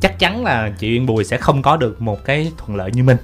[0.00, 3.02] chắc chắn là chị Uyên Bùi sẽ không có được một cái thuận lợi như
[3.02, 3.16] mình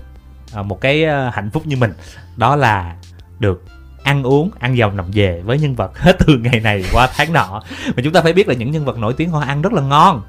[0.54, 1.92] à, một cái ờ, hạnh phúc như mình.
[2.36, 2.92] Đó là
[3.38, 3.62] được
[4.02, 7.32] ăn uống ăn dòng nằm về với nhân vật hết từ ngày này qua tháng
[7.32, 7.62] nọ.
[7.86, 9.82] Mà chúng ta phải biết là những nhân vật nổi tiếng họ ăn rất là
[9.82, 10.22] ngon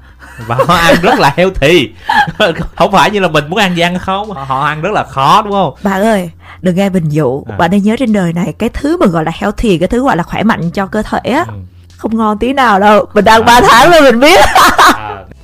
[0.46, 1.88] và họ ăn rất là healthy.
[2.76, 5.42] Không phải như là mình muốn ăn gì ăn không họ, ăn rất là khó
[5.42, 5.74] đúng không?
[5.82, 6.30] Bạn ơi
[6.62, 7.44] đừng nghe bình dụ.
[7.48, 7.56] À.
[7.56, 10.16] bạn nên nhớ trên đời này cái thứ mà gọi là healthy cái thứ gọi
[10.16, 11.44] là khỏe mạnh cho cơ thể á.
[11.48, 11.54] Ừ.
[11.96, 13.06] không ngon tí nào đâu.
[13.14, 13.44] Mình ăn À.
[13.46, 14.40] 3 tháng rồi mình biết.
[14.94, 15.24] À,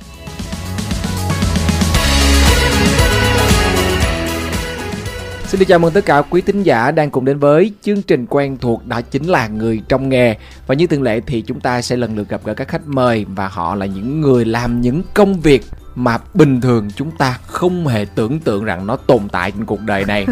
[5.51, 8.25] Xin được chào mừng tất cả quý thính giả đang cùng đến với chương trình
[8.29, 10.35] quen thuộc đó chính là người trong nghề.
[10.67, 13.25] Và như thường lệ thì chúng ta sẽ lần lượt gặp gỡ các khách mời
[13.29, 15.63] và họ là những người làm những công việc
[15.95, 19.81] mà bình thường chúng ta không hề tưởng tượng rằng nó tồn tại trên cuộc
[19.81, 20.25] đời này.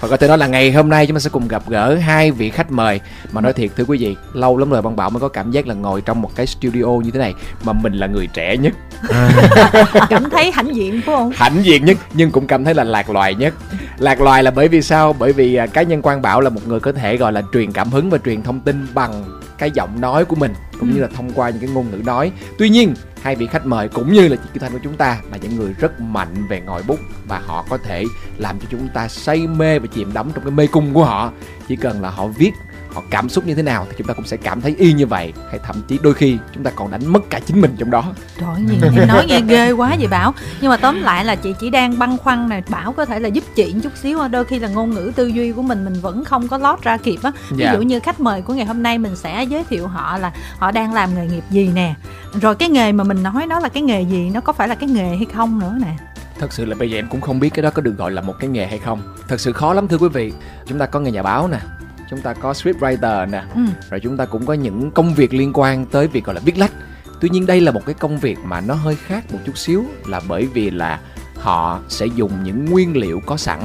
[0.00, 2.30] Và có thể nói là ngày hôm nay chúng ta sẽ cùng gặp gỡ hai
[2.30, 3.00] vị khách mời.
[3.32, 5.66] Mà nói thiệt thưa quý vị lâu lắm rồi băng bảo mới có cảm giác
[5.66, 7.34] là ngồi trong một cái studio như thế này
[7.64, 8.74] mà mình là người trẻ nhất.
[10.08, 11.32] Cảm thấy hãnh diện phải không?
[11.34, 13.54] Hãnh diện nhất nhưng cũng cảm thấy là lạc loài nhất.
[13.98, 15.12] Lạc loài là bởi vì sao?
[15.12, 17.72] Bởi vì à, cá nhân quang bảo là một người có thể gọi là truyền
[17.72, 19.24] cảm hứng và truyền thông tin bằng
[19.58, 22.32] cái giọng nói của mình cũng như là thông qua những cái ngôn ngữ nói.
[22.58, 22.94] Tuy nhiên
[23.26, 25.56] hai vị khách mời cũng như là chị Kim Thanh của chúng ta là những
[25.56, 28.04] người rất mạnh về ngòi bút và họ có thể
[28.38, 31.32] làm cho chúng ta say mê và chìm đắm trong cái mê cung của họ.
[31.68, 32.50] Chỉ cần là họ viết
[32.96, 35.06] họ cảm xúc như thế nào thì chúng ta cũng sẽ cảm thấy y như
[35.06, 35.32] vậy.
[35.50, 38.04] Hay thậm chí đôi khi chúng ta còn đánh mất cả chính mình trong đó.
[38.40, 38.48] Trời
[38.96, 40.34] em nói nghe ghê quá vậy Bảo.
[40.60, 43.28] Nhưng mà tóm lại là chị chỉ đang băn khoăn này Bảo có thể là
[43.28, 45.94] giúp chị một chút xíu Đôi khi là ngôn ngữ tư duy của mình Mình
[46.00, 47.32] vẫn không có lót ra kịp á.
[47.50, 47.72] Ví Dạ.
[47.72, 50.70] dụ như khách mời của ngày hôm nay Mình sẽ giới thiệu họ là Họ
[50.70, 51.94] đang làm nghề nghiệp gì nè.
[52.42, 54.74] Rồi cái nghề mà mình nói đó là cái nghề gì Nó có phải là
[54.74, 55.96] cái nghề hay không nữa nè?
[56.38, 58.22] Thật sự là bây giờ em cũng không biết cái đó có được gọi là
[58.22, 59.02] một cái nghề hay không.
[59.28, 60.32] Thật sự khó lắm thưa quý vị.
[60.66, 61.58] Chúng ta có nghề nhà báo nè
[62.10, 63.60] Chúng ta có scriptwriter nè ừ.
[63.90, 66.58] Rồi chúng ta cũng có những công việc liên quan tới việc gọi là viết
[66.58, 66.72] lách
[67.20, 69.84] Tuy nhiên đây là một cái công việc mà nó hơi khác một chút xíu
[70.06, 71.00] Là bởi vì là
[71.36, 73.60] họ sẽ dùng những nguyên liệu có sẵn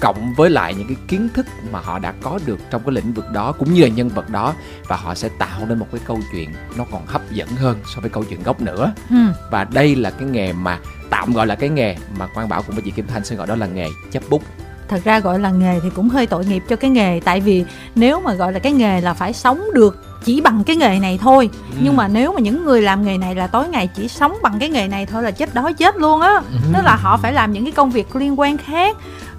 [0.00, 3.12] Cộng với lại những cái kiến thức mà họ đã có được trong cái lĩnh
[3.12, 4.54] vực đó Cũng như là nhân vật đó
[4.88, 8.00] Và họ sẽ tạo nên một cái câu chuyện nó còn hấp dẫn hơn so
[8.00, 9.16] với câu chuyện gốc nữa Ừ.
[9.50, 10.78] và đây là cái nghề mà
[11.10, 13.46] tạm gọi là cái nghề mà Quang Bảo cùng với chị Kim Thanh sẽ gọi
[13.46, 14.42] đó là nghề chấp bút
[14.88, 17.64] Thật ra gọi là nghề thì cũng hơi tội nghiệp cho cái nghề Tại vì
[17.94, 21.18] nếu mà gọi là cái nghề là phải sống được chỉ bằng cái nghề này
[21.22, 21.76] thôi Ừ.
[21.82, 24.56] nhưng mà nếu mà những người làm nghề này là tối ngày chỉ sống bằng
[24.60, 26.58] cái nghề này thôi là chết đói chết luôn á Ừ.
[26.74, 28.96] tức là họ phải làm những cái công việc liên quan khác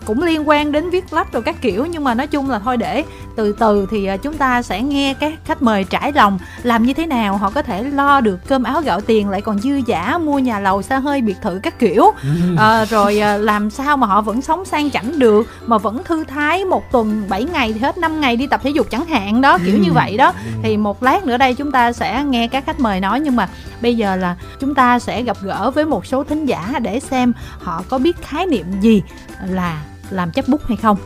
[0.08, 2.78] cũng liên quan đến viết lách rồi các kiểu nhưng mà nói chung là thôi
[2.78, 3.04] để.
[3.36, 6.94] Từ từ thì à, chúng ta sẽ nghe các khách mời trải lòng làm như
[6.94, 10.18] thế nào họ có thể lo được cơm áo gạo tiền lại còn dư giả
[10.18, 12.12] mua nhà lầu xa hơi biệt thự các kiểu.
[12.58, 16.66] À, rồi làm sao mà họ vẫn sống sang chảnh được mà vẫn thư thái
[16.66, 19.58] một tuần 7 ngày thì hết 5 ngày đi tập thể dục chẳng hạn đó
[19.66, 20.34] kiểu như vậy đó.
[20.64, 23.50] Thì một lát nữa đây chúng ta sẽ nghe các khách mời nói nhưng mà
[23.82, 27.34] bây giờ là chúng ta sẽ gặp gỡ với một số thính giả để xem
[27.60, 29.02] họ có biết khái niệm gì
[29.50, 30.98] là làm chấp bút hay không?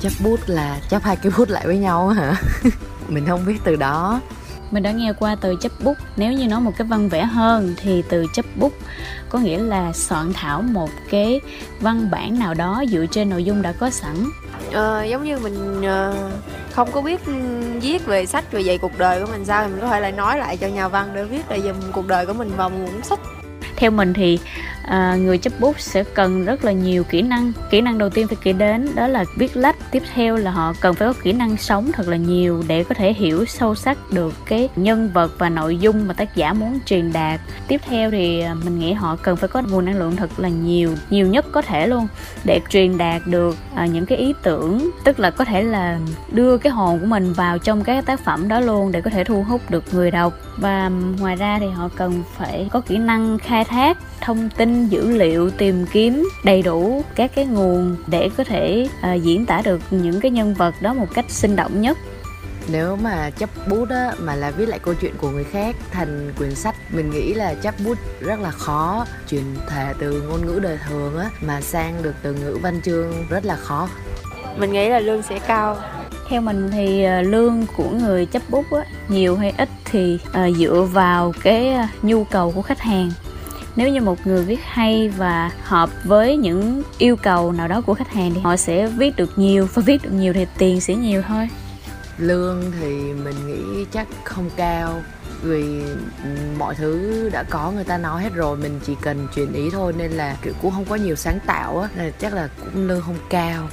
[0.00, 2.42] Chấp bút là chấp hai cái bút lại với nhau á hả?
[3.08, 4.20] Mình không biết từ đó.
[4.70, 5.96] Mình đã nghe qua từ chấp bút.
[6.16, 8.72] Nếu như nói một cái văn vẽ hơn Thì từ chấp bút
[9.28, 11.40] có nghĩa là soạn thảo một cái
[11.80, 14.14] văn bản nào đó dựa trên nội dung đã có sẵn.
[14.72, 16.30] Ờ, giống như mình ờ,
[16.72, 17.20] không có biết
[17.82, 20.12] viết về sách về vậy cuộc đời của mình sao thì mình có thể lại
[20.12, 22.78] nói lại cho nhà văn để viết lại dùm cuộc đời của mình vào một
[22.92, 23.18] cuốn sách
[23.80, 24.38] theo mình thì
[24.82, 27.52] à, người chấp bút sẽ cần rất là nhiều kỹ năng.
[27.70, 29.76] Kỹ năng đầu tiên phải kể đến đó là viết lách.
[29.90, 32.94] Tiếp theo là họ cần phải có kỹ năng sống thật là nhiều Để có
[32.94, 36.78] thể hiểu sâu sắc được cái nhân vật và nội dung mà tác giả muốn
[36.86, 37.40] truyền đạt.
[37.68, 40.48] Tiếp theo thì à, mình nghĩ họ cần phải có nguồn năng lượng thật là
[40.48, 42.08] nhiều Nhiều nhất có thể luôn
[42.44, 45.98] Để truyền đạt được à, những cái ý tưởng Tức là có thể là
[46.32, 49.24] đưa cái hồn của mình vào trong cái tác phẩm đó luôn Để có thể
[49.24, 50.32] thu hút được người đọc.
[50.56, 50.90] Và
[51.20, 55.50] ngoài ra thì họ cần phải có kỹ năng khai thác thông tin dữ liệu
[55.50, 60.20] tìm kiếm đầy đủ các cái nguồn để có thể à, diễn tả được những
[60.20, 61.98] cái nhân vật đó một cách sinh động nhất.
[62.72, 66.32] Nếu mà chấp bút á mà là viết lại câu chuyện của người khác thành
[66.38, 70.60] quyển sách mình nghĩ là chấp bút rất là khó truyền thể từ ngôn ngữ
[70.62, 73.88] đời thường á mà sang được từ ngữ văn chương rất là khó.
[74.56, 75.76] Mình nghĩ là lương sẽ cao.
[76.28, 80.50] Theo mình thì à, lương của người chấp bút á, nhiều hay ít thì à,
[80.50, 83.10] dựa vào cái à, nhu cầu của khách hàng
[83.76, 87.94] nếu như một người viết hay và hợp với những yêu cầu nào đó của
[87.94, 90.94] khách hàng thì họ sẽ viết được nhiều và viết được nhiều thì tiền sẽ
[90.94, 91.48] nhiều thôi.
[92.18, 95.02] Lương thì mình nghĩ chắc không cao
[95.42, 95.82] vì
[96.58, 99.94] mọi thứ đã có người ta nói hết rồi mình chỉ cần truyền ý thôi
[99.98, 102.88] nên là kiểu cũng không có nhiều sáng tạo á nên là chắc là cũng
[102.88, 103.68] lương không cao.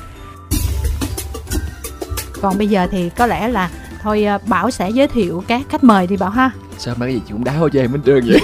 [2.41, 3.69] Còn bây giờ thì có lẽ là
[4.07, 6.51] thôi à, bảo sẽ giới thiệu các khách mời đi bảo ha.
[6.77, 8.39] Sao mấy cái gì chị cũng đá cho em hết trơn vậy?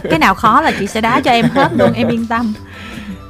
[0.10, 2.54] Cái nào khó là chị sẽ đá cho em hết luôn em yên tâm.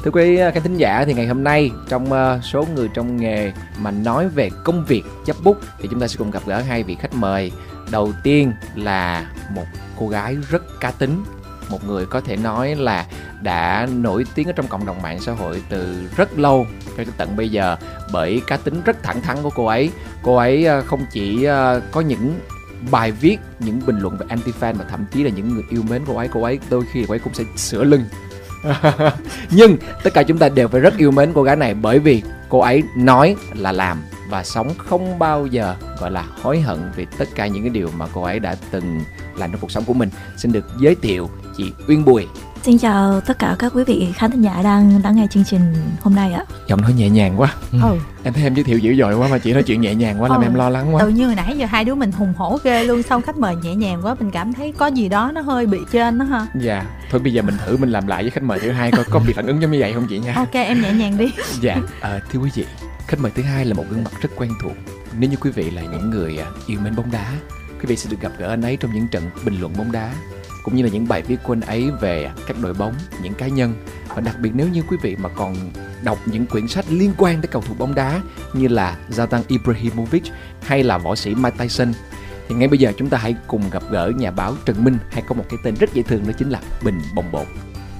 [0.04, 3.16] Thưa quý à, khán thính giả thì ngày hôm nay trong à, số người trong
[3.16, 6.60] nghề mà nói về công việc chấp bút thì chúng ta sẽ cùng gặp gỡ
[6.60, 7.52] hai vị khách mời.
[7.90, 9.66] Đầu tiên là một
[9.98, 11.24] cô gái rất cá tính,
[11.72, 13.06] một người có thể nói là
[13.42, 17.06] đã nổi tiếng ở trong cộng đồng mạng xã hội từ rất lâu cho tới
[17.16, 17.76] tận bây giờ
[18.12, 19.90] bởi cá tính rất thẳng thắn của cô ấy.
[20.22, 22.40] Cô ấy ờ, không chỉ ờ, có những
[22.90, 25.82] bài viết, những bình luận về anti fan mà thậm chí là những người yêu
[25.90, 28.04] mến cô ấy, cô ấy đôi khi cô ấy cũng sẽ sửa lưng
[29.50, 32.22] nhưng tất cả chúng ta đều phải rất yêu mến cô gái này bởi vì
[32.48, 37.06] cô ấy nói là làm và sống không bao giờ gọi là hối hận vì
[37.18, 39.00] tất cả những cái điều mà cô ấy đã từng
[39.36, 42.26] làm trong cuộc sống của mình xin được giới thiệu chị Uyên Bùi.
[42.62, 45.74] Xin chào tất cả các quý vị khán thính giả đang lắng nghe chương trình
[46.00, 46.44] hôm nay ạ.
[46.68, 47.54] giọng nói nhẹ nhàng quá.
[47.72, 47.78] Ừ.
[48.24, 50.28] Em thấy em giới thiệu dữ dội quá mà chị nói chuyện nhẹ nhàng quá
[50.28, 50.44] làm Ừ.
[50.44, 51.00] em lo lắng quá.
[51.02, 53.56] Tự nhiên hồi nãy giờ hai đứa mình hùng hổ ghê luôn xong khách mời
[53.56, 56.46] nhẹ nhàng quá mình cảm thấy có gì đó nó hơi bị trên đó ha.
[56.60, 59.04] Dạ thôi bây giờ mình thử mình làm lại với khách mời thứ hai coi
[59.10, 60.32] có bị phản ứng giống như vậy không chị nha.
[60.36, 61.32] Ok em nhẹ nhàng đi.
[61.60, 62.64] Dạ, à, thưa quý vị,
[63.06, 64.72] khách mời thứ hai là một gương mặt rất quen thuộc.
[65.18, 67.32] Nếu như quý vị là những người à, yêu mến bóng đá,
[67.80, 70.10] quý vị sẽ được gặp gỡ anh ấy trong những trận bình luận bóng đá,
[70.62, 73.46] cũng như là những bài viết của anh ấy về các đội bóng, những cá
[73.46, 73.74] nhân.
[74.14, 75.56] Và đặc biệt nếu như quý vị mà còn
[76.02, 78.20] đọc những quyển sách liên quan tới cầu thủ bóng đá
[78.52, 80.22] như là Zlatan Ibrahimovic
[80.62, 81.92] hay là võ sĩ Mike Tyson
[82.48, 85.22] thì ngay bây giờ chúng ta hãy cùng gặp gỡ nhà báo Trần Minh hay
[85.28, 87.46] có một cái tên rất dễ thương đó chính là Bình Bồng Bột.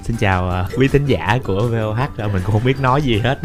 [0.03, 3.19] xin chào à, quý thính giả của VOH à, mình cũng không biết nói gì
[3.19, 3.39] hết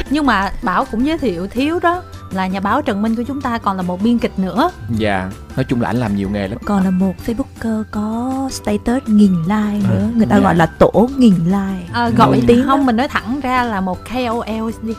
[0.10, 3.40] nhưng mà bảo cũng giới thiệu thiếu đó là nhà báo trần minh của chúng
[3.40, 6.48] ta còn là một biên kịch nữa Dạ, nói chung là anh làm nhiều nghề
[6.48, 6.58] lắm.
[6.64, 10.42] Còn là một Facebooker có status nghìn like nữa, người ta dạ.
[10.42, 11.86] gọi là tổ nghìn like.
[11.92, 12.86] à, gọi tiếng không đó.
[12.86, 14.94] mình nói thẳng ra là một KOL đi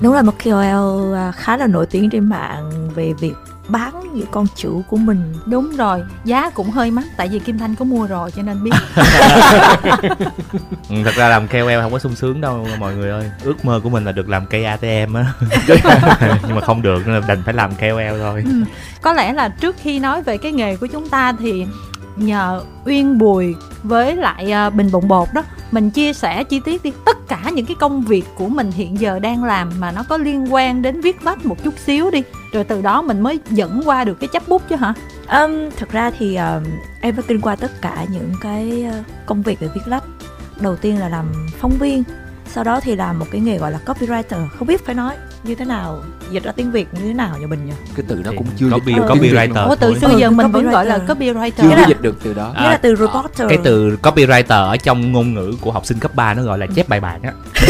[0.00, 3.34] Đúng là một KOL à, khá là nổi tiếng trên mạng về việc
[3.72, 5.34] bán những con chữ của mình.
[5.46, 8.64] đúng rồi giá cũng hơi mắc tại vì kim thanh có mua rồi cho nên
[8.64, 8.70] biết.
[10.88, 13.30] Ừ, thật ra làm KOL không có sung sướng đâu mọi người ơi.
[13.44, 15.32] Ước mơ của mình là được làm cây ATM á.
[16.46, 18.42] Nhưng mà không được nên là đành phải làm KOL thôi.
[18.46, 18.52] Ừ.
[19.02, 21.66] có lẽ là trước khi nói về cái nghề của chúng ta thì
[22.16, 26.82] nhờ uyên bùi với lại à, bình bụng bột đó mình chia sẻ chi tiết
[26.82, 26.92] đi.
[27.06, 30.16] Tất cả những cái công việc của mình hiện giờ đang làm mà nó có
[30.16, 33.82] liên quan đến viết lách một chút xíu đi rồi từ đó mình mới dẫn
[33.84, 34.94] qua được cái chấp bút chứ hả
[35.42, 36.64] Um, thực ra thì um,
[37.00, 38.86] em đã kinh qua tất cả những cái
[39.26, 40.04] công việc về viết lách.
[40.60, 41.26] Đầu tiên là làm
[41.58, 42.02] phóng viên,
[42.46, 44.48] sau đó thì làm một cái nghề gọi là copywriter.
[44.58, 45.14] Không biết phải nói
[45.44, 45.98] như thế nào,
[46.30, 47.72] dịch ra tiếng Việt như thế nào nhà mình nhỉ?
[47.96, 49.68] Cái từ đó cũng chưa copy- dịch copywriter.
[49.68, 51.50] Ủa từ xưa Ừ, giờ mình vẫn gọi là copywriter.
[51.62, 53.48] chưa có dịch được từ đó À, Nghĩa là từ reporter.
[53.48, 56.66] cái từ copywriter ở trong ngôn ngữ của học sinh cấp 3 nó gọi là
[56.74, 57.32] chép bài bản á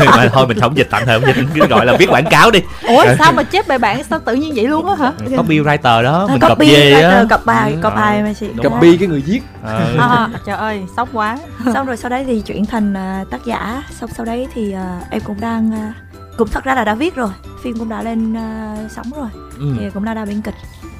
[0.00, 2.24] Ừ, mà thôi mình không dịch tạm thời không dịch cứ gọi là viết quảng
[2.30, 5.12] cáo đi ủa sao mà chép bài bản sao tự nhiên vậy luôn á hả
[5.28, 8.20] copywriter đó À, mình copy về á copy, Ừ, copy ờ.
[8.24, 8.46] mà chị.
[8.64, 9.84] Copy cái người viết Ờ.
[9.98, 11.38] à, trời ơi sốc quá
[11.74, 15.00] xong rồi sau đấy thì chuyển thành à, tác giả xong sau đấy thì à,
[15.10, 15.92] em cũng đang à,
[16.40, 17.30] cũng thật ra là đã viết rồi.
[17.62, 19.28] Phim cũng đã lên à, sóng rồi.
[19.58, 19.74] Ừ.
[19.78, 20.54] thì cũng đã ra biên kịch.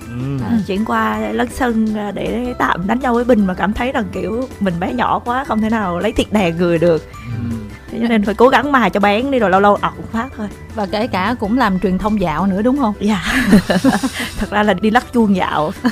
[0.09, 0.39] Ừ.
[0.45, 4.05] à, chuyển qua lân sân để tạm đánh nhau với bình mà cảm thấy rằng
[4.13, 7.03] kiểu mình bé nhỏ quá không thể nào lấy thịt đè người được.
[7.13, 10.29] Thế cho nên phải cố gắng mài cho bén đi rồi lâu lâu ọc phát
[10.37, 10.49] thôi.
[10.75, 12.95] Và kể cả cũng làm truyền thông dạo nữa đúng không?
[13.01, 13.23] Dạ.
[14.39, 15.73] Thật ra là đi lắc chuông dạo.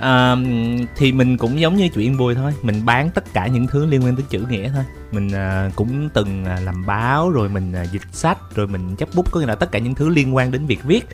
[0.00, 0.36] À,
[0.96, 2.52] thì mình cũng giống như chuyện Bùi thôi.
[2.62, 4.84] Mình bán tất cả những thứ liên quan tới chữ nghĩa thôi.
[5.12, 9.08] Mình à, cũng từng à, làm báo rồi mình à, dịch sách rồi mình chấp
[9.14, 11.08] bút có nghĩa là tất cả những thứ liên quan đến việc viết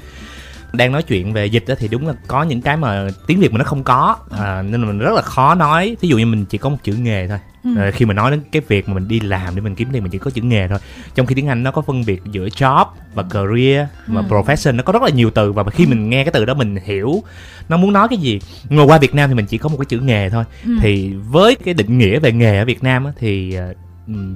[0.73, 3.52] đang nói chuyện về dịch đó thì đúng là có những cái mà tiếng việt
[3.52, 4.16] mà nó không có.
[4.30, 5.96] À, nên là mình rất là khó nói.
[6.00, 7.38] Ví dụ như mình chỉ có một chữ nghề thôi.
[7.64, 7.90] Ừ.
[7.94, 10.12] Khi mà nói đến cái việc mà mình đi làm để mình kiếm tiền mình
[10.12, 10.78] chỉ có chữ nghề thôi.
[11.14, 14.26] Trong khi tiếng anh nó có phân biệt giữa job và career và Ừ.
[14.28, 15.52] profession nó có rất là nhiều từ.
[15.52, 17.23] Và khi mình nghe cái từ đó mình hiểu
[17.68, 18.40] nó muốn nói cái gì.
[18.68, 20.44] Ngồi qua việt nam thì mình chỉ có một cái chữ nghề thôi.
[20.64, 20.70] Ừ.
[20.82, 23.75] thì với cái định nghĩa về nghề ở việt nam á, thì ừ,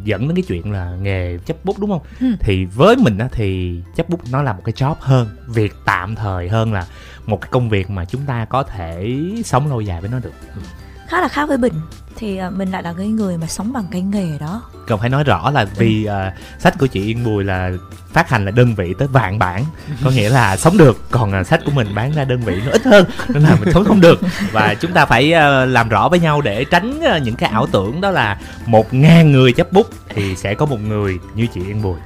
[0.04, 2.02] dẫn đến cái chuyện là nghề chấp bút đúng không?
[2.20, 2.26] Ừ.
[2.40, 5.28] thì với mình á, thì chấp bút nó là một cái job hơn.
[5.48, 6.86] Việc tạm thời hơn là
[7.26, 10.32] một cái công việc mà chúng ta có thể sống lâu dài với nó được
[11.10, 11.74] khá là khác với bình.
[12.16, 14.62] Thì à, mình lại là cái người mà sống bằng cái nghề đó.
[14.86, 17.70] Cần phải nói rõ là vì ờ, sách của chị Yên Bùi là
[18.12, 19.64] phát hành là đơn vị tới vạn bản.
[20.04, 22.72] Có nghĩa là sống được còn ờ, sách của mình bán ra đơn vị nó
[22.72, 24.20] ít hơn nên là mình sống không được.
[24.52, 27.66] Và chúng ta phải ờ, làm rõ với nhau để tránh ờ, những cái ảo
[27.66, 31.60] tưởng đó là một ngàn người chấp bút thì sẽ có một người như chị
[31.66, 31.96] Yên Bùi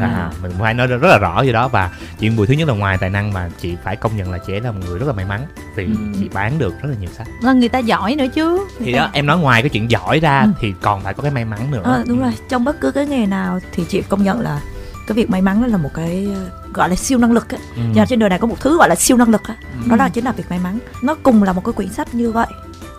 [0.00, 2.68] à, mình phải nói rất là rõ về đó và chị Yên Bùi thứ nhất
[2.68, 4.98] là ngoài tài năng mà chị phải công nhận là chị ấy là một người
[4.98, 5.40] rất là may mắn
[5.76, 5.92] vì Ừ.
[6.20, 7.26] chị bán được rất là nhiều sách.
[7.42, 8.66] Là người ta giỏi nữa chứ.
[8.78, 10.48] Thì đó em nói ngoài cái chuyện giỏi ra Ừ.
[10.60, 11.80] thì còn phải có cái may mắn nữa.
[11.84, 12.32] Ờ, đúng rồi.
[12.48, 14.60] Trong bất cứ cái nghề nào thì chị công nhận là
[15.06, 16.28] cái việc may mắn đó là một cái
[16.74, 17.58] gọi là siêu năng lực á.
[17.76, 18.04] Ừ.
[18.08, 19.54] trên đời này có một thứ gọi là siêu năng lực á.
[19.84, 19.90] Ừ.
[19.90, 20.78] đó là chính là việc may mắn.
[21.02, 22.46] Nó cùng là một cái quyển sách như vậy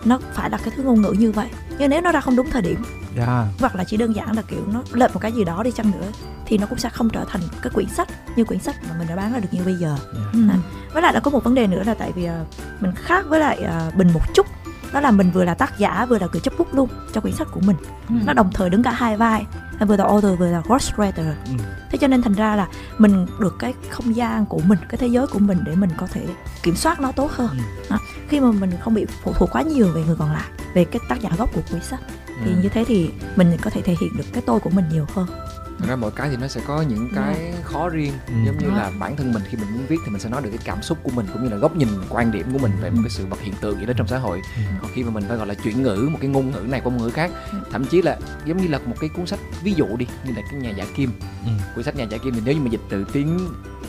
[0.04, 2.50] nó phải là cái thứ ngôn ngữ như vậy nhưng nếu nó ra không đúng
[2.50, 2.82] thời điểm
[3.16, 3.46] Dạ.
[3.60, 5.90] hoặc là chỉ đơn giản là kiểu nó lệch một cái gì đó đi chăng
[5.90, 6.06] nữa
[6.46, 9.08] thì nó cũng sẽ không trở thành cái quyển sách như quyển sách mà mình
[9.08, 9.96] đã bán ra được như bây giờ
[10.32, 10.38] Ừ.
[10.50, 10.56] À,
[10.92, 12.44] với lại là có một vấn đề nữa là tại vì ờ,
[12.80, 14.46] mình khác với lại ờ, bình một chút
[14.92, 17.34] đó là mình vừa là tác giả vừa là người chấp bút luôn cho quyển
[17.34, 17.76] sách của mình
[18.08, 18.14] Ừ.
[18.24, 19.46] nó đồng thời đứng cả hai vai
[19.88, 21.52] vừa là author vừa là ghostwriter Ừ.
[21.90, 22.68] thế cho nên thành ra là
[22.98, 26.06] mình được cái không gian của mình cái thế giới của mình để mình có
[26.12, 26.26] thể
[26.62, 27.58] kiểm soát nó tốt hơn Ừ.
[27.90, 27.98] Đó.
[28.28, 31.00] khi mà mình không bị phụ thuộc quá nhiều về người còn lại về cái
[31.08, 32.00] tác giả gốc của quyển sách
[32.44, 32.56] thì Ừ.
[32.62, 35.26] như thế thì mình có thể thể hiện được cái tôi của mình nhiều hơn
[35.78, 38.32] Thật ra mỗi cái thì nó sẽ có những cái khó riêng Ừ.
[38.46, 40.50] giống như là bản thân mình khi mình muốn viết thì mình sẽ nói được
[40.50, 42.90] cái cảm xúc của mình cũng như là góc nhìn quan điểm của mình về
[42.90, 44.62] một cái sự vật hiện tượng gì đó trong xã hội Ừ.
[44.82, 46.92] còn khi mà mình phải gọi là chuyển ngữ một cái ngôn ngữ này qua
[46.92, 47.58] ngôn ngữ khác Ừ.
[47.72, 50.42] thậm chí là giống như là một cái cuốn sách ví dụ đi như là
[50.50, 51.10] cái nhà giả kim
[51.46, 51.50] Ừ.
[51.74, 53.38] cuốn sách nhà giả kim thì nếu như mà dịch từ tiếng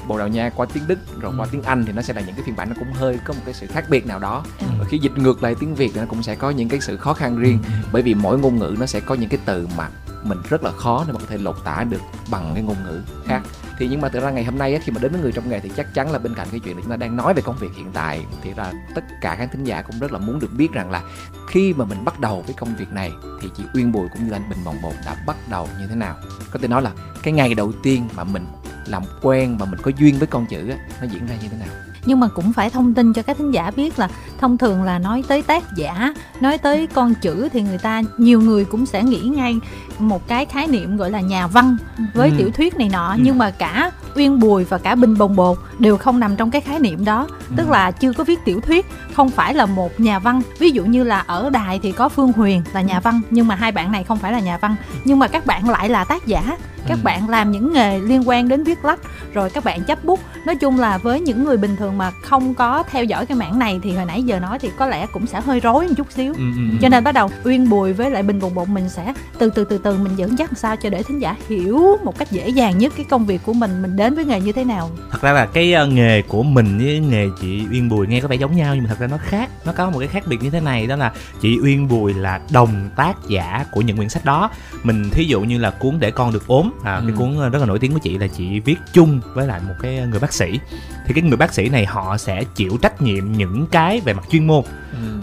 [0.08, 1.50] bồ đào nha qua tiếng đức rồi qua Ừ.
[1.52, 3.42] tiếng anh thì nó sẽ là những cái phiên bản nó cũng hơi có một
[3.46, 4.66] cái sự khác biệt nào đó Ừ.
[4.80, 6.98] và khi dịch ngược lại tiếng việt thì nó cũng sẽ có những cái sự
[6.98, 7.70] khó khăn riêng Ừ.
[7.92, 9.90] bởi vì mỗi ngôn ngữ nó sẽ có những cái từ mà
[10.24, 13.02] mình rất là khó để mà có thể lột tả được bằng cái ngôn ngữ
[13.26, 13.42] khác
[13.80, 15.50] thì nhưng mà thực ra ngày hôm nay á, khi mà đến với người trong
[15.50, 17.42] nghề thì chắc chắn là bên cạnh cái chuyện là chúng ta đang nói về
[17.42, 20.40] công việc hiện tại thì là tất cả các thính giả cũng rất là muốn
[20.40, 21.02] được biết rằng là
[21.50, 24.32] khi mà mình bắt đầu với công việc này thì chị Uyên Bùi cũng như
[24.34, 26.16] anh Bình Bồng Bột đã bắt đầu như thế nào
[26.52, 26.92] có thể nói là
[27.24, 28.46] cái ngày đầu tiên mà mình
[28.88, 31.58] làm quen mà mình có duyên với con chữ á, nó diễn ra như thế
[31.58, 31.93] nào?
[32.06, 34.08] Nhưng mà cũng phải thông tin cho các thính giả biết là
[34.40, 38.42] thông thường là nói tới tác giả nói tới con chữ thì người ta nhiều
[38.42, 39.56] người cũng sẽ nghĩ ngay
[40.00, 41.78] một cái khái niệm gọi là nhà văn
[42.14, 42.36] với Ừ.
[42.38, 43.10] tiểu thuyết này nọ.
[43.12, 43.18] Ừ.
[43.22, 46.62] nhưng mà cả uyên bùi và cả bình bồng bột đều không nằm trong cái
[46.62, 47.28] khái niệm đó.
[47.56, 50.42] Tức là chưa có viết tiểu thuyết không phải là một nhà văn.
[50.60, 53.56] Ví dụ như là ở đài thì có phương huyền là nhà văn nhưng mà
[53.56, 54.76] hai bạn này không phải là nhà văn.
[55.06, 56.58] Nhưng mà các bạn lại là tác giả.
[56.88, 57.04] Các Ừ.
[57.04, 59.00] bạn làm những nghề liên quan đến viết lách
[59.34, 60.20] rồi các bạn chấp bút.
[60.46, 63.60] Nói chung là với những người bình thường mà không có theo dõi cái mảng
[63.60, 66.12] này thì hồi nãy giờ nói thì có lẽ cũng sẽ hơi rối một chút
[66.12, 66.78] xíu Ừ, ừ, ừ.
[66.82, 69.64] cho nên bắt đầu uyên bùi với lại bình bồng bột mình sẽ từ từ
[69.66, 72.50] từ từ mình dẫn dắt làm sao cho để thính giả hiểu một cách dễ
[72.50, 75.22] dàng nhất cái công việc của mình mình đến với nghề như thế nào thật
[75.22, 78.36] ra là cái ờ, nghề của mình với nghề chị Uyên Bùi nghe có vẻ
[78.36, 80.50] giống nhau nhưng mà thật ra nó khác nó có một cái khác biệt như
[80.50, 84.26] thế này đó là chị Uyên Bùi là đồng tác giả của những quyển sách
[84.26, 84.50] đó
[84.84, 87.16] mình thí dụ như là cuốn để con được ốm à, cái Ừ.
[87.18, 89.74] cuốn ờ, rất là nổi tiếng của chị là chị viết chung với lại một
[89.82, 90.60] cái người bác sĩ
[91.06, 94.24] thì cái người bác sĩ này họ sẽ chịu trách nhiệm những cái về mặt
[94.30, 94.64] chuyên môn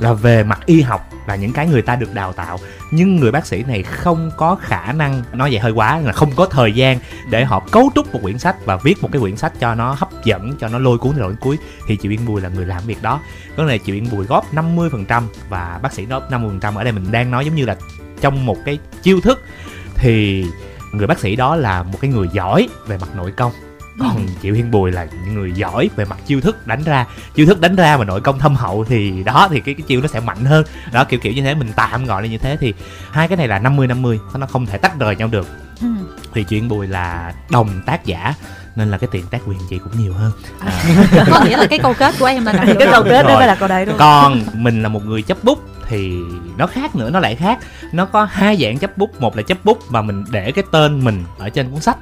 [0.01, 2.59] là về mặt y học là những cái người ta được đào tạo.
[2.91, 6.31] Nhưng người bác sĩ này không có khả năng nói vậy hơi quá là không
[6.37, 6.99] có thời gian
[7.31, 9.97] để họ cấu trúc một quyển sách và viết một cái quyển sách cho nó
[9.99, 12.49] hấp dẫn cho nó lôi cuốn từ đầu đến cuối thì chị Uyên Bùi là
[12.49, 13.21] người làm việc đó.
[13.57, 17.13] Có là chị Uyên Bùi góp 50% và bác sĩ góp 50% ở đây mình
[17.13, 17.77] đang nói giống như là
[18.21, 19.43] trong một cái chiêu thức.
[19.95, 20.45] Thì
[20.93, 23.53] người bác sĩ đó là một cái người giỏi về mặt nội công
[24.01, 27.07] còn chị Uyên Bùi là những người giỏi về mặt chiêu thức đánh ra.
[27.35, 30.01] Chiêu thức đánh ra mà nội công thâm hậu thì đó thì cái cái chiêu
[30.01, 30.65] nó sẽ mạnh hơn.
[30.93, 32.57] Đó kiểu kiểu như thế mình tạm gọi là như thế.
[32.61, 32.75] Thì
[33.11, 35.47] hai cái này là 50 50 nó không thể tách rời nhau được.
[35.81, 35.89] Ừ.
[36.35, 38.35] thì chuyện bùi là đồng tác giả
[38.77, 40.33] nên là cái tiền tác quyền chị cũng nhiều hơn.
[40.61, 40.83] À,
[41.31, 43.69] có nghĩa là cái câu kết của em là cái câu kết đó là câu
[43.69, 43.99] đấy đúng không?
[43.99, 46.19] Còn mình là một người chấp bút thì
[46.57, 47.59] nó khác nữa nó lại khác.
[47.93, 49.21] Nó có hai dạng chấp bút.
[49.21, 51.97] Một là chấp bút mà mình để cái tên mình ở trên cuốn sách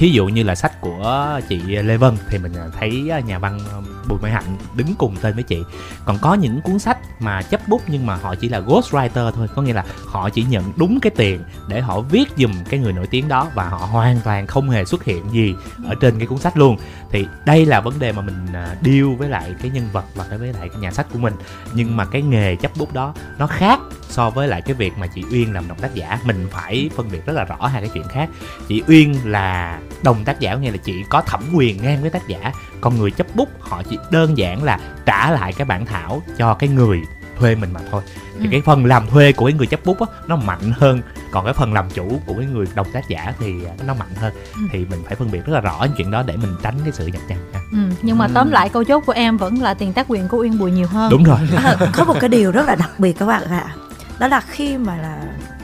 [0.00, 3.38] thí dụ như là sách của chị Lê Vân thì mình à, thấy à, nhà
[3.38, 3.76] văn à,
[4.08, 5.62] Bùi Mai Hạnh đứng cùng tên với chị.
[6.04, 9.48] Còn có những cuốn sách mà chấp bút nhưng mà họ chỉ là ghostwriter thôi,
[9.54, 12.92] có nghĩa là họ chỉ nhận đúng cái tiền để họ viết dùm cái người
[12.92, 15.54] nổi tiếng đó và họ hoàn toàn không hề xuất hiện gì
[15.84, 16.76] ở trên cái cuốn sách luôn.
[17.10, 18.46] Thì đây là vấn đề mà mình
[18.80, 21.34] điêu với lại cái nhân vật và với lại cái nhà sách của mình.
[21.72, 25.06] Nhưng mà cái nghề chấp bút đó nó khác so với lại cái việc mà
[25.06, 26.18] chị Uyên làm đồng tác giả.
[26.24, 28.28] Mình phải phân biệt rất là rõ hai cái chuyện khác.
[28.68, 32.28] Chị Uyên là đồng tác giả nghĩa là chị có thẩm quyền ngang với tác
[32.28, 36.22] giả còn người chấp bút họ chỉ đơn giản là trả lại cái bản thảo
[36.38, 37.00] cho cái người
[37.38, 38.02] thuê mình mà thôi
[38.38, 38.48] thì Ừ.
[38.50, 41.54] cái phần làm thuê của cái người chấp bút á nó mạnh hơn còn cái
[41.54, 44.60] phần làm chủ của cái người đồng tác giả thì à, nó mạnh hơn Ừ.
[44.72, 46.92] thì mình phải phân biệt rất là rõ những chuyện đó để mình tránh cái
[46.92, 47.60] sự nhập nhằng ha.
[47.72, 47.78] ừ.
[48.02, 48.30] nhưng mà Ừ.
[48.34, 50.86] tóm lại câu chốt của em vẫn là tiền tác quyền của uyên bùi nhiều
[50.86, 53.74] hơn đúng rồi À, có một cái điều rất là đặc biệt các bạn ạ
[54.18, 55.18] đó là khi mà là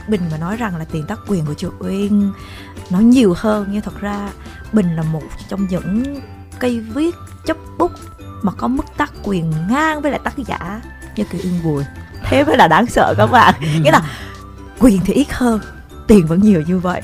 [0.08, 2.32] bình mà nói rằng là tiền tác quyền của chị uyên
[2.90, 4.28] nó nhiều hơn nhưng thật ra
[4.72, 6.20] bình là một trong những
[6.58, 7.14] cây viết
[7.46, 7.92] chấp bút
[8.42, 10.80] mà có mức tác quyền ngang với lại tác giả
[11.16, 11.84] như kỳ uyên bùi.
[12.24, 13.54] Thế mới là đáng sợ các bạn.
[13.82, 14.02] Nghĩa là
[14.78, 15.60] quyền thì ít hơn
[16.06, 17.02] tiền vẫn nhiều như vậy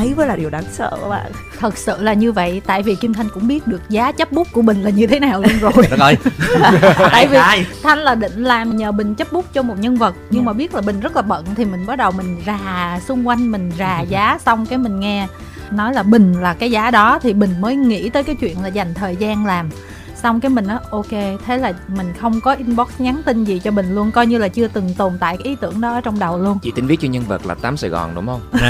[0.00, 1.32] đấy mới là điều đáng sợ các bạn.
[1.58, 4.48] Thật sự là như vậy tại vì kim thanh cũng biết được giá chấp bút
[4.52, 5.72] của bình là như thế nào luôn rồi.
[5.98, 6.16] Ơi
[7.12, 7.66] tại vì Ai?
[7.82, 10.46] thanh là định làm nhờ bình chấp bút cho một nhân vật nhưng Dạ.
[10.46, 13.52] mà biết là bình rất là bận thì mình bắt đầu mình rà xung quanh
[13.52, 15.26] mình rà giá xong cái mình nghe.
[15.70, 18.68] Nói là bình là cái giá đó thì bình mới nghĩ tới cái chuyện là
[18.68, 19.70] dành thời gian làm
[20.22, 21.10] xong cái mình nói ok
[21.46, 24.48] thế là mình không có inbox nhắn tin gì cho bình luôn coi như là
[24.48, 26.58] chưa từng tồn tại cái ý tưởng đó ở trong đầu luôn.
[26.62, 28.40] Chị tính viết cho nhân vật là tám sài gòn đúng không?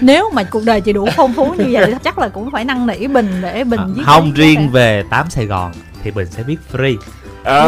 [0.00, 2.86] Nếu mà cuộc đời chị đủ phong phú như vậy chắc là cũng phải năn
[2.86, 5.72] nỉ bình để bình viết À, không cái- riêng về 8 Sài Gòn
[6.02, 6.96] thì Bình sẽ viết free.
[7.44, 7.66] Ờ.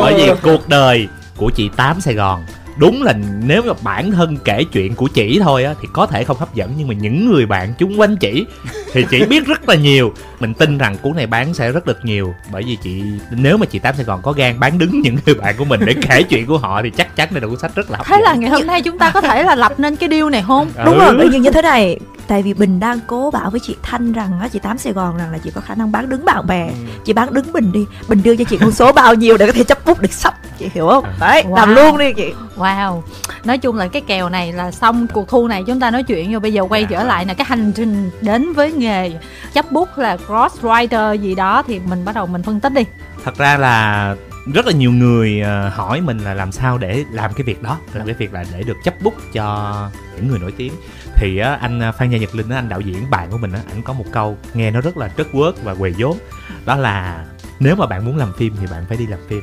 [0.00, 2.42] bởi vì cuộc đời của chị Tám Sài Gòn
[2.76, 3.12] đúng là
[3.44, 6.54] nếu mà bản thân kể chuyện của chị thôi á thì có thể không hấp
[6.54, 8.46] dẫn nhưng mà những người bạn chung quanh chị
[8.92, 10.12] thì chị biết rất là nhiều.
[10.40, 13.66] Mình tin rằng cuốn này bán sẽ rất được nhiều bởi vì chị nếu mà
[13.66, 16.22] chị Tám Sài Gòn có gan bán đứng những người bạn của mình để kể
[16.22, 18.30] chuyện của họ thì chắc chắn đây là cuốn sách rất là hấp thế là
[18.32, 18.40] dẫn.
[18.40, 20.68] ngày hôm nay chúng ta có thể là lập nên cái deal này không?
[20.84, 21.04] Đúng Ừ.
[21.04, 24.12] rồi bởi vì như thế này tại vì bình đang cố bảo với chị thanh
[24.12, 26.46] rằng á chị tám sài gòn rằng là chị có khả năng bán đứng bạn
[26.46, 26.70] bè.
[27.04, 27.86] Chị bán đứng bình đi.
[28.08, 30.34] Bình đưa cho chị con số bao nhiêu để có thể chấp bút được sách
[30.58, 31.04] chị hiểu không?
[31.20, 31.54] Đấy Wow.
[31.54, 32.32] làm luôn đi chị.
[32.56, 33.02] Wow.
[33.44, 36.30] Nói chung là cái kèo này là xong cuộc thu này chúng ta nói chuyện
[36.30, 39.12] rồi bây giờ quay trở lại là cái hành trình đến với nghề
[39.52, 42.82] chấp bút là cross writer gì đó thì mình bắt đầu mình phân tích đi.
[43.24, 44.16] Thật ra là
[44.54, 47.78] rất là nhiều người ờ, hỏi mình là làm sao để làm cái việc đó
[47.92, 49.74] làm cái việc là để được chấp bút cho
[50.16, 50.72] những người nổi tiếng
[51.16, 53.52] thì á, anh ờ, phan gia nhật linh á, anh đạo diễn bạn của mình
[53.52, 56.16] á ảnh có một câu nghe nó rất là trất quớt và quề vốn
[56.64, 57.24] đó là
[57.60, 59.42] nếu mà bạn muốn làm phim thì bạn phải đi làm phim.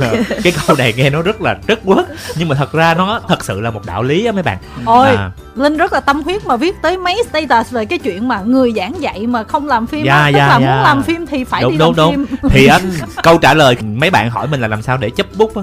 [0.44, 2.06] Cái câu này nghe nó rất là trất quớt
[2.36, 4.58] nhưng mà thật ra nó thật sự là một đạo lý á mấy bạn.
[4.84, 8.28] Ôi À, linh rất là tâm huyết mà viết tới mấy status về cái chuyện
[8.28, 10.30] mà người giảng dạy mà không làm phim Dạ, á.
[10.32, 10.74] tức dạ, là dạ.
[10.74, 12.26] muốn làm phim thì phải đúng đi đúng làm đúng.
[12.26, 12.50] phim.
[12.50, 12.82] Thì anh
[13.22, 15.62] câu trả lời mấy bạn hỏi mình là làm sao để chấp bút á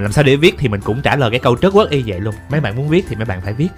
[0.00, 2.20] làm sao để viết thì mình cũng trả lời cái câu trớt quất y vậy
[2.20, 2.34] luôn.
[2.50, 3.68] Mấy bạn muốn viết thì mấy bạn phải viết.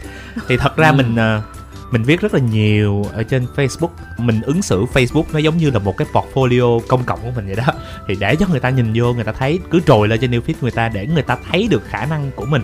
[0.49, 1.43] Thì thật ra mình ờ,
[1.91, 3.89] mình viết rất là nhiều ở trên Facebook.
[4.19, 7.47] Mình ứng xử Facebook nó giống như là một cái portfolio công cộng của mình
[7.47, 7.73] vậy đó.
[8.09, 10.41] Thì để cho người ta nhìn vô người ta thấy cứ trồi lên trên new
[10.41, 12.63] feed người ta để người ta thấy được khả năng của mình.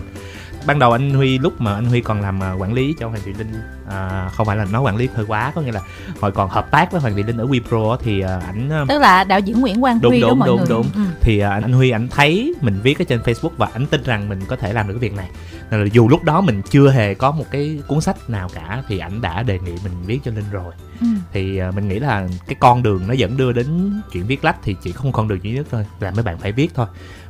[0.65, 3.21] Ban đầu anh Huy lúc mà anh Huy còn làm à, quản lý cho Hoàng
[3.25, 3.53] Thị Linh
[3.89, 5.81] à, không phải là nói quản lý hơi quá có nghĩa là
[6.21, 8.85] hồi còn hợp tác với Hoàng Thị Linh ở Wipro á, thì à, ảnh à,
[8.89, 10.85] tức là đạo diễn Nguyễn Quang Đúng, Huy đó đúng, mọi đúng, người đúng.
[10.95, 11.01] Ừ.
[11.21, 14.29] thì à, anh Huy ảnh thấy mình viết ở trên Facebook và ảnh tin rằng
[14.29, 15.29] mình có thể làm được cái việc này
[15.71, 18.83] nên là dù lúc đó mình chưa hề có một cái cuốn sách nào cả
[18.87, 21.07] thì ảnh đã đề nghị mình viết cho Linh rồi Ừ.
[21.33, 24.55] thì à, mình nghĩ là cái con đường nó dẫn đưa đến chuyện viết lách
[24.63, 26.85] thì chỉ không con đường duy nhất thôi là mấy bạn phải viết thôi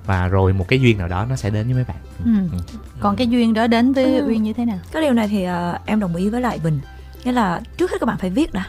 [0.10, 1.98] và rồi một cái duyên nào đó nó sẽ đến với mấy bạn.
[2.26, 2.58] Ừ.
[3.00, 4.28] còn cái duyên đó đến với Ừ.
[4.28, 4.80] uyên như thế nào?
[4.92, 6.80] Cái điều này thì ờ, em đồng ý với lại bình.
[7.24, 8.66] Nghĩa là trước hết các bạn phải viết đã.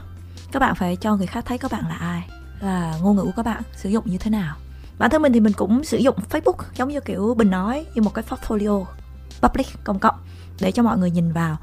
[0.52, 2.28] Các bạn phải cho người khác thấy các bạn là ai
[2.60, 4.56] là ngôn ngữ của các bạn sử dụng như thế nào.
[4.98, 8.02] Bản thân mình thì mình cũng sử dụng Facebook giống như kiểu bình nói như
[8.02, 8.84] một cái portfolio
[9.42, 10.14] public công cộng
[10.60, 11.56] để cho mọi người nhìn vào.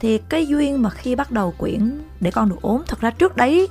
[0.00, 3.36] Thì cái duyên mà khi bắt đầu quyển để con được ốm thật ra trước
[3.36, 3.68] đấy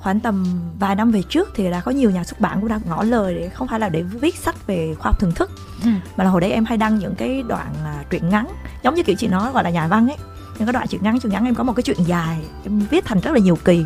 [0.00, 0.44] khoảng tầm
[0.78, 3.34] vài năm về trước thì đã có nhiều nhà xuất bản cũng đang ngỏ lời
[3.34, 5.50] để không phải là để viết sách về khoa học thưởng thức
[5.84, 5.90] Ừ.
[6.16, 8.46] mà là hồi đấy em hay đăng những cái đoạn à, truyện ngắn
[8.84, 10.16] giống như kiểu chị nói gọi là nhà văn ấy.
[10.58, 13.04] Những cái đoạn truyện ngắn truyện ngắn em có một cái chuyện dài em viết
[13.04, 13.84] thành rất là nhiều kỳ.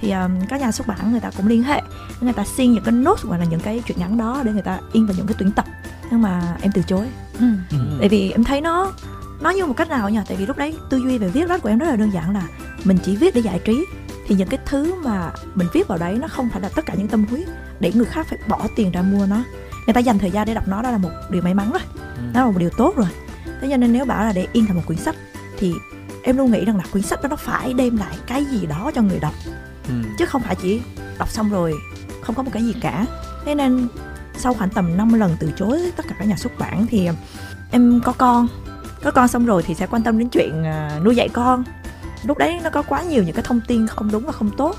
[0.00, 1.82] Thì um, các nhà xuất bản người ta cũng liên hệ
[2.20, 4.62] người ta xin những cái nốt hoặc là những cái truyện ngắn đó để người
[4.62, 5.64] ta in vào những cái tuyển tập.
[6.10, 7.06] Nhưng mà em từ chối.
[7.40, 7.46] Ừ.
[8.00, 8.92] tại vì em thấy nó
[9.40, 11.62] nó như một cách nào nhỉ tại vì lúc đấy tư duy về viết lách
[11.62, 12.42] của em rất là đơn giản là
[12.84, 13.84] mình chỉ viết để giải trí
[14.32, 16.94] thì những cái thứ mà mình viết vào đấy nó không phải là tất cả
[16.94, 17.48] những tâm huyết
[17.80, 19.36] để người khác phải bỏ tiền ra mua nó.
[19.86, 21.82] Người ta dành thời gian để đọc nó đó là một điều may mắn rồi.
[22.32, 23.06] Đó là một điều tốt rồi.
[23.60, 25.14] Thế cho nên nếu bảo là để in thành một quyển sách
[25.58, 25.74] thì
[26.22, 28.90] em luôn nghĩ rằng là quyển sách đó nó phải đem lại cái gì đó
[28.94, 29.34] cho người đọc.
[29.88, 29.94] Ừ.
[30.18, 30.80] chứ không phải chỉ
[31.18, 31.74] đọc xong rồi
[32.22, 33.06] không có một cái gì cả.
[33.44, 33.88] Thế nên
[34.36, 37.08] sau khoảng tầm 5 lần từ chối tất cả các nhà xuất bản thì
[37.70, 38.48] em có con.
[39.02, 41.64] Có con xong rồi thì sẽ quan tâm đến chuyện à, nuôi dạy con
[42.22, 44.76] lúc đấy nó có quá nhiều những cái thông tin không đúng và không tốt.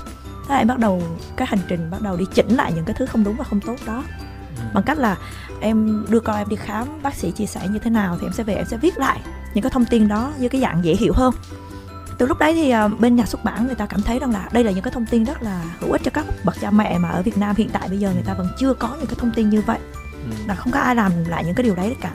[0.48, 1.02] Thế là em bắt đầu
[1.36, 3.60] cái hành trình bắt đầu đi chỉnh lại những cái thứ không đúng và không
[3.60, 4.04] tốt đó.
[4.74, 5.16] Bằng cách là
[5.60, 8.32] em đưa con em đi khám bác sĩ chia sẻ như thế nào thì em
[8.32, 9.20] sẽ về em sẽ viết lại
[9.54, 11.34] những cái thông tin đó với cái dạng dễ hiểu hơn.
[12.18, 14.48] Từ lúc đấy thì à, bên nhà xuất bản người ta cảm thấy rằng là
[14.52, 16.98] đây là những cái thông tin rất là hữu ích cho các bậc cha mẹ
[16.98, 19.16] mà ở Việt Nam hiện tại bây giờ người ta vẫn chưa có những cái
[19.18, 19.78] thông tin như vậy.
[20.46, 22.12] Là không có ai làm lại những cái điều đấy cả.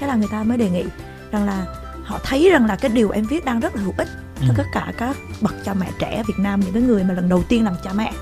[0.00, 0.84] Thế là người ta mới đề nghị
[1.30, 1.66] rằng là
[2.04, 4.08] họ thấy rằng là cái điều em viết đang rất là hữu ích
[4.40, 4.54] cho Ừ.
[4.56, 7.28] tất cả các bậc cha mẹ trẻ ở Việt Nam những cái người mà lần
[7.28, 8.12] đầu tiên làm cha mẹ.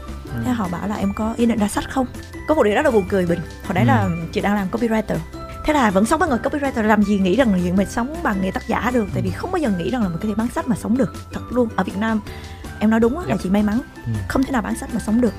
[0.45, 2.07] Thế họ bảo là em có ý định ra sách không?
[2.49, 3.39] Có một điều rất là buồn cười bình.
[3.65, 3.89] Hồi đấy Ừ.
[3.89, 5.17] là chị đang làm copywriter.
[5.65, 8.17] Thế là vẫn sống với người copywriter làm gì nghĩ rằng là chuyện mình sống
[8.23, 9.05] bằng nghề tác giả được?
[9.15, 10.97] Tại vì không bao giờ nghĩ rằng là mình có thể bán sách mà sống
[10.99, 11.69] được thật luôn.
[11.77, 12.21] Ở Việt Nam
[12.79, 13.79] em nói đúng là chị may mắn.
[14.07, 14.13] Ừ.
[14.29, 15.33] không thể nào bán sách mà sống được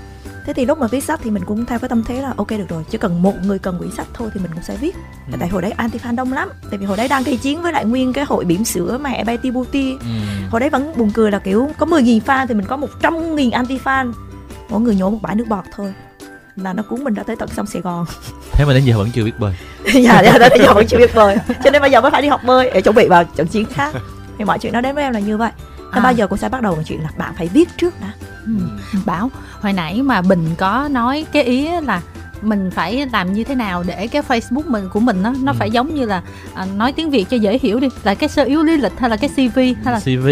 [0.46, 2.50] thế thì lúc mà viết sách thì mình cũng theo cái tâm thế là ok
[2.50, 4.96] được rồi chỉ cần một người cần quyển sách thôi thì mình cũng sẽ viết.
[5.32, 5.38] Ừ.
[5.40, 7.72] tại hồi đấy anti fan đông lắm tại vì hồi đấy đang gây chiến với
[7.74, 10.08] lại nguyên cái hội bỉm sữa mẹ Betty Booty Ừ.
[10.50, 13.78] hồi đấy vẫn buồn cười là kiểu có 10.000 fan thì mình có 100.000 anti
[13.84, 14.14] fan
[14.70, 15.94] mỗi người nhổ một bãi nước bọt thôi
[16.56, 18.06] là nó cuốn mình ra tới tận sông Sài Gòn.
[18.52, 19.54] Thế mà đến giờ vẫn chưa biết bơi.
[19.94, 21.36] Dạ dạ đến giờ vẫn chưa biết bơi.
[21.64, 23.66] Cho nên bây giờ mới phải đi học bơi để chuẩn bị vào trận chiến
[23.66, 23.94] khác.
[24.38, 25.52] Thì mọi chuyện nó đến với em là như vậy.
[25.80, 26.04] Nên À.
[26.04, 28.08] bao giờ cũng sẽ bắt đầu bằng chuyện là bạn phải viết trước đã
[28.46, 28.52] Ừ.
[29.06, 32.02] bảo hồi nãy mà bình có nói cái ý là
[32.42, 35.56] mình phải làm như thế nào để cái Facebook mình của mình nó nó Ừ.
[35.60, 36.22] phải giống như là
[36.54, 39.10] à, nói tiếng Việt cho dễ hiểu đi là cái sơ yếu lý lịch hay
[39.10, 40.28] là cái CV hay là CV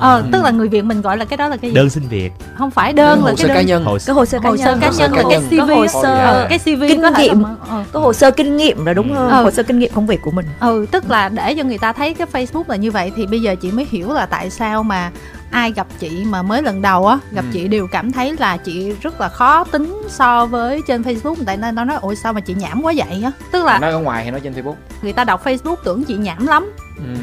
[0.00, 2.08] ờ tức là người Việt mình gọi là cái đó là cái gì đơn xin
[2.08, 4.38] việc không phải đơn là hồ cái sơ cá đơn nhân hồ cái hồ sơ
[4.38, 5.50] cá hồ nhân sơ cá Hồ sơ nhân cá là cái nhân.
[5.50, 7.42] CV Có hồ sơ ờ, cái CV kinh có thể là nghiệm.
[7.68, 7.84] ờ.
[7.92, 9.14] có hồ sơ kinh nghiệm là đúng Ừ.
[9.14, 9.42] hơn Ừ.
[9.44, 11.92] hồ sơ kinh nghiệm công việc của mình ừ tức là để cho người ta
[11.92, 14.82] thấy cái Facebook là như vậy thì bây giờ chị mới hiểu là tại sao
[14.82, 15.10] mà
[15.52, 17.50] ai gặp chị mà mới lần đầu á gặp Ừ.
[17.52, 21.34] chị đều cảm thấy là chị rất là khó tính so với trên Facebook.
[21.46, 23.30] Tại nên nó nói ôi sao mà chị nhảm quá vậy á?
[23.50, 24.74] Tức là nói ở ngoài hay nói trên facebook.
[25.02, 26.72] người ta đọc Facebook tưởng chị nhảm lắm.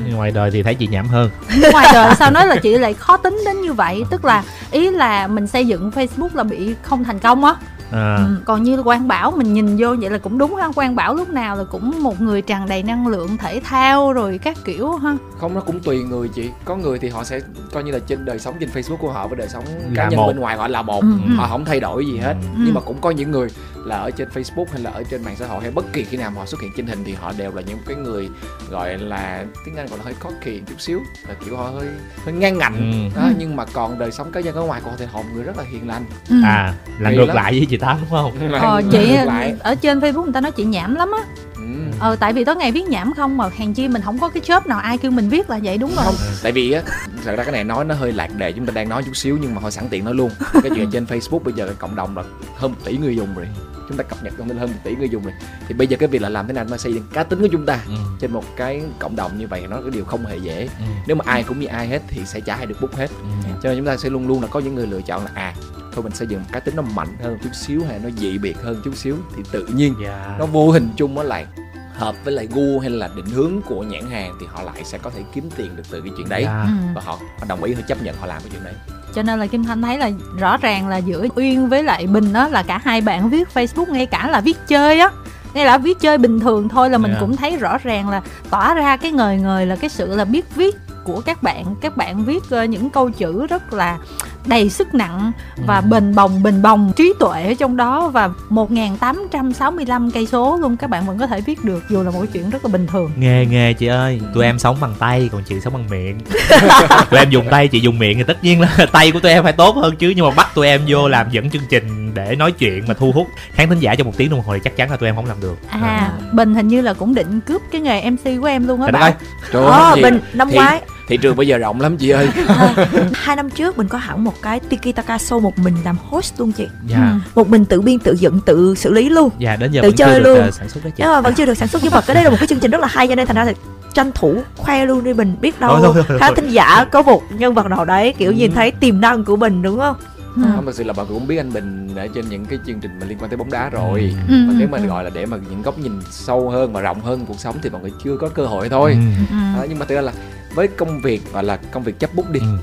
[0.05, 1.29] Nhưng ngoài đời thì thấy chị nhảm hơn.
[1.71, 4.03] Ngoài đời sao nói là chị lại khó tính đến như vậy?
[4.09, 7.55] Tức là ý là mình xây dựng Facebook là bị không thành công á
[7.91, 10.95] à, Ừ, còn như Quang Bảo mình nhìn vô vậy là cũng đúng ha Quang
[10.95, 14.57] Bảo lúc nào là cũng một người tràn đầy năng lượng thể thao rồi các
[14.65, 17.39] kiểu ha không nó cũng tùy người chị có người thì họ sẽ
[17.73, 20.09] coi như là trên đời sống trên facebook của họ với đời sống Là cá
[20.09, 20.27] nhân một.
[20.27, 21.33] bên ngoài họ là một Ừ, ừ.
[21.35, 22.61] họ không thay đổi gì hết Ừ.
[22.65, 23.47] nhưng mà cũng có những người
[23.85, 26.17] là ở trên facebook hay là ở trên mạng xã hội hay bất kỳ khi
[26.17, 28.29] nào mà họ xuất hiện trên hình thì họ đều là những cái người
[28.69, 30.99] gọi là tiếng anh gọi là hơi cocky chút xíu.
[31.27, 31.87] Là kiểu họ hơi
[32.25, 33.09] hơi ngang ngạnh.
[33.15, 33.21] Ừ.
[33.21, 35.27] đó nhưng mà còn đời sống cá nhân ở ngoài của họ thì họ một
[35.33, 36.05] người rất là hiền lành.
[36.29, 36.35] Ừ.
[36.45, 37.35] à là Kỳ ngược lắm.
[37.35, 38.51] lại với chị tám đúng không?
[38.61, 39.15] Ờ, chị
[39.59, 41.23] ở trên Facebook người ta nói chị nhảm lắm á.
[41.55, 41.75] Ừ.
[41.99, 44.43] ờ tại vì tối ngày viết nhảm không mà hèn chi mình không có cái
[44.43, 46.05] job nào ai kêu mình viết là vậy đúng rồi.
[46.05, 46.81] Không tại vì á
[47.25, 49.37] thật ra cái này nói nó hơi lạc đề chúng ta đang nói chút xíu
[49.41, 50.29] nhưng mà thôi sẵn tiện nói luôn.
[50.53, 52.23] Cái chuyện trên facebook bây giờ cái cộng đồng là
[52.55, 53.47] hơn một tỷ người dùng rồi
[53.89, 55.33] chúng ta cập nhật thông tin hơn một tỷ người dùng rồi
[55.67, 57.47] thì bây giờ cái việc là làm thế nào mà xây dựng cá tính của
[57.51, 57.93] chúng ta ừ.
[58.19, 60.85] trên một cái cộng đồng như vậy nó là cái điều không hề dễ Ừ.
[61.07, 63.27] nếu mà ai cũng như ai hết thì sẽ chả ai được bút hết Ừ.
[63.63, 65.53] cho nên chúng ta sẽ luôn luôn là có những người lựa chọn là à
[65.93, 68.37] thôi mình xây dựng một cá tính nó mạnh hơn chút xíu hay nó dị
[68.37, 70.35] biệt hơn chút xíu thì tự nhiên Dạ.
[70.39, 71.45] nó vô hình chung nó lại
[71.93, 74.97] hợp với lại gu hay là định hướng của nhãn hàng thì họ lại sẽ
[74.97, 76.61] có thể kiếm tiền được từ cái chuyện đấy Dạ.
[76.63, 76.69] ừ.
[76.95, 78.73] và họ, họ đồng ý họ chấp nhận họ làm cái chuyện đấy
[79.15, 82.33] cho nên là Kim Thanh thấy là rõ ràng là giữa Uyên với lại Bình
[82.33, 85.09] á là cả hai bạn viết Facebook ngay cả là viết chơi á
[85.53, 87.19] ngay là viết chơi bình thường thôi là mình Dạ.
[87.19, 90.55] cũng thấy rõ ràng là tỏa ra cái ngời ngời là cái sự là biết
[90.55, 93.97] viết của các bạn các bạn viết ờ, những câu chữ rất là
[94.45, 95.31] đầy sức nặng
[95.65, 95.81] và Ừ.
[95.89, 100.77] bền bồng bền bồng trí tuệ ở trong đó và 1865 cây số luôn.
[100.77, 102.87] Các bạn vẫn có thể viết được dù là một cái chuyện rất là bình
[102.87, 103.11] thường.
[103.17, 104.21] Nghề nghề chị ơi.
[104.33, 106.19] Tụi em sống bằng tay còn chị sống bằng miệng.
[107.09, 109.43] Tụi em dùng tay chị dùng miệng thì tất nhiên là tay của tụi em
[109.43, 110.13] phải tốt hơn chứ.
[110.15, 113.11] Nhưng mà bắt tụi em vô làm dẫn chương trình để nói chuyện mà thu
[113.11, 115.15] hút khán thính giả trong một tiếng đồng hồ thì chắc chắn là tụi em
[115.15, 115.57] không làm được.
[115.69, 118.91] À Bình hình như là cũng định cướp cái nghề MC của em luôn á
[118.91, 119.13] Bảo ơi.
[119.53, 120.01] Trời Ờ, ơi, gì?
[120.03, 122.29] Bình năm Thì- ngoái thị trường bây giờ rộng lắm chị ơi.
[122.47, 122.75] À,
[123.13, 126.39] hai năm trước mình có hẳn một cái Tiki Taka show một mình làm host
[126.39, 126.67] luôn chị.
[126.87, 126.97] Dạ.
[126.97, 127.31] Ừ.
[127.35, 129.29] một mình tự biên tự dựng tự xử lý luôn.
[129.39, 130.41] Dạ đến giờ Tự vẫn chưa chơi được luôn.
[130.43, 131.03] ờ, sản xuất đó chị.
[131.03, 131.83] Nhưng mà vẫn chưa được sản xuất.
[131.83, 133.35] Nhưng mà cái đây là một cái chương trình rất là hay cho nên thành
[133.35, 133.53] ra là
[133.93, 137.67] tranh thủ khoe luôn đi mình biết đâu khán thính giả có một nhân vật
[137.67, 139.95] nào đấy kiểu nhìn thấy tiềm năng của mình đúng không?
[140.35, 140.41] Ừ.
[140.55, 142.91] không thật sự là bà cũng biết anh bình ở trên những cái chương trình
[142.99, 144.13] mà liên quan tới bóng đá rồi.
[144.29, 144.85] Ừ, mà ừ, nếu mà ừ.
[144.85, 147.69] gọi là để mà những góc nhìn sâu hơn và rộng hơn cuộc sống thì
[147.69, 148.91] mọi người chưa có cơ hội thôi.
[148.91, 148.99] Ừ.
[149.29, 149.35] Ừ.
[149.57, 150.11] Đó, nhưng mà thực ra là
[150.55, 152.39] với công việc gọi là công việc chấp bút đi.
[152.39, 152.57] Ừ.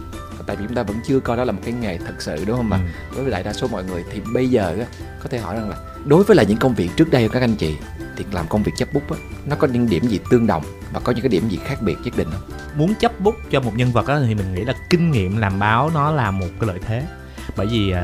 [0.46, 2.56] tại vì chúng ta vẫn chưa coi đó là một cái nghề thật sự đúng
[2.56, 2.82] không mà Ừ.
[3.14, 4.86] đối với đại đa số mọi người thì bây giờ á,
[5.22, 7.40] có thể hỏi rằng là đối với lại những công việc trước đây của các
[7.40, 7.76] anh chị
[8.16, 11.00] thì làm công việc chấp bút á, nó có những điểm gì tương đồng và
[11.00, 12.50] có những cái điểm gì khác biệt nhất định không?
[12.78, 15.58] Muốn chấp bút cho một nhân vật đó thì mình nghĩ là kinh nghiệm làm
[15.58, 17.02] báo nó là một cái lợi thế.
[17.56, 17.96] Bởi vì uh,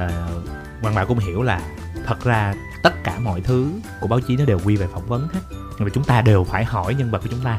[0.82, 1.60] hoàng bảo cũng hiểu là
[2.06, 3.66] thật ra tất cả mọi thứ
[4.00, 5.40] của báo chí nó đều quy về phỏng vấn hết.
[5.50, 7.58] Nhưng mà chúng ta đều phải hỏi nhân vật của chúng ta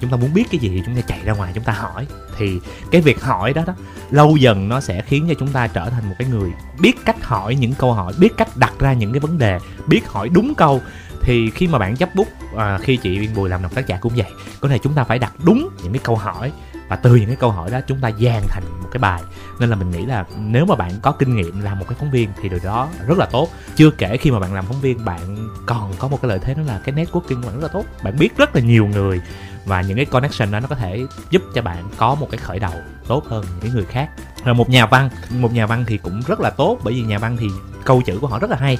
[0.00, 2.06] chúng ta muốn biết cái gì thì chúng ta chạy ra ngoài chúng ta hỏi.
[2.38, 2.60] Thì
[2.90, 3.74] cái việc hỏi đó đó
[4.10, 7.24] lâu dần nó sẽ khiến cho chúng ta trở thành một cái người biết cách
[7.24, 10.54] hỏi những câu hỏi biết cách đặt ra những cái vấn đề biết hỏi đúng
[10.54, 10.80] câu.
[11.22, 13.96] Thì khi mà bạn chấp bút à, khi chị Uyên Bùi làm đọc tác giả
[13.96, 16.52] cũng vậy có thể chúng ta phải đặt đúng những cái câu hỏi
[16.88, 19.22] và từ những cái câu hỏi đó chúng ta dàn thành một cái bài.
[19.58, 22.10] Nên là mình nghĩ là nếu mà bạn có kinh nghiệm làm một cái phóng
[22.10, 23.48] viên thì điều đó rất là tốt.
[23.76, 26.54] Chưa kể khi mà bạn làm phóng viên bạn còn có một cái lợi thế
[26.54, 27.84] đó là cái networking của bạn rất là tốt.
[28.02, 29.20] Bạn biết rất là nhiều người
[29.64, 32.58] và những cái connection đó nó có thể giúp cho bạn có một cái khởi
[32.58, 32.74] đầu
[33.08, 34.10] tốt hơn những người khác.
[34.44, 37.18] Rồi một nhà văn một nhà văn thì cũng rất là tốt bởi vì nhà
[37.18, 37.48] văn thì
[37.84, 38.78] câu chữ của họ rất là hay.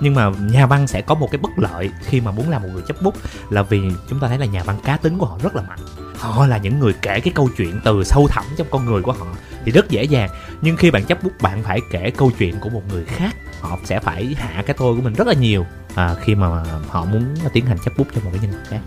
[0.00, 2.68] Nhưng mà nhà văn sẽ có một cái bất lợi khi mà muốn làm một
[2.72, 3.14] người chấp bút
[3.50, 5.78] là vì chúng ta thấy là nhà văn cá tính của họ rất là mạnh.
[6.18, 9.12] Họ là những người kể cái câu chuyện từ sâu thẳm trong con người của
[9.12, 9.26] họ
[9.64, 10.30] thì rất dễ dàng.
[10.60, 13.78] Nhưng khi bạn chấp bút bạn phải kể câu chuyện của một người khác họ
[13.84, 17.34] sẽ phải hạ cái tôi của mình rất là nhiều à, khi mà họ muốn
[17.52, 18.80] tiến hành chấp bút cho một cái nhân vật khác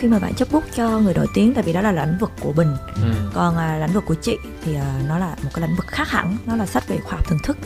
[0.00, 2.30] khi mà bạn chấp bút cho người nổi tiếng tại vì đó là lĩnh vực
[2.40, 3.12] của mình ừ.
[3.34, 6.08] còn à, lĩnh vực của chị thì à, nó là một cái lĩnh vực khác
[6.08, 7.56] hẳn nó là sách về khoa học thưởng thức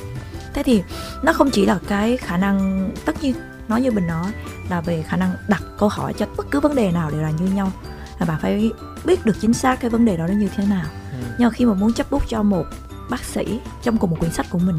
[0.55, 0.83] thế thì
[1.23, 3.35] nó không chỉ là cái khả năng tất nhiên
[3.69, 4.33] nói như mình nói
[4.71, 7.31] là về khả năng đặt câu hỏi cho bất cứ vấn đề nào đều là
[7.31, 7.73] như nhau
[8.19, 8.71] là bạn phải
[9.05, 11.19] biết được chính xác cái vấn đề đó nó như thế nào Ừ.
[11.39, 12.65] nhưng khi mà muốn chấp bút cho một
[13.11, 14.79] bác sĩ trong cùng một quyển sách của mình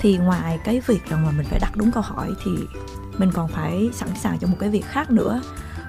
[0.00, 2.50] thì ngoài cái việc rằng mà mình phải đặt đúng câu hỏi thì
[3.18, 5.40] mình còn phải sẵn sàng cho một cái việc khác nữa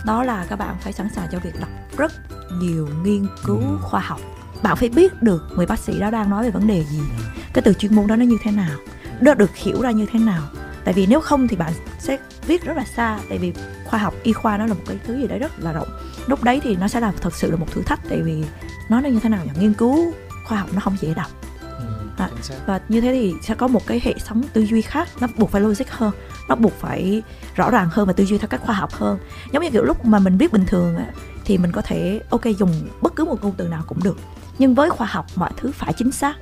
[0.05, 2.11] đó là các bạn phải sẵn sàng cho việc đọc rất
[2.59, 3.77] nhiều nghiên cứu Ừ.
[3.81, 4.19] khoa học.
[4.63, 7.01] Bạn phải biết được người bác sĩ đó đang nói về vấn đề gì
[7.53, 8.77] cái từ chuyên môn đó nó như thế nào
[9.21, 10.41] được được hiểu ra như thế nào.
[10.83, 13.53] Tại vì nếu không thì bạn sẽ viết rất là xa tại vì
[13.85, 15.87] khoa học y khoa nó là một cái thứ gì đấy rất là rộng.
[16.27, 18.43] Lúc đấy thì nó sẽ là thật sự là một thử thách tại vì
[18.89, 19.51] nó nó như thế nào nhỉ?
[19.59, 20.13] Nghiên cứu
[20.47, 21.27] khoa học nó không dễ đọc.
[21.61, 21.85] Ừ,
[22.17, 22.29] À.
[22.65, 25.51] và như thế thì sẽ có một cái hệ thống tư duy khác nó buộc
[25.51, 26.11] phải logic hơn
[26.47, 27.21] nó buộc phải
[27.55, 29.19] rõ ràng hơn và tư duy theo cách khoa học hơn.
[29.53, 31.05] Giống như kiểu lúc mà mình viết bình thường á,
[31.45, 34.17] thì mình có thể ok dùng bất cứ một ngôn từ nào cũng được.
[34.59, 36.35] Nhưng với khoa học mọi thứ phải chính xác.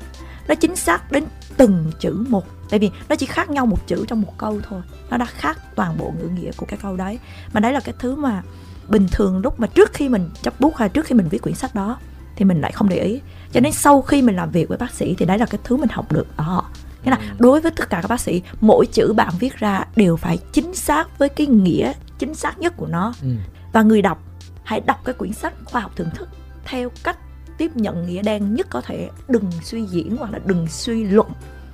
[0.47, 1.23] Nó chính xác đến
[1.57, 2.45] từng chữ một.
[2.69, 4.81] Tại vì nó chỉ khác nhau một chữ trong một câu thôi.
[5.09, 7.19] Nó đã khác toàn bộ ngữ nghĩa của cái câu đấy.
[7.53, 8.41] Mà đấy là cái thứ mà
[8.87, 11.55] bình thường lúc mà trước khi mình chấp bút hay trước khi mình viết quyển
[11.55, 11.97] sách đó
[12.35, 13.21] thì mình lại không để ý.
[13.51, 15.77] Cho nên sau khi mình làm việc với bác sĩ thì đấy là cái thứ
[15.77, 16.27] mình học được.
[16.35, 16.65] Ở họ
[17.03, 20.15] nghĩa là đối với tất cả các bác sĩ mỗi chữ bạn viết ra đều
[20.17, 23.27] phải chính xác với cái nghĩa chính xác nhất của nó Ừ.
[23.73, 24.23] và người đọc
[24.63, 26.29] hãy đọc cái quyển sách khoa học thưởng thức
[26.65, 27.17] theo cách
[27.57, 31.27] tiếp nhận nghĩa đen nhất có thể đừng suy diễn hoặc là đừng suy luận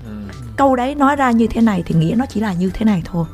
[0.06, 0.12] Ừ.
[0.58, 3.02] câu đấy nói ra như thế này thì nghĩa nó chỉ là như thế này
[3.06, 3.26] thôi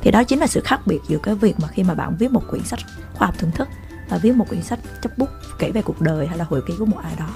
[0.00, 2.30] thì đó chính là sự khác biệt giữa cái việc mà khi mà bạn viết
[2.30, 2.78] một quyển sách
[3.14, 3.68] khoa học thưởng thức
[4.08, 6.74] và viết một quyển sách chấp bút kể về cuộc đời hay là hồi ký
[6.78, 7.28] của một ai đó.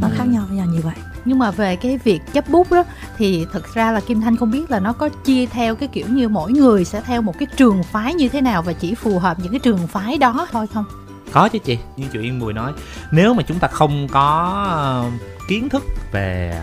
[0.00, 0.94] Nó khác nhau với nhau như vậy.
[1.24, 2.84] Nhưng mà về cái việc chấp bút đó
[3.16, 6.06] thì thực ra là kim thanh không biết là nó có chia theo cái kiểu
[6.08, 9.18] như mỗi người sẽ theo một cái trường phái như thế nào và chỉ phù
[9.18, 10.84] hợp những cái trường phái đó thôi không?
[11.32, 12.72] Có chứ chị như chị Yên Mùi nói
[13.10, 15.10] nếu mà chúng ta không có ờ,
[15.48, 16.60] kiến thức về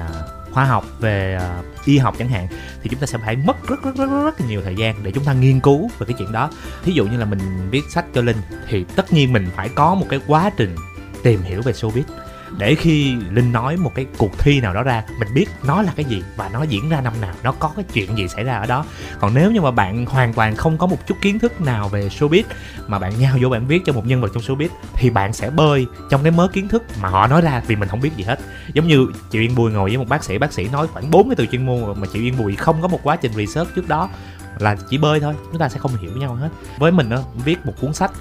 [0.52, 2.48] khoa học về uh, y học chẳng hạn
[2.82, 5.12] thì chúng ta sẽ phải mất rất rất rất rất, rất nhiều thời gian để
[5.12, 6.50] chúng ta nghiên cứu về cái chuyện đó.
[6.84, 8.38] Thí dụ như là mình viết sách cho linh
[8.68, 10.76] thì tất nhiên mình phải có một cái quá trình
[11.24, 12.04] tìm hiểu về showbiz
[12.58, 15.92] để khi linh nói một cái cuộc thi nào đó ra, mình biết nó là
[15.96, 18.58] cái gì và nó diễn ra năm nào, nó có cái chuyện gì xảy ra
[18.58, 18.86] ở đó.
[19.20, 22.08] Còn nếu như mà bạn hoàn toàn không có một chút kiến thức nào về
[22.08, 22.44] showbiz,
[22.88, 25.50] mà bạn nhau vô bạn viết cho một nhân vật trong showbiz, thì bạn sẽ
[25.50, 28.24] bơi trong cái mớ kiến thức mà họ nói ra vì mình không biết gì
[28.24, 28.40] hết.
[28.74, 31.30] Giống như chị Yên Bùi ngồi với một bác sĩ bác sĩ nói khoảng bốn
[31.30, 33.88] cái từ chuyên môn mà chị Yên Bùi không có một quá trình research trước
[33.88, 34.10] đó,
[34.60, 36.50] là chỉ bơi thôi, chúng ta sẽ không hiểu nhau hết.
[36.78, 38.12] Với mình đó viết một cuốn sách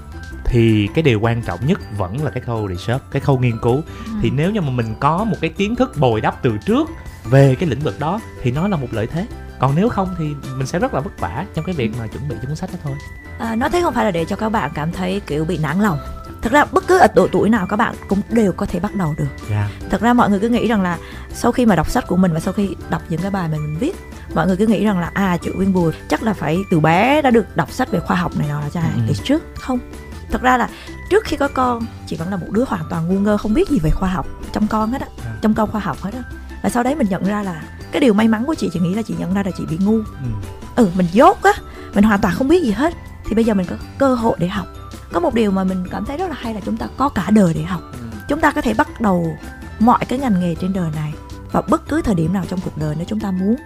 [0.45, 3.83] thì cái điều quan trọng nhất vẫn là cái khâu research cái khâu nghiên cứu.
[4.23, 6.89] Thì nếu như mà mình có một cái kiến thức bồi đắp từ trước
[7.25, 9.27] về cái lĩnh vực đó thì nó là một lợi thế.
[9.59, 10.25] Còn nếu không thì
[10.57, 12.71] mình sẽ rất là vất vả trong cái việc mà chuẩn bị cho cuốn sách
[12.73, 12.95] đó thôi.
[13.39, 15.81] À, nói thế không phải là để cho các bạn cảm thấy kiểu bị nản
[15.81, 15.99] lòng.
[16.43, 18.95] Thực ra bất cứ ở độ tuổi nào các bạn cũng đều có thể bắt
[18.95, 19.27] đầu được.
[19.51, 19.71] Yeah.
[19.91, 20.99] thật ra mọi người cứ nghĩ rằng là
[21.33, 23.59] sau khi mà đọc sách của mình và sau khi đọc những cái bài mà
[23.59, 23.97] mình viết
[24.35, 27.23] mọi người cứ nghĩ rằng là à chị Uyên Bùi chắc là phải từ bé
[27.23, 29.01] đã được đọc sách về khoa học này nọ là cha Ừ.
[29.09, 29.79] từ trước không
[30.31, 30.69] thật ra là
[31.11, 33.69] trước khi có con chị vẫn là một đứa hoàn toàn ngu ngơ không biết
[33.69, 35.33] gì về khoa học trong con hết á À.
[35.43, 36.23] trong con khoa học hết á.
[36.63, 37.63] Và sau đấy mình nhận ra là
[37.93, 39.79] cái điều may mắn của chị chị nghĩ là chị nhận ra là chị bị
[39.81, 39.97] ngu.
[39.97, 40.05] Ừ.
[40.77, 41.53] ừ mình dốt á
[41.95, 42.95] mình hoàn toàn không biết gì hết.
[43.29, 44.67] Thì bây giờ mình có cơ hội để học.
[45.13, 47.31] Có một điều mà mình cảm thấy rất là hay là chúng ta có cả
[47.31, 47.81] đời để học.
[47.93, 48.07] Ừ.
[48.29, 49.37] chúng ta có thể bắt đầu
[49.79, 51.15] mọi cái ngành nghề trên đời này
[51.53, 53.57] vào bất cứ thời điểm nào trong cuộc đời nếu chúng ta muốn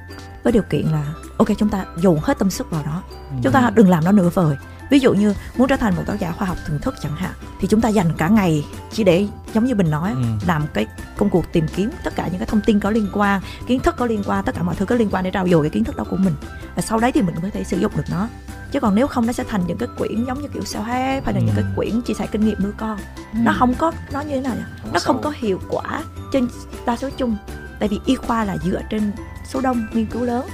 [0.43, 1.05] với điều kiện là
[1.37, 3.03] ok chúng ta dồn hết tâm sức vào đó
[3.43, 4.57] chúng ta đừng làm nó nửa vời
[4.91, 7.33] ví dụ như muốn trở thành một tác giả khoa học thưởng thức chẳng hạn
[7.61, 10.23] thì chúng ta dành cả ngày chỉ để giống như mình nói Ừ.
[10.47, 10.87] làm cái
[11.19, 13.95] công cuộc tìm kiếm tất cả những cái thông tin có liên quan kiến thức
[13.99, 15.85] có liên quan tất cả mọi thứ có liên quan để trao dồi cái kiến
[15.85, 16.35] thức đó của mình
[16.77, 18.29] và sau đấy thì mình mới thể sử dụng được nó
[18.73, 21.25] chứ còn nếu không nó sẽ thành những cái quyển giống như kiểu self help
[21.25, 21.71] hay là những cái Ừ.
[21.77, 22.99] quyển chia sẻ kinh nghiệm nuôi con
[23.33, 23.39] Ừ.
[23.43, 25.23] nó không có nó như thế nào Không nó không sâu.
[25.23, 26.49] có hiệu quả trên
[26.87, 27.37] đa số chung
[27.81, 29.13] tại vì y khoa là dựa trên
[29.53, 30.47] số đông nghiên cứu lớn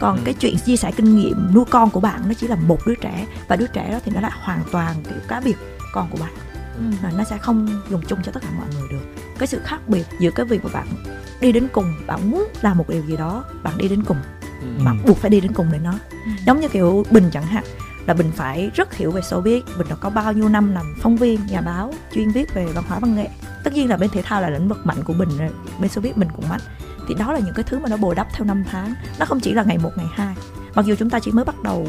[0.00, 0.22] còn Ừ.
[0.24, 2.94] cái chuyện chia sẻ kinh nghiệm nuôi con của bạn nó chỉ là một đứa
[2.94, 5.56] trẻ và đứa trẻ đó thì nó lại hoàn toàn kiểu cá biệt
[5.92, 6.32] con của bạn.
[7.02, 7.08] Ừ.
[7.18, 9.06] nó sẽ không dùng chung cho tất cả mọi người được.
[9.38, 10.86] Cái sự khác biệt giữa cái việc mà bạn
[11.40, 14.16] đi đến cùng bạn muốn làm một điều gì đó bạn đi đến cùng.
[14.60, 14.84] Ừ.
[14.84, 15.94] bạn buộc phải đi đến cùng để nó.
[16.46, 17.64] Giống như kiểu bình chẳng hạn
[18.06, 19.60] là bình phải rất hiểu về showbiz.
[19.78, 22.84] Bình đã có bao nhiêu năm làm phóng viên nhà báo chuyên viết về văn
[22.88, 23.28] hóa văn nghệ.
[23.64, 26.12] Tất nhiên là bên thể thao là lĩnh vực mạnh của bình rồi, bên showbiz
[26.16, 26.60] mình cũng mạnh
[27.08, 28.94] thì đó là những cái thứ mà nó bồi đắp theo năm tháng.
[29.18, 30.34] Nó không chỉ là ngày một ngày hai.
[30.74, 31.88] Mặc dù chúng ta chỉ mới bắt đầu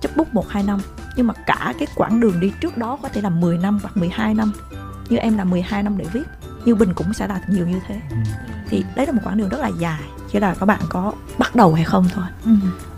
[0.00, 0.80] chấp bút một hai năm
[1.16, 3.96] nhưng mà cả cái quãng đường đi trước đó có thể là 10 năm hoặc
[3.96, 4.52] 12 năm.
[5.08, 6.22] Như em là 12 năm để viết
[6.64, 8.00] như bình cũng sẽ là nhiều như thế.
[8.10, 8.16] Ừ.
[8.68, 10.00] thì đấy là một quãng đường rất là dài
[10.32, 12.24] chỉ là các bạn có bắt đầu hay không thôi.
[12.44, 12.50] Ừ.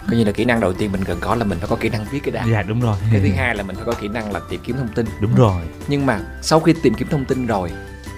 [0.09, 1.89] coi như là kỹ năng đầu tiên mình cần có là mình phải có kỹ
[1.89, 2.45] năng viết cái đã.
[2.53, 2.97] Dạ đúng rồi.
[3.13, 5.07] Cái thứ hai là mình phải có kỹ năng là tìm kiếm thông tin.
[5.21, 5.63] Đúng rồi.
[5.89, 7.73] Nhưng mà sau khi tìm kiếm thông tin rồi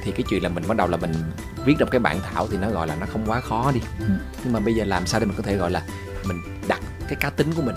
[0.04, 1.12] thì cái chuyện là mình bắt đầu là mình
[1.64, 3.80] viết được cái bản thảo thì nó gọi là nó không quá khó đi.
[3.98, 4.04] Ừ.
[4.44, 5.82] nhưng mà bây giờ làm sao để mình có thể gọi là
[6.24, 7.76] mình đặt cái cá tính của mình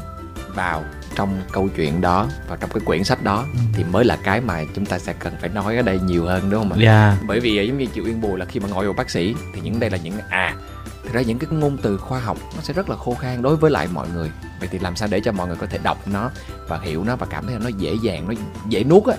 [0.55, 0.83] vào
[1.15, 3.59] trong câu chuyện đó và trong cái quyển sách đó Ừ.
[3.73, 6.49] thì mới là cái mà chúng ta sẽ cần phải nói ở đây nhiều hơn
[6.49, 6.77] đúng không ạ?
[6.79, 7.17] Dạ.
[7.27, 9.35] Bởi vì à, giống như chị Uyên Bùi là khi mà ngồi vào bác sĩ
[9.53, 10.55] thì những đây là những à
[11.03, 13.55] thực ra những cái ngôn từ khoa học nó sẽ rất là khô khan đối
[13.55, 14.31] với lại mọi người.
[14.59, 16.29] Vậy thì làm sao để cho mọi người có thể đọc nó
[16.67, 18.33] và hiểu nó và cảm thấy là nó dễ dàng nó
[18.69, 19.15] dễ nuốt á.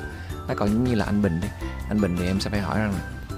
[0.48, 1.48] Nó còn giống như là anh Bình đi
[1.88, 2.94] anh Bình thì em sẽ phải hỏi rằng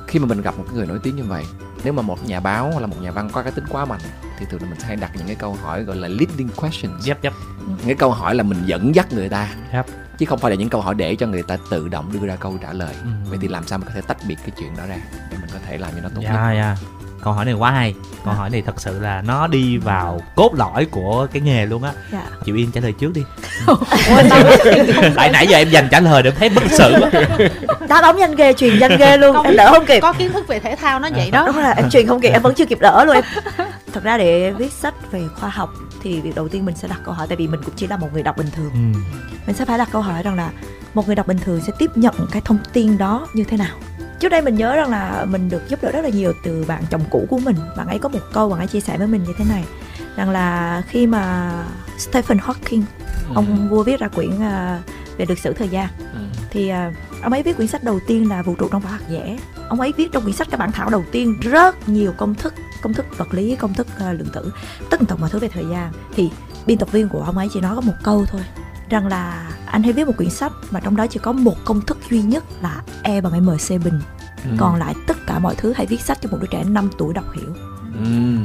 [0.07, 1.45] khi mà mình gặp một cái người nổi tiếng như vậy
[1.85, 4.01] nếu mà một nhà báo hoặc là một nhà văn có cái tính quá mạnh
[4.39, 7.05] thì thường là mình sẽ hay đặt những cái câu hỏi gọi là leading questions.
[7.05, 7.33] Dấp dấp
[7.67, 9.49] những cái câu hỏi là mình dẫn dắt người ta.
[9.73, 9.87] Yep.
[10.19, 12.37] chứ không phải là những câu hỏi để cho người ta tự động đưa ra
[12.37, 12.95] câu trả lời.
[13.03, 13.11] Ừ.
[13.29, 14.97] vậy thì làm sao mình có thể tách biệt cái chuyện đó ra
[15.31, 16.31] để mình có thể làm cho nó tốt nhất?
[16.33, 16.77] Dạ dạ
[17.25, 17.95] câu hỏi này quá hay.
[18.25, 21.83] Câu hỏi này thật sự là nó đi vào cốt lõi của cái nghề luôn
[21.83, 21.93] á.
[22.13, 22.23] Dạ.
[22.45, 23.23] Chị Yên trả lời trước đi.
[25.17, 26.95] Tại nãy giờ em dành trả lời để thấy bất sự
[27.89, 29.37] đá bóng nhanh ghê truyền nhanh ghê luôn.
[29.37, 29.47] Không.
[29.47, 30.01] em đỡ không kịp.
[30.01, 31.47] có kiến thức về thể thao nó vậy đó.
[31.47, 33.15] Đúng là em truyền không kịp em vẫn chưa kịp đỡ luôn.
[33.15, 33.25] Em
[33.93, 35.71] thật ra để viết sách về khoa học
[36.03, 37.97] thì việc đầu tiên mình sẽ đặt câu hỏi tại vì mình cũng chỉ là
[37.97, 38.71] một người đọc bình thường.
[38.73, 39.01] Ừ.
[39.47, 40.51] mình sẽ phải đặt câu hỏi rằng là
[40.95, 43.77] một người đọc bình thường sẽ tiếp nhận cái thông tin đó như thế nào
[44.21, 46.83] trước đây mình nhớ rằng là mình được giúp đỡ rất là nhiều từ bạn
[46.91, 49.25] chồng cũ của mình bạn ấy có một câu bạn ấy chia sẻ với mình
[49.25, 49.65] như thế này
[50.17, 51.53] rằng là khi mà
[51.99, 52.83] Stephen Hawking
[53.29, 53.35] Ừ.
[53.35, 54.81] ông vua viết ra quyển à,
[55.17, 56.21] về lịch sử thời gian Ừ.
[56.51, 59.01] thì à, ông ấy viết quyển sách đầu tiên là vũ trụ trong vỏ hạt
[59.11, 62.35] dẻ ông ấy viết trong quyển sách cái bản thảo đầu tiên rất nhiều công
[62.35, 64.53] thức công thức vật lý công thức à, lượng tử
[64.91, 66.31] tất tần mọi thứ về thời gian thì
[66.67, 68.41] biên tập viên của ông ấy chỉ nói có một câu thôi
[68.91, 71.81] rằng là anh hãy viết một quyển sách mà trong đó chỉ có một công
[71.81, 74.01] thức duy nhất là e bằng mc bình
[74.45, 74.51] Ừ.
[74.59, 77.15] còn lại tất cả mọi thứ hãy viết sách cho một đứa trẻ 5 tuổi
[77.15, 77.55] đọc hiểu
[77.95, 78.37] Ừ.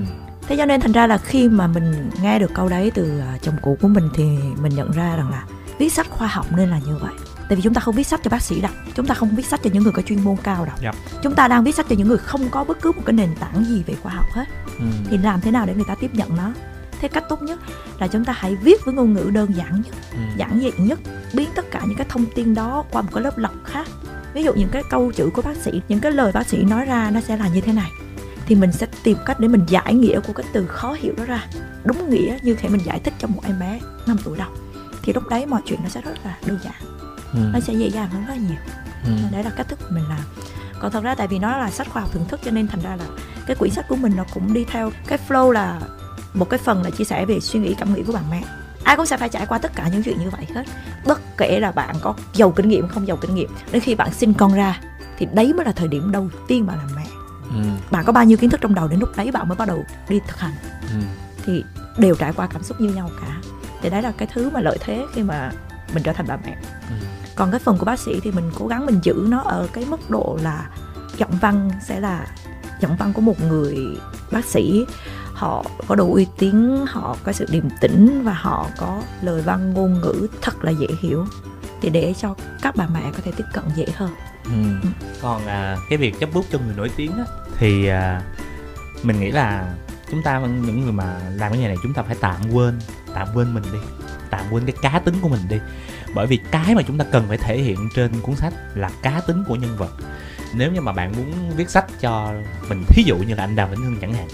[0.48, 3.38] thế cho nên thành ra là khi mà mình nghe được câu đấy từ à,
[3.42, 4.24] chồng cũ của mình thì
[4.62, 5.44] mình nhận ra rằng là
[5.80, 7.14] viết sách khoa học nên là như vậy
[7.50, 9.46] tại vì chúng ta không viết sách cho bác sĩ đọc chúng ta không viết
[9.46, 10.96] sách cho những người có chuyên môn cao đọc Yep.
[11.24, 13.30] chúng ta đang viết sách cho những người không có bất cứ một cái nền
[13.40, 14.46] tảng gì về khoa học hết
[14.80, 14.86] Ừ.
[15.10, 16.52] thì làm thế nào để người ta tiếp nhận nó
[17.02, 17.60] thế cách tốt nhất
[18.00, 20.18] là chúng ta hãy viết với ngôn ngữ đơn giản nhất Ừ.
[20.38, 21.00] giản dị nhất
[21.34, 23.88] biến tất cả những cái thông tin đó qua một cái lớp lọc khác.
[24.34, 26.86] Ví dụ những cái câu chữ của bác sĩ những cái lời bác sĩ nói
[26.86, 27.92] ra nó sẽ là như thế này.
[28.46, 31.24] Thì mình sẽ tìm cách để mình giải nghĩa của cái từ khó hiểu đó
[31.26, 31.46] ra.
[31.84, 34.52] Đúng nghĩa như thể mình giải thích cho một em bé 5 tuổi đọc
[35.04, 36.74] thì lúc đấy mọi chuyện nó sẽ rất là đơn giản.
[37.34, 37.40] Ừ.
[37.54, 38.60] nó sẽ dễ dàng hơn rất là nhiều.
[39.06, 39.12] Ừ.
[39.32, 40.20] đấy là cách thức của mình làm.
[40.80, 42.82] Còn thật ra tại vì nó là sách khoa học thưởng thức cho nên thành
[42.82, 43.06] ra là
[43.48, 45.80] cái quyển sách của mình nó cũng đi theo cái flow là
[46.36, 48.44] một cái phần là chia sẻ về suy nghĩ cảm nghĩ của bạn mẹ
[48.86, 50.64] ai cũng sẽ phải trải qua tất cả những chuyện như vậy hết.
[51.06, 54.14] Bất kể là bạn có giàu kinh nghiệm không giàu kinh nghiệm đến khi bạn
[54.14, 54.80] sinh con ra
[55.18, 57.06] thì đấy mới là thời điểm đầu tiên bạn làm mẹ.
[57.50, 57.62] Ừ.
[57.92, 59.86] bạn có bao nhiêu kiến thức trong đầu đến lúc đấy bạn mới bắt đầu
[60.10, 60.54] đi thực hành.
[60.82, 61.00] Ừ.
[61.46, 61.64] thì
[61.98, 63.38] đều trải qua cảm xúc như nhau cả.
[63.82, 65.52] Thì đấy là cái thứ mà lợi thế khi mà
[65.94, 66.58] mình trở thành bà mẹ.
[66.90, 66.96] Ừ.
[67.36, 69.86] còn cái phần của bác sĩ thì mình cố gắng mình giữ nó ở cái
[69.86, 70.70] mức độ là
[71.18, 72.28] giọng văn sẽ là
[72.80, 73.78] giọng văn của một người
[74.32, 74.86] bác sĩ
[75.36, 79.74] họ có đủ uy tín họ có sự điềm tĩnh và họ có lời văn
[79.74, 81.26] ngôn ngữ thật là dễ hiểu.
[81.82, 84.10] Thì để cho các bà mẹ có thể tiếp cận dễ hơn.
[84.46, 84.90] Ừ.
[85.22, 87.26] còn à, cái việc chấp bút cho người nổi tiếng á,
[87.58, 88.22] thì à,
[89.04, 89.76] mình nghĩ là
[90.12, 92.80] chúng ta những người mà làm cái nghề này chúng ta phải tạm quên
[93.14, 93.80] tạm quên mình đi
[94.30, 95.58] tạm quên cái cá tính của mình đi.
[96.16, 99.22] Bởi vì cái mà chúng ta cần phải thể hiện trên cuốn sách là cá
[99.28, 99.92] tính của nhân vật.
[100.54, 102.34] Nếu như mà bạn muốn viết sách cho
[102.70, 104.28] mình thí dụ như là anh Đào vĩnh hưng chẳng hạn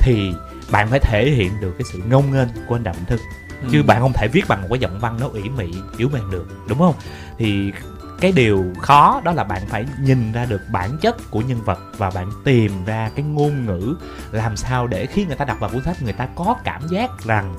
[0.00, 0.32] thì
[0.70, 3.20] bạn phải thể hiện được cái sự ngông nghênh của anh đàm vĩnh hưng
[3.72, 3.82] chứ Ừ.
[3.82, 6.46] bạn không thể viết bằng một cái giọng văn nó ủy mị yếu mềm được
[6.68, 6.94] đúng không?
[7.38, 7.72] Thì
[8.20, 11.78] cái điều khó đó là bạn phải nhìn ra được bản chất của nhân vật
[11.98, 13.96] và bạn tìm ra cái ngôn ngữ
[14.32, 17.10] làm sao để khi người ta đọc vào cuốn sách người ta có cảm giác
[17.24, 17.54] rằng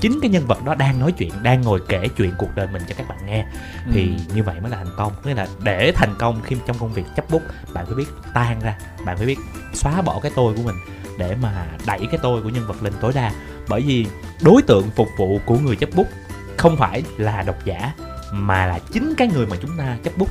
[0.00, 2.82] chính cái nhân vật đó đang nói chuyện đang ngồi kể chuyện cuộc đời mình
[2.88, 3.46] cho các bạn nghe.
[3.92, 5.12] Thì như vậy mới là thành công.
[5.24, 8.60] Nghĩa là để thành công khi trong công việc chấp bút bạn phải biết tan
[8.60, 9.38] ra bạn phải biết
[9.74, 10.74] xóa bỏ cái tôi của mình
[11.18, 13.32] để mà đẩy cái tôi của nhân vật lên tối đa.
[13.68, 14.06] Bởi vì
[14.42, 16.06] đối tượng phục vụ của người chấp bút
[16.56, 17.92] không phải là độc giả,
[18.32, 20.28] mà là chính cái người mà chúng ta chấp bút.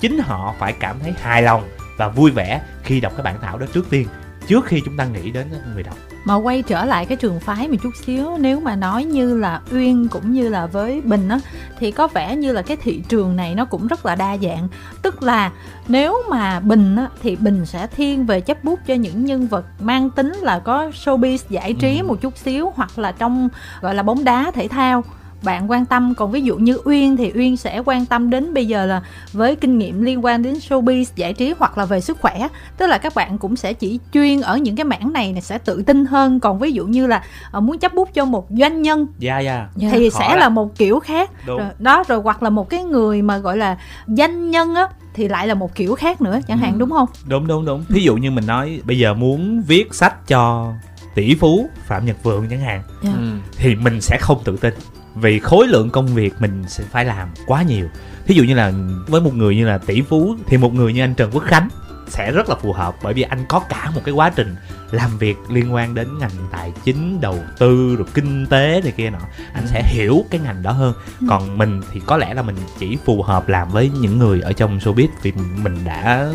[0.00, 3.58] Chính họ phải cảm thấy hài lòng và vui vẻ khi đọc cái bản thảo
[3.58, 4.08] đó trước tiên,
[4.46, 7.68] trước khi chúng ta nghĩ đến người đọc mà quay trở lại cái trường phái
[7.68, 11.40] một chút xíu nếu mà nói như là uyên cũng như là với bình á
[11.78, 14.68] thì có vẻ như là cái thị trường này nó cũng rất là đa dạng
[15.02, 15.52] tức là
[15.88, 19.64] nếu mà bình á thì bình sẽ thiên về chấp bút cho những nhân vật
[19.80, 22.04] mang tính là có showbiz giải trí Ừ.
[22.06, 23.48] một chút xíu hoặc là trong
[23.80, 25.04] gọi là bóng đá thể thao
[25.42, 26.14] bạn quan tâm.
[26.14, 29.56] Còn ví dụ như uyên thì uyên sẽ quan tâm đến bây giờ là với
[29.56, 32.48] kinh nghiệm liên quan đến showbiz giải trí hoặc là về sức khỏe.
[32.76, 35.58] Tức là các bạn cũng sẽ chỉ chuyên ở những cái mảng này này sẽ
[35.58, 36.40] tự tin hơn.
[36.40, 39.68] Còn ví dụ như là ờ, muốn chấp bút cho một doanh nhân dạ dạ.
[39.76, 39.88] Dạ.
[39.92, 41.30] thì khó sẽ là một kiểu khác.
[41.46, 41.58] Đúng.
[41.58, 43.76] Rồi, đó rồi hoặc là một cái người mà gọi là
[44.06, 46.78] danh nhân á thì lại là một kiểu khác nữa chẳng hạn Ừ.
[46.78, 47.08] đúng không?
[47.26, 47.84] Đúng đúng đúng.
[47.88, 50.72] Thí dụ như mình nói bây giờ muốn viết sách cho
[51.14, 53.10] tỷ phú phạm nhật vượng chẳng hạn Dạ.
[53.18, 53.28] Ừ.
[53.56, 54.74] thì mình sẽ không tự tin
[55.20, 57.88] vì khối lượng công việc mình sẽ phải làm quá nhiều.
[58.26, 58.72] Thí dụ như là
[59.06, 61.68] với một người như là tỷ phú thì một người như anh trần quốc khánh
[62.08, 64.56] sẽ rất là phù hợp bởi vì anh có cả một cái quá trình
[64.90, 69.10] làm việc liên quan đến ngành tài chính đầu tư rồi kinh tế này kia
[69.10, 69.18] nọ.
[69.52, 70.94] Anh sẽ hiểu cái ngành đó hơn.
[71.28, 74.52] Còn mình thì có lẽ là mình chỉ phù hợp làm với những người ở
[74.52, 76.28] trong showbiz vì mình đã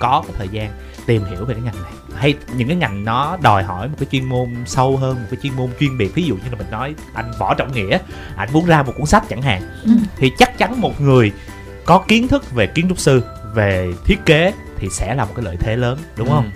[0.00, 0.70] có cái thời gian
[1.06, 4.06] tìm hiểu về cái ngành này hay những cái ngành nó đòi hỏi một cái
[4.12, 6.14] chuyên môn sâu hơn một cái chuyên môn chuyên biệt.
[6.14, 7.98] Ví dụ như là mình nói anh võ trọng nghĩa
[8.36, 9.90] anh muốn ra một cuốn sách chẳng hạn Ừ.
[10.16, 11.32] thì chắc chắn một người
[11.84, 13.22] có kiến thức về kiến trúc sư
[13.54, 16.50] về thiết kế thì sẽ là một cái lợi thế lớn đúng không?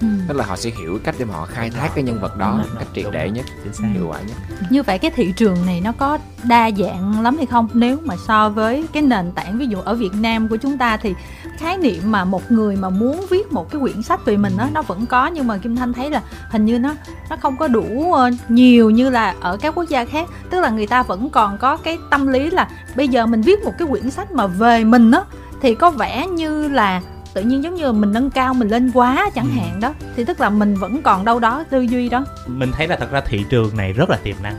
[0.00, 0.06] Ừ.
[0.28, 2.60] tức là họ sẽ hiểu cách để mà họ khai thác cái nhân vật đó
[2.64, 3.84] Đúng cách triệt để nhất chính xác.
[3.94, 4.36] hiệu quả nhất.
[4.70, 7.68] Như vậy cái thị trường này nó có đa dạng lắm hay không?
[7.74, 10.96] Nếu mà so với cái nền tảng ví dụ ở Việt Nam của chúng ta
[10.96, 11.14] thì
[11.58, 14.68] khái niệm mà một người mà muốn viết một cái quyển sách về mình đó
[14.72, 15.26] nó vẫn có.
[15.26, 16.94] Nhưng mà Kim Thanh thấy là hình như nó
[17.30, 20.28] nó không có đủ ờ, nhiều như là ở các quốc gia khác.
[20.50, 23.64] Tức là người ta vẫn còn có cái tâm lý là bây giờ mình viết
[23.64, 25.20] một cái quyển sách mà về mình á
[25.62, 27.00] thì có vẻ như là
[27.34, 29.60] tự nhiên giống như mình nâng cao mình lên quá chẳng Ừ.
[29.60, 29.92] hạn đó.
[30.16, 32.24] Thì tức là mình vẫn còn đâu đó tư duy đó.
[32.46, 34.56] Mình thấy là thật ra thị trường này rất là tiềm năng.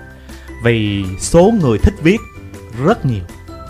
[0.63, 2.17] Vì số người thích viết
[2.85, 3.23] rất nhiều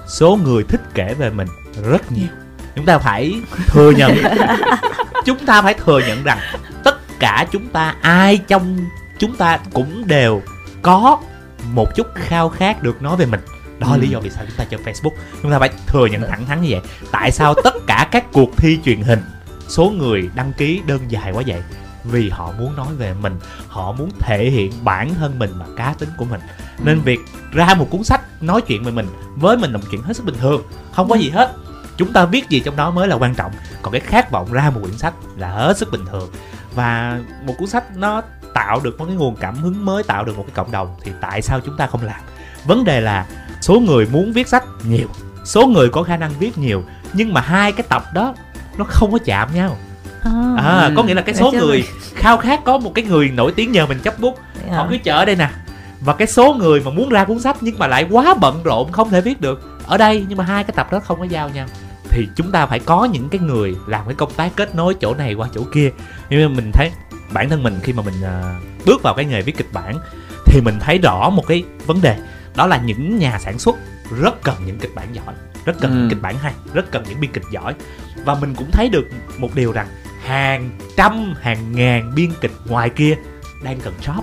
[0.07, 1.47] số người thích kể về mình
[1.89, 2.27] rất nhiều
[2.75, 3.33] chúng ta phải
[3.67, 4.17] thừa nhận.
[5.25, 6.37] Chúng ta phải thừa nhận rằng
[6.83, 8.77] tất cả chúng ta ai trong
[9.19, 10.41] chúng ta cũng đều
[10.81, 11.17] có
[11.73, 13.39] một chút khao khát được nói về mình.
[13.79, 13.99] Đó là Ừ.
[14.01, 15.11] lý do vì sao chúng ta chơi Facebook.
[15.41, 16.81] Chúng ta phải thừa nhận thẳng thắn như vậy.
[17.11, 19.19] Tại sao tất cả các cuộc thi truyền hình
[19.67, 21.61] số người đăng ký đơn dài quá vậy?
[22.03, 23.35] Vì họ muốn nói về mình.
[23.67, 26.39] Họ muốn thể hiện bản thân mình và cá tính của mình.
[26.83, 27.19] Nên việc
[27.51, 30.25] ra một cuốn sách nói chuyện về mình với mình là một chuyện hết sức
[30.25, 30.61] bình thường.
[30.95, 31.53] Không có gì hết
[31.97, 33.51] chúng ta viết gì trong đó mới là quan trọng.
[33.81, 36.29] Còn cái khát vọng ra một quyển sách là hết sức bình thường.
[36.75, 38.21] Và một cuốn sách nó
[38.53, 41.11] tạo được một cái nguồn cảm hứng mới tạo được một cái cộng đồng thì
[41.21, 42.19] tại sao chúng ta không làm?
[42.65, 43.25] Vấn đề là
[43.61, 45.07] số người muốn viết sách nhiều
[45.45, 46.83] số người có khả năng viết nhiều
[47.13, 48.33] nhưng mà hai cái tập đó
[48.77, 49.77] nó không có chạm nhau.
[50.57, 50.93] À, Ừ.
[50.95, 51.83] có nghĩa là cái số người
[52.15, 54.75] khao khát có một cái người nổi tiếng nhờ mình chấp bút Dạ.
[54.75, 55.49] họ cứ chờ ở đây nè.
[56.01, 58.91] Và cái số người mà muốn ra cuốn sách nhưng mà lại quá bận rộn
[58.91, 61.49] không thể viết được ở đây nhưng mà hai cái tập đó không có giao
[61.49, 61.67] nhau
[62.09, 65.13] thì chúng ta phải có những cái người làm cái công tác kết nối chỗ
[65.15, 65.91] này qua chỗ kia.
[66.29, 66.91] Nhưng mà mình thấy
[67.33, 69.99] bản thân mình khi mà mình à, bước vào cái nghề viết kịch bản
[70.45, 72.17] thì mình thấy rõ một cái vấn đề
[72.55, 73.75] đó là những nhà sản xuất
[74.21, 75.33] rất cần những kịch bản giỏi
[75.65, 75.95] rất cần Ừ.
[75.97, 77.73] những kịch bản hay rất cần những biên kịch giỏi.
[78.25, 79.87] Và mình cũng thấy được một điều rằng
[80.23, 83.15] hàng trăm hàng ngàn biên kịch ngoài kia
[83.63, 84.21] đang cần job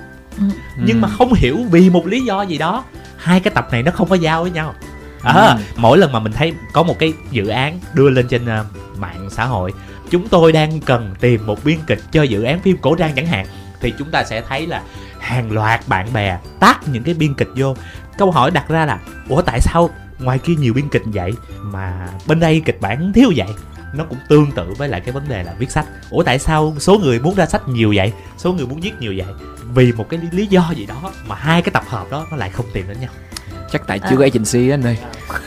[0.84, 2.84] nhưng mà không hiểu vì một lý do gì đó
[3.16, 4.74] hai cái tập này nó không có giao với nhau
[5.22, 5.60] à, Ừ.
[5.76, 8.64] mỗi lần mà mình thấy có một cái dự án đưa lên trên ờ,
[8.96, 9.72] mạng xã hội
[10.10, 13.26] chúng tôi đang cần tìm một biên kịch cho dự án phim cổ trang chẳng
[13.26, 13.46] hạn
[13.80, 14.82] thì chúng ta sẽ thấy là
[15.20, 17.76] hàng loạt bạn bè tác những cái biên kịch vô.
[18.18, 18.98] Câu hỏi đặt ra là
[19.28, 23.32] ủa tại sao ngoài kia nhiều biên kịch vậy mà bên đây kịch bản thiếu
[23.36, 23.48] vậy?
[23.94, 25.86] Nó cũng tương tự với lại cái vấn đề là viết sách.
[26.10, 28.12] Ủa tại sao số người muốn ra sách nhiều vậy?
[28.38, 29.26] Số người muốn viết nhiều vậy?
[29.74, 32.50] Vì một cái lý do gì đó mà hai cái tập hợp đó nó lại
[32.50, 33.10] không tìm đến nhau
[33.72, 34.96] chắc tại chưa có agency á anh ơi.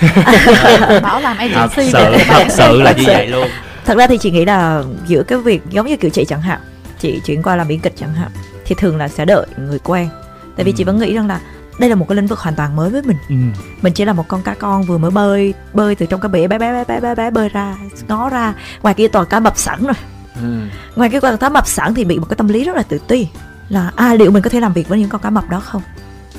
[1.02, 3.14] Bảo làm thật agency sự về thật sự là như Thật sự.
[3.14, 3.48] vậy luôn.
[3.86, 6.60] Thật ra thì chị nghĩ là giữa cái việc giống như kiểu chị chẳng hạn
[7.00, 8.32] chị chuyển qua làm biên kịch chẳng hạn
[8.66, 10.10] thì thường là sẽ đợi người quen.
[10.58, 10.76] Tại vì Ừ.
[10.78, 11.40] chị vẫn nghĩ rằng là
[11.80, 13.18] đây là một cái lĩnh vực hoàn toàn mới với mình.
[13.30, 13.36] Ừ.
[13.82, 16.48] mình chỉ là một con cá con vừa mới bơi bơi từ trong cái bể
[16.48, 17.76] bé bé bé bé bé, bé bơi ra
[18.08, 18.54] ngó ra.
[18.82, 19.96] Ngoài kia toàn cá mập sẵn rồi.
[20.42, 20.60] Ừ.
[20.96, 22.98] ngoài cái con cá mập sẵn thì bị một cái tâm lý rất là tự
[23.08, 23.28] ti.
[23.70, 25.82] Là à liệu mình có thể làm việc với những con cá mập đó không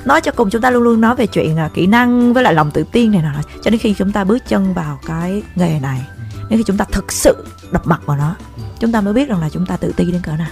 [0.07, 2.55] nói cho cùng chúng ta luôn luôn nói về chuyện là kỹ năng với lại
[2.55, 3.43] lòng tự tin này nọ.
[3.63, 6.03] Cho đến khi chúng ta bước chân vào cái nghề này
[6.51, 8.35] đến khi chúng ta thực sự đập mặt vào nó
[8.81, 10.49] chúng ta mới biết rằng là chúng ta tự ti đến cỡ nào.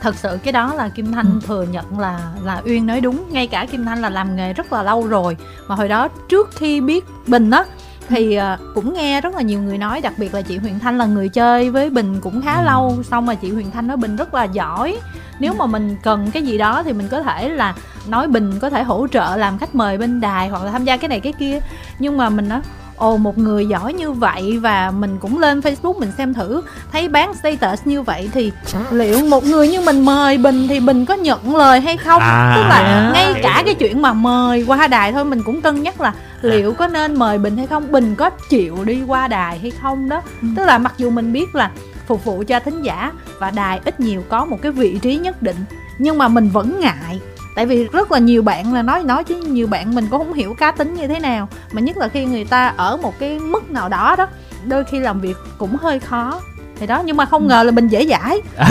[0.00, 1.40] Thật sự cái đó là kim thanh Ừ.
[1.46, 3.24] thừa nhận là là uyên nói đúng.
[3.32, 5.36] Ngay cả kim thanh là làm nghề rất là lâu rồi.
[5.68, 7.64] Mà hồi đó trước khi biết bình á
[8.08, 10.98] thì à, cũng nghe rất là nhiều người nói đặc biệt là chị huyền thanh
[10.98, 12.64] là người chơi với bình cũng khá Ừ.
[12.64, 14.96] lâu xong mà chị huyền thanh nói bình rất là giỏi
[15.38, 17.74] nếu mà mình cần cái gì đó thì mình có thể là
[18.08, 20.96] nói bình có thể hỗ trợ làm khách mời bên đài hoặc là tham gia
[20.96, 21.58] cái này cái kia
[21.98, 22.60] nhưng mà mình nói
[22.98, 26.62] ồ một người giỏi như vậy và mình cũng lên facebook mình xem thử.
[26.92, 28.52] Thấy bán status như vậy thì
[28.90, 32.22] liệu một người như mình mời bình thì bình có nhận lời hay không?
[32.22, 35.82] À, tức là ngay cả cái chuyện mà mời qua đài thôi mình cũng cân
[35.82, 37.92] nhắc là liệu có nên mời bình hay không?
[37.92, 40.22] Bình có chịu đi qua đài hay không đó?
[40.42, 40.48] Ừ.
[40.56, 41.70] tức là mặc dù mình biết là
[42.06, 45.42] phục vụ cho thính giả và đài ít nhiều có một cái vị trí nhất
[45.42, 45.56] định
[45.98, 47.20] nhưng mà mình vẫn ngại
[47.58, 50.32] tại vì rất là nhiều bạn là nói nói chứ nhiều bạn mình cũng không
[50.32, 51.48] hiểu cá tính như thế nào.
[51.72, 54.26] Mà nhất là khi người ta ở một cái mức nào đó đó
[54.64, 56.40] đôi khi làm việc cũng hơi khó.
[56.80, 58.40] Thì đó nhưng mà không ngờ là mình dễ dãi.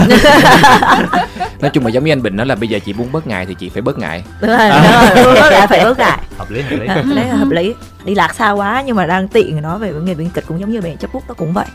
[1.60, 3.46] Nói chung là giống như anh bình nói là bây giờ chị muốn bớt ngại
[3.46, 4.24] thì chị phải bớt ngại.
[4.40, 4.70] Đúng rồi
[5.16, 6.86] đúng rồi bớt lại phải bớt lại hợp lý hợp lý.
[6.86, 7.74] À, hợp lý.
[8.04, 10.72] Đi lạc xa quá nhưng mà đang tiện nói về nghề biên kịch cũng giống
[10.72, 11.66] như bạn chấp bút nó cũng vậy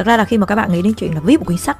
[0.00, 1.76] thật ra là khi mà các bạn nghĩ đến chuyện là viết một cuốn sách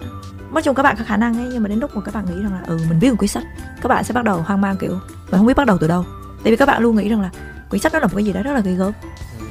[0.53, 2.25] nói chung các bạn có khả năng ấy nhưng mà đến lúc mà các bạn
[2.27, 3.45] nghĩ rằng là ừ mình viết một cuốn sách
[3.83, 4.91] các bạn sẽ bắt đầu hoang mang kiểu
[5.31, 6.05] mình không biết bắt đầu từ đâu.
[6.45, 7.31] Tại vì các bạn luôn nghĩ rằng là
[7.69, 8.93] cuốn sách đó là một cái gì đấy rất là ghê gớm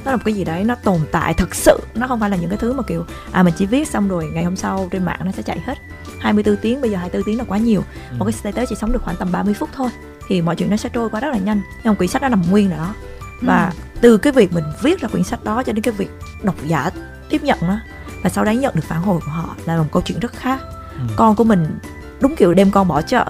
[0.04, 2.36] nó là một cái gì đấy nó tồn tại thật sự nó không phải là
[2.36, 5.04] những cái thứ mà kiểu à mình chỉ viết xong rồi ngày hôm sau trên
[5.04, 5.78] mạng nó sẽ chạy hết.
[6.20, 7.82] 24 tiếng bây giờ 24 tiếng là quá nhiều
[8.18, 9.90] một cái status chỉ sống được khoảng tầm 30 phút thôi
[10.28, 12.28] thì mọi chuyện nó sẽ trôi qua rất là nhanh nhưng mà quyển sách nó
[12.28, 12.94] nằm nguyên ở đó.
[13.42, 16.10] Và từ cái việc mình viết ra quyển sách đó cho đến cái việc
[16.42, 16.90] độc giả
[17.30, 17.78] tiếp nhận nó
[18.22, 20.60] và sau đấy nhận được phản hồi của họ là một câu chuyện rất khác.
[20.92, 21.00] Ừ.
[21.16, 21.78] con của mình
[22.20, 23.24] đúng kiểu đem con bỏ chợ.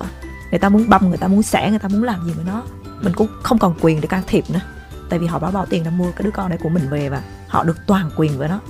[0.51, 2.63] Người ta muốn băm người ta muốn xẻ người ta muốn làm gì với nó.
[3.03, 4.61] Mình cũng không còn quyền để can thiệp nữa.
[5.09, 7.09] Tại vì họ đã bỏ tiền ra mua cái đứa con này của mình về
[7.09, 8.61] và họ được toàn quyền với nó.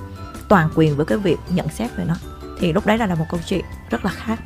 [0.47, 2.15] Toàn quyền với cái việc nhận xét về nó.
[2.59, 4.39] Thì lúc đấy là là một câu chuyện rất là khác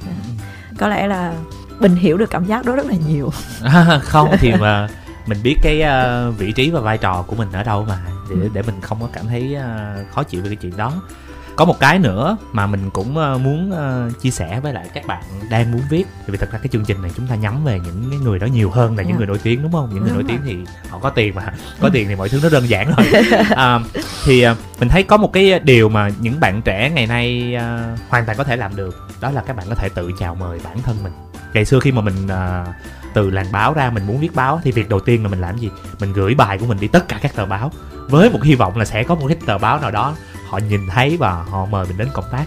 [0.78, 1.34] có lẽ là
[1.80, 3.32] bình hiểu được cảm giác đó rất là nhiều.
[3.64, 4.90] À, không thì mà
[5.26, 8.00] mình biết cái ờ, vị trí và vai trò của mình ở đâu mà.
[8.30, 10.94] Để để mình không có cảm thấy ờ, khó chịu về cái chuyện đó
[11.56, 15.06] có một cái nữa mà mình cũng ờ, muốn ờ, chia sẻ với lại các
[15.08, 16.04] bạn đang muốn viết.
[16.18, 18.40] Tại vì thật ra cái chương trình này chúng ta nhắm về những cái người
[18.40, 19.18] đó nhiều hơn là những Dạ.
[19.18, 19.90] người nổi tiếng đúng không?
[19.94, 20.58] Những người nổi tiếng thì
[20.90, 21.54] họ có tiền mà.
[21.80, 23.24] Có tiền thì mọi thứ nó đơn giản rồi
[23.56, 23.80] à,
[24.26, 27.56] thì ờ, mình thấy có một cái điều mà những bạn trẻ ngày nay
[28.10, 30.60] hoàn toàn có thể làm được đó là các bạn có thể tự chào mời
[30.64, 31.14] bản thân mình.
[31.54, 32.16] Ngày xưa khi mà mình
[33.14, 35.58] từ làng báo ra mình muốn viết báo thì việc đầu tiên là mình làm
[35.58, 35.70] gì?
[36.00, 37.72] Mình gửi bài của mình đi tất cả các tờ báo.
[38.10, 40.16] Với một hy vọng là sẽ có một cái tờ báo nào đó
[40.50, 42.46] họ nhìn thấy và họ mời mình đến cộng tác.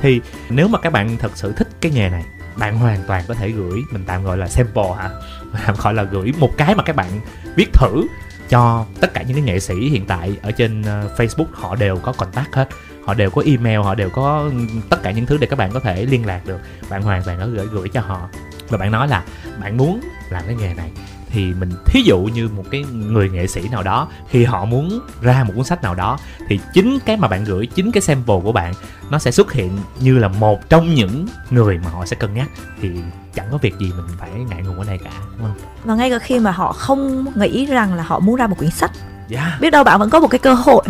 [0.00, 0.20] Thì
[0.50, 2.24] nếu mà các bạn thật sự thích cái nghề này,
[2.56, 5.10] bạn hoàn toàn có thể gửi, mình tạm gọi là sample hả?
[5.66, 7.20] Tạm gọi là gửi một cái mà các bạn
[7.56, 8.06] viết thử
[8.48, 11.46] cho tất cả những cái nghệ sĩ hiện tại ở trên ờ, Facebook.
[11.52, 12.68] Họ đều có contact hết,
[13.04, 14.50] họ đều có email, họ đều có
[14.90, 16.60] tất cả những thứ để các bạn có thể liên lạc được.
[16.90, 18.28] Bạn hoàn toàn có gửi gửi cho họ.
[18.68, 19.22] Và bạn nói là
[19.60, 20.90] bạn muốn làm cái nghề này
[21.34, 25.00] thì mình thí dụ như một cái người nghệ sĩ nào đó khi họ muốn
[25.20, 26.18] ra một cuốn sách nào đó
[26.48, 28.74] thì chính cái mà bạn gửi chính cái sample của bạn
[29.10, 32.50] nó sẽ xuất hiện như là một trong những người mà họ sẽ cân nhắc.
[32.80, 32.90] Thì
[33.34, 35.56] chẳng có việc gì mình phải ngại ngùng ở đây cả đúng không?
[35.84, 38.70] Và ngay cả khi mà họ không nghĩ rằng là họ muốn ra một quyển
[38.70, 38.90] sách
[39.30, 39.60] yeah.
[39.60, 40.84] biết đâu bạn vẫn có một cái cơ hội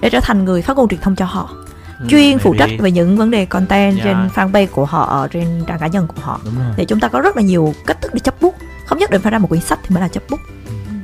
[0.00, 1.50] để trở thành người phát ngôn truyền thông cho họ
[2.08, 4.04] chuyên phụ trách về những vấn đề content Yeah.
[4.04, 6.40] trên fanpage của họ trên trang cá nhân của họ.
[6.76, 8.54] Thì chúng ta có rất là nhiều cách thức để chấp bút.
[8.86, 10.40] Không nhất định phải ra một quyển sách thì mới là chấp bút.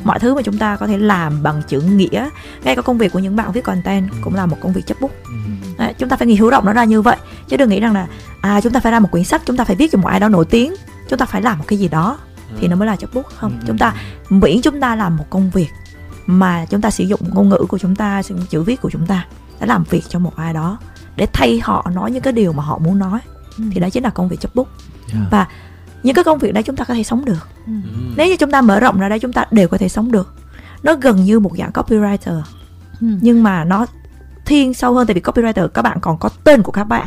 [0.04, 2.28] Mọi thứ mà chúng ta có thể làm bằng chữ nghĩa
[2.64, 5.00] ngay cả công việc của những bạn viết content cũng là một công việc chấp
[5.00, 5.10] bút.
[5.24, 5.32] Ừ.
[5.78, 7.16] Đấy, chúng ta phải hiểu rộng nó ra như vậy.
[7.48, 8.06] Chứ đừng nghĩ rằng là
[8.40, 10.20] à chúng ta phải ra một quyển sách chúng ta phải viết cho một ai
[10.20, 10.74] đó nổi tiếng.
[11.08, 12.18] Chúng ta phải làm một cái gì đó
[12.60, 13.52] thì nó mới là chấp bút không?
[13.60, 13.64] Ừ.
[13.66, 13.94] chúng ta
[14.30, 15.68] miễn chúng ta làm một công việc
[16.26, 18.90] mà chúng ta sử dụng ngôn ngữ của chúng ta sử dụng chữ viết của
[18.90, 19.26] chúng ta
[19.60, 20.78] để làm việc cho một ai đó
[21.16, 23.18] để thay họ nói những cái điều mà họ muốn nói
[23.72, 24.68] thì đó chính là công việc chấp bút
[25.14, 25.30] Yeah.
[25.30, 25.46] và
[26.02, 27.72] những cái công việc đấy chúng ta có thể sống được Ừ.
[28.16, 30.34] nếu như chúng ta mở rộng ra đây chúng ta đều có thể sống được
[30.82, 32.42] nó gần như một dạng copywriter
[33.00, 33.06] Ừ.
[33.20, 33.86] nhưng mà nó
[34.46, 37.06] thiên sâu hơn tại vì copywriter các bạn còn có tên của các bạn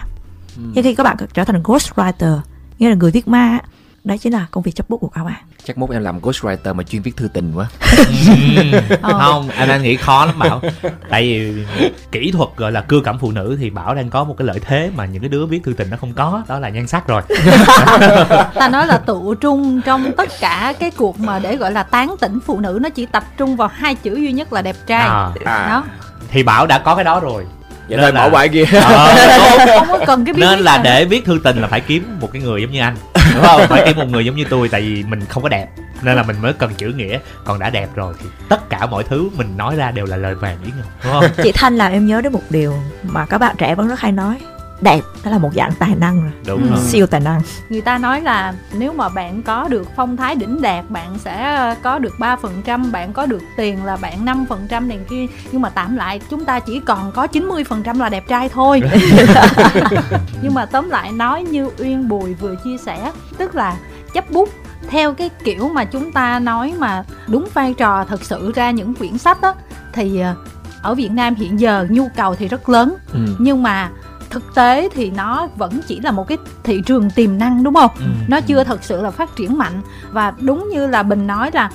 [0.58, 0.64] Ừ.
[0.74, 2.40] nhưng khi các bạn trở thành ghostwriter
[2.80, 3.60] nghĩa là người viết ma
[4.04, 5.42] đấy chính là công việc chấp bút của các bạn.
[5.64, 7.68] Chắc mốt em làm ghostwriter mà chuyên viết thư tình quá.
[8.08, 8.80] Ừ.
[9.02, 10.62] không anh anh nghĩ khó lắm bảo.
[11.10, 11.66] Tại vì
[12.12, 14.60] kỹ thuật gọi là cưa cảm phụ nữ thì bảo đang có một cái lợi
[14.66, 17.08] thế mà những cái đứa viết thư tình nó không có đó là nhan sắc
[17.08, 17.22] rồi.
[18.56, 22.16] Ta nói là tự trung trong tất cả cái cuộc mà để gọi là tán
[22.22, 25.08] tỉnh phụ nữ nó chỉ tập trung vào hai chữ duy nhất là đẹp trai.
[25.08, 25.68] À, à.
[25.70, 25.84] Đó
[26.30, 27.46] thì bảo đã có cái đó rồi
[27.92, 28.66] vậy Nên thôi là- bỏ bài kia.
[28.74, 32.42] Ờ, không cần cái nên là để viết thư tình là phải kiếm một cái
[32.42, 32.96] người giống như anh
[33.36, 33.62] đúng không?
[33.70, 35.68] Phải kiếm một người giống như tôi tại vì mình không có đẹp.
[36.02, 37.20] Nên là mình mới cần chữ nghĩa.
[37.46, 40.36] Còn đã đẹp rồi thì tất cả mọi thứ mình nói ra đều là lời
[40.36, 41.26] vàng ý ngọc đúng không?
[41.44, 42.74] Chị thanh làm em nhớ đến một điều
[43.04, 44.36] mà các bạn trẻ vẫn rất hay nói
[44.82, 46.32] đẹp đó là một dạng tài năng rồi.
[46.48, 46.70] Đúng Ừ.
[46.70, 46.80] rồi.
[46.80, 47.42] Siêu tài năng.
[47.70, 51.76] Người ta nói là nếu mà bạn có được phong thái đỉnh đạt bạn sẽ
[51.84, 55.26] có được 3% bạn có được tiền là bạn 5% này kia.
[55.52, 58.82] Nhưng mà tạm lại chúng ta chỉ còn có 90% là đẹp trai thôi.
[60.42, 63.76] Nhưng mà tóm lại nói như Uyên Bùi vừa chia sẻ tức là
[64.14, 64.50] chấp bút
[64.90, 68.94] theo cái kiểu mà chúng ta nói mà đúng vai trò thật sự ra những
[68.96, 69.54] quyển sách á
[69.94, 70.36] thì ờ,
[70.82, 72.96] ở Việt Nam hiện giờ nhu cầu thì rất lớn.
[73.14, 73.20] Ừ.
[73.40, 73.90] nhưng mà
[74.32, 77.92] thực tế thì nó vẫn chỉ là một cái thị trường tiềm năng đúng không
[78.00, 78.06] Ừ.
[78.28, 81.70] nó chưa thật sự là phát triển mạnh và đúng như là bình nói là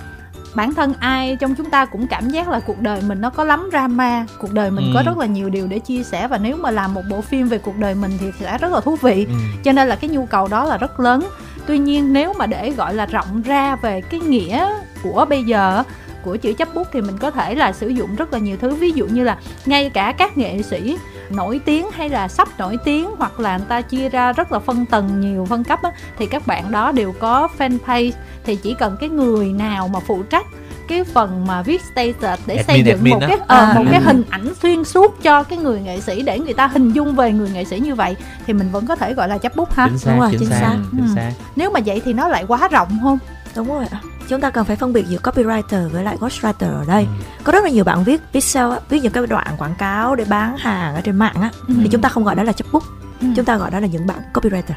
[0.54, 3.44] bản thân ai trong chúng ta cũng cảm giác là cuộc đời mình nó có
[3.44, 4.90] lắm drama cuộc đời mình Ừ.
[4.94, 7.48] có rất là nhiều điều để chia sẻ và nếu mà làm một bộ phim
[7.48, 9.32] về cuộc đời mình thì sẽ rất là thú vị Ừ.
[9.64, 11.26] cho nên là cái nhu cầu đó là rất lớn
[11.66, 14.68] tuy nhiên nếu mà để gọi là rộng ra về cái nghĩa
[15.02, 15.82] của bây giờ
[16.26, 18.74] của chữ chấp bút thì mình có thể là sử dụng rất là nhiều thứ
[18.74, 20.96] ví dụ như là ngay cả các nghệ sĩ
[21.30, 24.58] nổi tiếng hay là sắp nổi tiếng hoặc là người ta chia ra rất là
[24.58, 28.10] phân tầng nhiều phân cấp á, thì các bạn đó đều có fanpage
[28.44, 30.46] thì chỉ cần cái người nào mà phụ trách
[30.88, 33.72] cái phần mà viết status để xây dựng admin một cái ờ, À.
[33.76, 36.92] một cái hình ảnh xuyên suốt cho cái người nghệ sĩ để người ta hình
[36.92, 38.16] dung về người nghệ sĩ như vậy
[38.46, 40.40] thì mình vẫn có thể gọi là chấp bút ha chính xác Đúng rồi, chính
[40.40, 40.76] chính xác xác.
[40.92, 41.12] chính Ừ.
[41.14, 43.18] xác nếu mà vậy thì nó lại quá rộng không
[43.56, 44.00] đúng rồi ạ.
[44.28, 47.24] Chúng ta cần phải phân biệt giữa copywriter với lại ghostwriter ở đây Ừ.
[47.44, 50.24] có rất là nhiều bạn viết viết á, viết những cái đoạn quảng cáo để
[50.28, 52.82] bán hàng ở trên mạng á thì chúng ta không gọi đó là chấp bút
[53.20, 53.26] Ừ.
[53.36, 54.74] chúng ta gọi đó là những bạn copywriter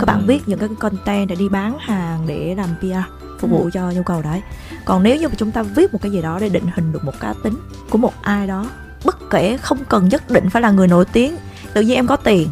[0.00, 0.24] các bạn Ừ.
[0.26, 3.08] viết những cái content để đi bán hàng để làm PR
[3.40, 4.42] phục vụ cho nhu cầu đấy
[4.84, 7.04] còn nếu như mà chúng ta viết một cái gì đó để định hình được
[7.04, 7.54] một cá tính
[7.90, 8.66] của một ai đó
[9.04, 11.36] bất kể không cần nhất định phải là người nổi tiếng
[11.72, 12.48] tự nhiên em có tiền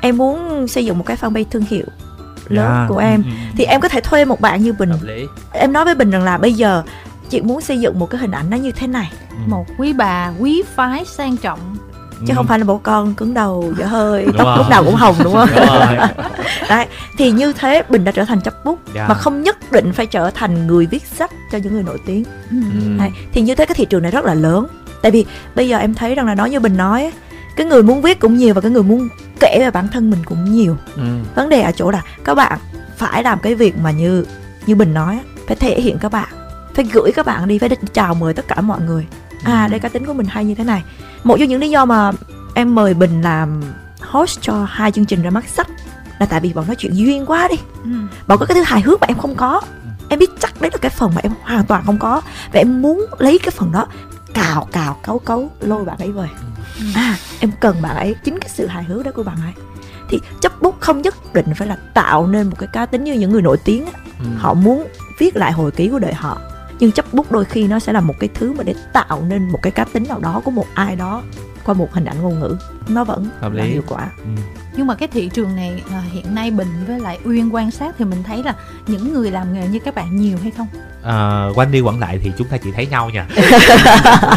[0.00, 1.86] em muốn xây dựng một cái fanpage thương hiệu
[2.48, 2.86] lớn Dạ.
[2.88, 4.90] của em Ừ, ừ, thì em có thể thuê một bạn như bình
[5.52, 6.82] em nói với bình rằng là bây giờ
[7.28, 9.36] chị muốn xây dựng một cái hình ảnh nó như thế này Ừ.
[9.46, 11.58] một quý bà quý phái sang trọng
[12.26, 14.56] chứ không phải là bộ con cứng đầu dở hơi Đúng tóc rồi.
[14.58, 15.96] lúc nào cũng hồng đúng không Đúng rồi.
[16.68, 16.86] đấy
[17.18, 19.06] thì như thế bình đã trở thành chấp bút Dạ.
[19.08, 22.24] mà không nhất định phải trở thành người viết sách cho những người nổi tiếng
[22.50, 22.56] Ừ.
[22.98, 24.66] Đấy, thì như thế cái thị trường này rất là lớn
[25.02, 25.24] tại vì
[25.54, 27.10] bây giờ em thấy rằng là nói như bình nói á,
[27.56, 29.08] cái người muốn viết cũng nhiều và cái người muốn
[29.40, 30.76] kể về bản thân mình cũng nhiều.
[30.96, 31.02] Ừ.
[31.34, 32.58] vấn đề ở chỗ là các bạn
[32.96, 34.24] phải làm cái việc mà như
[34.66, 36.28] như bình nói phải thể hiện các bạn
[36.74, 39.06] phải gửi các bạn đi phải định chào mời tất cả mọi người.
[39.44, 40.82] À đây cá tính của mình hay như thế này.
[41.24, 42.12] Một trong những lý do mà
[42.54, 43.62] em mời bình làm
[44.00, 45.68] host cho hai chương trình ra mắt sách
[46.18, 47.56] là tại vì bọn nói chuyện duyên quá đi.
[47.84, 47.90] Ừ.
[48.26, 49.60] bọn có cái thứ hài hước mà em không có.
[50.08, 52.20] Em biết chắc đấy là cái phần mà em hoàn toàn không có.
[52.52, 53.86] Và em muốn lấy cái phần đó
[54.34, 56.28] cào cào cấu cấu lôi bạn ấy về
[56.94, 59.52] à em cần bạn ấy chính cái sự hài hước đó của bạn ấy
[60.08, 63.14] thì chấp bút không nhất định phải là tạo nên một cái cá tính như
[63.14, 63.84] những người nổi tiếng.
[64.18, 64.26] Ừ.
[64.36, 64.86] họ muốn
[65.18, 66.38] viết lại hồi ký của đời họ
[66.78, 69.48] nhưng chấp bút đôi khi nó sẽ là một cái thứ mà để tạo nên
[69.48, 71.22] một cái cá tính nào đó của một ai đó
[71.66, 72.56] qua một hình ảnh ngôn ngữ.
[72.88, 73.70] Nó vẫn Hợp là lý.
[73.70, 74.08] hiệu quả.
[74.18, 74.42] Ừ.
[74.76, 77.94] nhưng mà cái thị trường này à, hiện nay bình với lại uyên quan sát
[77.98, 78.54] thì mình thấy là
[78.86, 80.66] những người làm nghề như các bạn nhiều hay không?
[81.02, 83.26] Ờ, quanh đi quẩn lại thì chúng ta chỉ thấy nhau nha.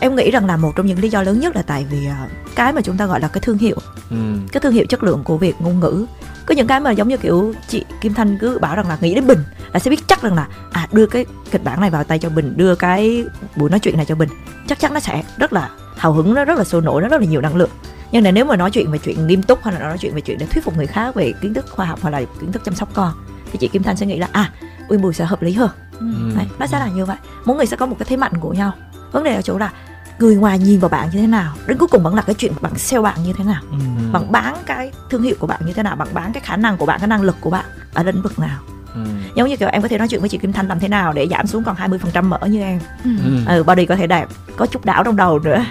[0.00, 2.26] Em nghĩ rằng là một trong những lý do lớn nhất là tại vì à,
[2.54, 3.76] cái mà chúng ta gọi là cái thương hiệu.
[4.10, 4.16] Ừ.
[4.52, 6.06] cái thương hiệu chất lượng của việc ngôn ngữ.
[6.46, 9.14] Có những cái mà giống như kiểu chị Kim Thanh cứ bảo rằng là nghĩ
[9.14, 9.38] đến Bình
[9.72, 12.28] là sẽ biết chắc rằng là à đưa cái kịch bản này vào tay cho
[12.28, 13.24] Bình đưa cái
[13.56, 14.28] buổi nói chuyện này cho Bình.
[14.68, 17.20] Chắc chắn nó sẽ rất là hào hứng nó rất là sôi nổi nó rất
[17.20, 17.70] là nhiều năng lượng.
[18.12, 20.20] Nhưng mà nếu mà nói chuyện về chuyện nghiêm túc hay là nói chuyện về
[20.20, 22.62] chuyện để thuyết phục người khác về kiến thức khoa học hoặc là kiến thức
[22.64, 23.12] chăm sóc con
[23.52, 24.50] thì chị Kim Thanh sẽ nghĩ là à
[24.88, 25.70] Uyên Bùi sẽ hợp lý hơn.
[26.00, 26.06] Ừ.
[26.36, 27.16] Đấy, nó sẽ là như vậy.
[27.44, 28.72] Mỗi người sẽ có một cái thế mạnh của nhau.
[29.12, 29.72] Vấn đề ở chỗ là
[30.18, 32.52] người ngoài nhìn vào bạn như thế nào đến cuối cùng vẫn là cái chuyện
[32.60, 33.76] bạn sale bạn như thế nào Ừ.
[34.12, 36.76] bạn bán cái thương hiệu của bạn như thế nào bạn bán cái khả năng
[36.76, 38.58] của bạn cái năng lực của bạn ở lĩnh vực nào
[38.96, 39.10] Ừ.
[39.34, 41.12] giống như kiểu em có thể nói chuyện với chị Kim Thanh làm thế nào
[41.12, 42.78] để giảm xuống còn 20% mỡ như em.
[43.04, 43.10] Ừ.
[43.48, 43.62] ừ.
[43.62, 44.26] Body có thể đẹp
[44.56, 45.64] có chút đảo trong đầu nữa.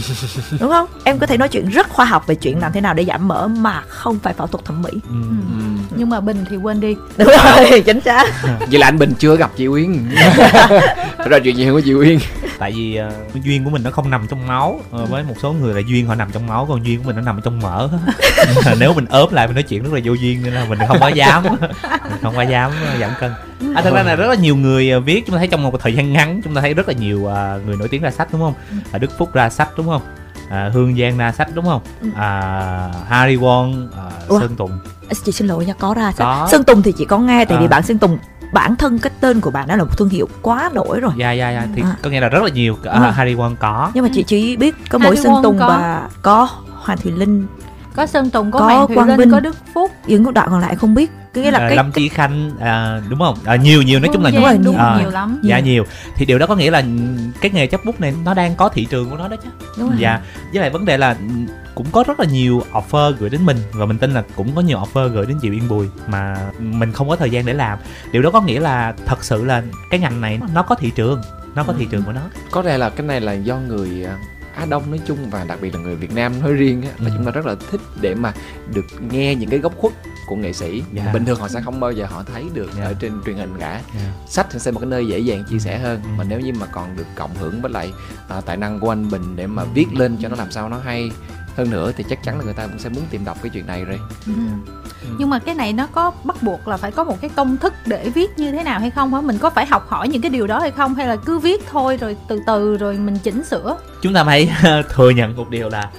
[0.60, 0.86] Đúng không?
[1.04, 3.28] Em có thể nói chuyện rất khoa học về chuyện làm thế nào để giảm
[3.28, 4.90] mỡ mà không phải phẫu thuật thẩm mỹ.
[5.08, 5.14] Ừ.
[5.58, 5.64] Ừ.
[5.96, 6.96] nhưng mà bình thì quên đi.
[7.16, 8.24] Đúng rồi chính xác.
[8.70, 10.08] Vậy là anh bình chưa gặp chị uyên.
[11.18, 12.18] Thật ra chuyện gì hơn của chị uyên.
[12.58, 13.10] Tại vì ờ,
[13.44, 14.80] duyên của mình nó không nằm trong máu.
[14.92, 17.16] Ờ, với một số người là duyên họ nằm trong máu còn duyên của mình
[17.16, 17.88] nó nằm trong mỡ.
[18.78, 21.00] Nếu mình ốp lại mình nói chuyện rất là vô duyên nên là mình không
[21.00, 21.42] có dám.
[21.42, 23.32] Mình không có dám ờ, giảm cân
[23.74, 25.80] à, thật ra là rất là nhiều người ờ, viết chúng ta thấy trong một
[25.80, 28.28] thời gian ngắn chúng ta thấy rất là nhiều ờ, người nổi tiếng ra sách
[28.32, 28.54] đúng không
[28.92, 30.02] à, đức phúc ra sách đúng không
[30.50, 32.08] à, hương giang ra sách đúng không Ừ.
[32.16, 34.40] à, harry won à, Ủa?
[34.40, 34.70] sơn tùng
[35.24, 36.48] chị xin lỗi nha có ra Có.
[36.50, 37.68] Sơn Tùng thì chị có nghe tại vì À.
[37.68, 38.18] bạn Sơn Tùng
[38.52, 41.32] bản thân cái tên của bạn đã là một thương hiệu quá nổi rồi dạ
[41.32, 41.96] dạ dạ thì À.
[42.02, 44.74] có nghĩa là rất là nhiều à, harry won có nhưng mà chị chỉ biết
[44.90, 45.68] có mỗi Sơn Tùng có.
[45.68, 47.46] và có Hoàng Thùy Linh
[47.96, 49.30] có sơn tùng có, Có hoàng thùy Quang linh Vinh.
[49.30, 49.90] có đức phúc.
[50.06, 51.10] Những đoạn còn lại không biết.
[51.34, 53.36] Có nghĩa là Ờ, cái, lâm chí khanh à, đúng không?
[53.44, 54.96] À, nhiều nhiều nói chung là Hương rồi, đúng À.
[55.00, 55.40] nhiều lắm.
[55.42, 55.84] dạ nhiều.
[56.16, 56.82] thì điều đó có nghĩa là
[57.40, 59.48] cái nghề chấp bút này nó đang có thị trường của nó đó chứ.
[59.78, 59.98] Đúng rồi.
[60.00, 60.20] dạ.
[60.52, 61.16] Với lại vấn đề là
[61.74, 64.60] cũng có rất là nhiều offer gửi đến mình và mình tin là cũng có
[64.60, 67.78] nhiều offer gửi đến chị Yên Bùi mà mình không có thời gian để làm.
[68.12, 71.20] Điều đó có nghĩa là thật sự là cái ngành này nó có thị trường
[71.54, 72.20] nó có thị trường của nó.
[72.50, 74.16] Có lẽ là cái này là do người à,
[74.56, 77.10] Á Đông nói chung và đặc biệt là người Việt Nam nói riêng á, là
[77.10, 77.12] Ừ.
[77.16, 78.32] chúng ta rất là thích để mà
[78.74, 79.92] được nghe những cái góc khuất
[80.26, 81.12] của nghệ sĩ Dạ.
[81.12, 82.84] bình thường họ sẽ không bao giờ họ thấy được Dạ.
[82.84, 84.12] ở trên truyền hình cả Dạ.
[84.28, 86.08] sách sẽ một cái nơi dễ dàng chia sẻ hơn Ừ.
[86.18, 87.92] mà nếu như mà còn được cộng hưởng với lại
[88.28, 90.78] à, tài năng của anh Bình để mà viết lên cho nó làm sao nó
[90.78, 91.10] hay
[91.56, 93.66] hơn nữa thì chắc chắn là người ta cũng sẽ muốn tìm đọc cái chuyện
[93.66, 94.00] này rồi.
[94.26, 94.32] Ừ.
[95.18, 97.74] nhưng mà cái này nó có bắt buộc là phải có một cái công thức
[97.86, 99.20] để viết như thế nào hay không hả?
[99.20, 100.94] Mình có phải học hỏi những cái điều đó hay không?
[100.94, 103.76] Hay là cứ viết thôi rồi từ từ rồi mình chỉnh sửa?
[104.02, 104.52] Chúng ta hãy
[104.94, 105.90] thừa nhận một điều là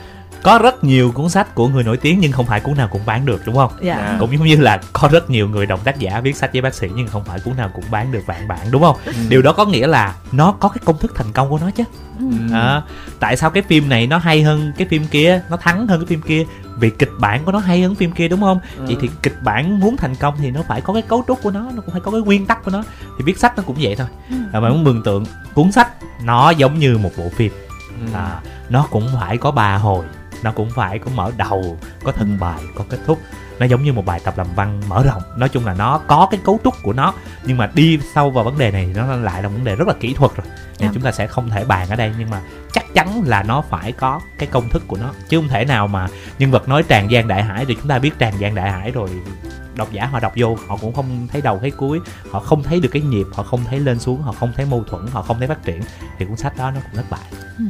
[0.43, 3.01] có rất nhiều cuốn sách của người nổi tiếng nhưng không phải cuốn nào cũng
[3.05, 3.71] bán được đúng không?
[3.81, 3.95] Dạ.
[3.95, 4.17] À.
[4.19, 6.73] cũng giống như là có rất nhiều người đồng tác giả viết sách với bác
[6.73, 8.95] sĩ nhưng không phải cuốn nào cũng bán được vạn bản đúng không?
[9.29, 11.83] Điều đó có nghĩa là nó có cái công thức thành công của nó chứ.
[12.19, 12.25] Ừ.
[12.53, 12.81] à,
[13.19, 16.07] tại sao cái phim này nó hay hơn cái phim kia nó thắng hơn cái
[16.07, 16.45] phim kia?
[16.79, 18.59] Vì kịch bản của nó hay hơn phim kia đúng không?
[18.77, 21.51] Vậy thì kịch bản muốn thành công thì nó phải có cái cấu trúc của
[21.51, 22.83] nó nó cũng phải có cái nguyên tắc của nó.
[23.17, 24.07] Thì viết sách nó cũng vậy thôi.
[24.53, 25.87] À, bạn muốn mường tượng cuốn sách
[26.23, 27.51] nó giống như một bộ phim.
[28.13, 30.05] À, nó cũng phải có ba hồi
[30.43, 33.19] nó cũng phải có mở đầu có thân bài có kết thúc.
[33.59, 35.21] Nó giống như một bài tập làm văn mở rộng.
[35.37, 37.13] Nói chung là nó có cái cấu trúc của nó
[37.43, 39.93] nhưng mà đi sâu vào vấn đề này nó lại là vấn đề rất là
[39.99, 40.47] kỹ thuật rồi.
[40.47, 40.91] Nên Dạ.
[40.93, 42.41] chúng ta sẽ không thể bàn ở đây nhưng mà
[42.73, 45.13] chắc chắn là nó phải có cái công thức của nó.
[45.29, 46.07] Chứ không thể nào mà
[46.39, 48.91] nhân vật nói tràn gian đại hải thì chúng ta biết tràn gian đại hải
[48.91, 49.09] rồi
[49.75, 51.99] độc giả họ đọc vô họ cũng không thấy đầu thấy cuối.
[52.31, 54.83] Họ không thấy được cái nhịp họ không thấy lên xuống họ không thấy mâu
[54.83, 55.81] thuẫn họ không thấy phát triển.
[56.19, 57.21] Thì cuốn sách đó nó cũng thất bại.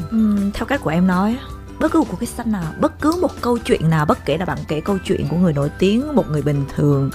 [0.09, 1.45] Ừm, theo cách của em nói á,
[1.79, 4.45] bất cứ một cuộc sách nào bất cứ một câu chuyện nào bất kể là
[4.45, 7.11] bạn kể câu chuyện của người nổi tiếng một người bình thường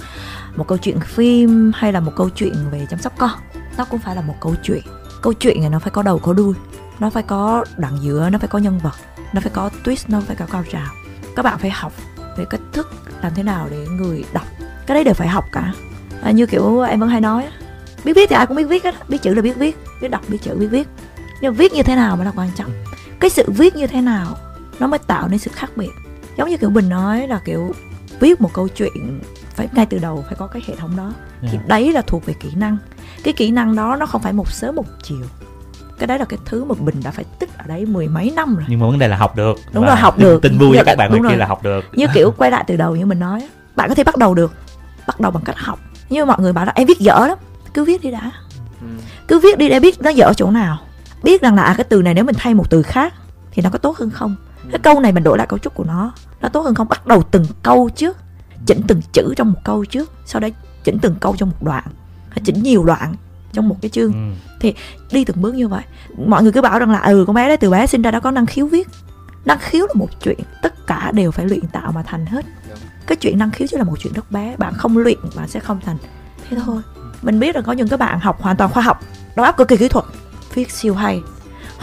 [0.55, 3.31] một câu chuyện phim hay là một câu chuyện về chăm sóc con
[3.77, 4.83] nó cũng phải là một câu chuyện.
[5.21, 6.53] Câu chuyện này nó phải có đầu có đuôi
[6.99, 8.95] nó phải có đoạn giữa nó phải có nhân vật
[9.33, 10.87] nó phải có twist nó phải có cao trào.
[11.35, 11.93] Các bạn phải học
[12.37, 14.45] về cách thức làm thế nào để người đọc
[14.87, 15.73] cái đấy đều phải học cả.
[16.21, 17.45] À, như kiểu em vẫn hay nói
[18.05, 20.21] biết viết thì ai cũng biết viết hết biết chữ là biết viết biết đọc
[20.27, 20.87] biết chữ biết viết.
[21.41, 22.71] Nhưng viết như thế nào mới là quan trọng?
[23.19, 24.37] Cái sự viết như thế nào
[24.83, 25.89] nó mới tạo nên sự khác biệt.
[26.37, 27.71] Giống như kiểu bình nói là kiểu
[28.19, 29.19] viết một câu chuyện
[29.55, 31.13] phải ngay từ đầu phải có cái hệ thống đó.
[31.41, 31.59] Thì Dạ.
[31.67, 32.77] đấy là thuộc về kỹ năng.
[33.23, 35.21] Cái kỹ năng đó nó không phải một sớm một chiều.
[35.99, 38.55] Cái đấy là cái thứ mà bình đã phải tích ở đấy mười mấy năm
[38.55, 38.65] rồi.
[38.67, 39.55] Nhưng mà vấn đề là học được.
[39.73, 40.41] Đúng rồi, học được.
[40.41, 41.85] tin vui cho các bạn đúng ngoài kia là học được.
[41.93, 44.33] Như kiểu quay lại từ đầu như mình nói á, bạn có thể bắt đầu
[44.33, 44.53] được
[45.07, 45.79] bắt đầu bằng cách học.
[46.09, 47.37] Mà mọi người bảo là em viết dở lắm
[47.73, 48.31] cứ viết đi đã.
[49.27, 50.77] Cứ viết đi để biết nó dở chỗ nào.
[51.23, 53.13] Biết rằng là à, cái từ này nếu mình thay một từ khác
[53.51, 54.35] thì nó có tốt hơn không
[54.71, 56.89] cái câu này mình đổi lại cấu trúc của nó nó tốt hơn không?
[56.89, 58.17] Bắt đầu từng câu trước
[58.65, 60.47] chỉnh từng chữ trong một câu trước sau đó
[60.83, 61.83] chỉnh từng câu trong một đoạn
[62.43, 63.15] chỉnh nhiều đoạn
[63.53, 64.35] trong một cái chương.
[64.61, 64.69] Ừ.
[65.11, 65.83] đi từng bước như vậy.
[66.17, 68.19] Mọi người cứ bảo rằng là ừ con bé đấy từ bé sinh ra đã
[68.19, 68.87] có năng khiếu viết.
[69.45, 72.45] Năng khiếu là một chuyện tất cả đều phải luyện tạo mà thành hết.
[73.07, 74.55] Cái chuyện năng khiếu chỉ là một chuyện rất bé.
[74.57, 75.97] Bạn không luyện bạn sẽ không thành.
[76.49, 76.81] Thế thôi.
[77.21, 78.99] Mình biết rằng có những các bạn học hoàn toàn khoa học
[79.35, 80.05] đầu óc cực kỳ kỹ thuật
[80.53, 81.21] viết siêu hay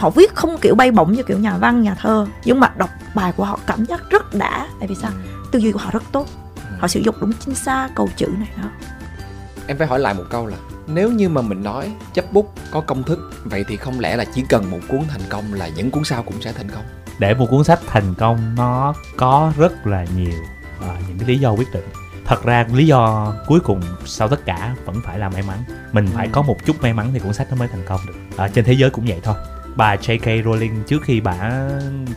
[0.01, 2.89] họ viết không kiểu bay bổng như kiểu nhà văn nhà thơ nhưng mà đọc
[3.15, 4.67] bài của họ cảm giác rất đã.
[4.79, 5.11] Tại vì sao?
[5.51, 6.27] Tư duy của họ rất tốt.
[6.79, 8.69] Họ sử dụng đúng chính xác câu chữ này đó.
[9.67, 12.81] Em phải hỏi lại một câu là nếu như mà mình nói chấp bút có
[12.81, 15.91] công thức vậy thì không lẽ là chỉ cần một cuốn thành công là những
[15.91, 16.83] cuốn sau cũng sẽ thành công?
[17.19, 20.39] Để một cuốn sách thành công nó có rất là nhiều
[20.81, 21.83] à, những cái lý do quyết định.
[22.25, 25.57] Thật ra lý do cuối cùng sau tất cả vẫn phải là may mắn.
[25.91, 26.31] Mình phải Ừ.
[26.33, 28.13] có một chút may mắn thì cuốn sách nó mới thành công được.
[28.37, 29.35] À, trên thế giới cũng vậy thôi
[29.75, 30.43] bà J.K.
[30.43, 31.33] Rowling trước khi bà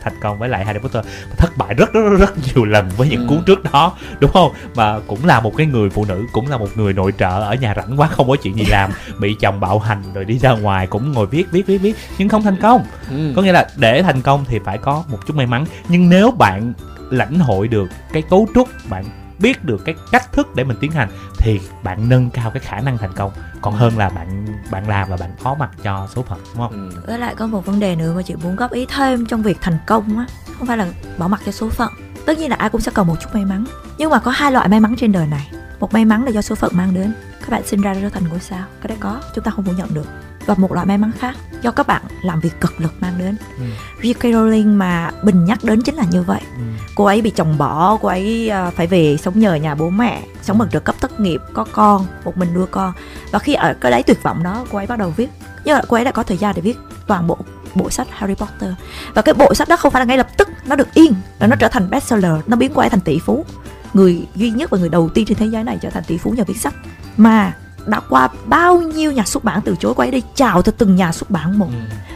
[0.01, 1.05] thành công với lại Harry Potter
[1.37, 3.25] thất bại rất rất rất, nhiều lần với những Ừ.
[3.29, 6.57] cuốn trước đó đúng không mà cũng là một cái người phụ nữ cũng là
[6.57, 9.59] một người nội trợ ở nhà rảnh quá không có chuyện gì làm bị chồng
[9.59, 12.57] bạo hành rồi đi ra ngoài cũng ngồi viết viết viết viết nhưng không thành
[12.61, 13.33] công ừ.
[13.35, 16.31] có nghĩa là để thành công thì phải có một chút may mắn nhưng nếu
[16.31, 16.73] bạn
[17.09, 19.03] lãnh hội được cái cấu trúc bạn
[19.39, 22.79] biết được cái cách thức để mình tiến hành thì bạn nâng cao cái khả
[22.79, 23.31] năng thành công.
[23.61, 26.71] Còn hơn là bạn bạn làm và bạn phó mặc cho số phận đúng không?
[26.71, 27.01] Ừ.
[27.07, 29.57] với lại có một vấn đề nữa mà chị muốn góp ý thêm trong việc
[29.61, 30.25] thành công á
[30.57, 31.89] không phải là bỏ mặc cho số phận
[32.25, 33.65] tất nhiên là ai cũng sẽ cần một chút may mắn.
[33.97, 35.51] Nhưng mà có hai loại may mắn trên đời này.
[35.79, 37.13] Một may mắn là do số phận mang đến.
[37.39, 38.63] Các bạn sinh ra trở thành ngôi sao.
[38.81, 40.05] Cái đấy có chúng ta không phủ nhận được.
[40.45, 43.35] Và một loại may mắn khác do các bạn làm việc cực lực mang đến.
[43.57, 43.63] Ừ.
[44.01, 44.19] J.K.
[44.19, 46.41] Rowling mà Bình nhắc đến chính là như vậy.
[46.57, 46.63] Ừ.
[46.95, 50.21] cô ấy bị chồng bỏ cô ấy à, phải về sống nhờ nhà bố mẹ
[50.41, 52.93] sống bằng trợ cấp thất nghiệp có con một mình nuôi con.
[53.31, 55.29] Và khi ở cái đấy tuyệt vọng đó cô ấy bắt đầu viết.
[55.63, 57.37] Nhưng mà cô ấy đã có thời gian để viết toàn bộ
[57.75, 58.69] bộ sách Harry Potter.
[59.13, 61.47] Và cái bộ sách đó không phải là ngay lập tức nó được yên là
[61.47, 63.45] nó trở thành bestseller nó biến cô ấy thành tỷ phú.
[63.93, 66.31] Người duy nhất và người đầu tiên trên thế giới này trở thành tỷ phú
[66.31, 66.73] nhờ viết sách.
[67.17, 67.53] Mà
[67.85, 70.95] đã qua bao nhiêu nhà xuất bản từ chối cô ấy đi chào từ từng
[70.95, 71.69] nhà xuất bản một.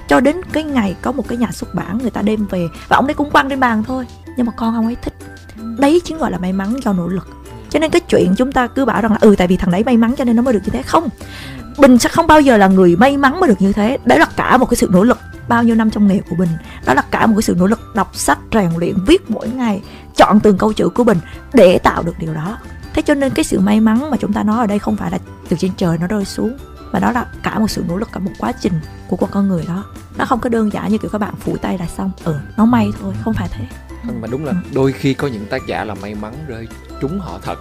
[0.08, 2.96] Cho đến cái ngày có một cái nhà xuất bản người ta đem về và
[2.96, 4.08] ông ấy cũng quăng trên bàn thôi.
[4.38, 5.14] Nhưng mà con ông ấy thích.
[5.78, 7.28] Đấy chính gọi là may mắn do nỗ lực
[7.70, 9.84] cho nên cái chuyện chúng ta cứ bảo rằng là ừ tại vì thằng đấy
[9.84, 10.82] may mắn cho nên nó mới được như thế.
[10.82, 11.10] Không.
[11.78, 13.98] Bình sẽ không bao giờ là người may mắn mới được như thế.
[14.06, 15.18] Đấy là cả một cái sự nỗ lực
[15.48, 16.50] bao nhiêu năm trong nghề của bình.
[16.86, 19.82] Đó là cả một cái sự nỗ lực đọc sách, rèn luyện, viết mỗi ngày,
[20.16, 21.18] chọn từng câu chữ của bình
[21.54, 22.58] để tạo được điều đó.
[22.94, 25.12] Thế cho nên cái sự may mắn mà chúng ta nói ở đây không phải
[25.12, 25.18] là
[25.50, 26.58] từ trên trời nó rơi xuống,
[26.92, 28.74] mà đó là cả một sự nỗ lực, cả một quá trình
[29.08, 29.84] của con người đó.
[30.18, 32.12] Nó không có đơn giản như kiểu các bạn phủ tay là xong.
[32.24, 33.66] Ừ nó may thôi, không phải thế.
[34.04, 36.68] Nhưng mà đúng là đôi khi có những tác giả là may mắn rơi
[37.02, 37.56] trúng họ thật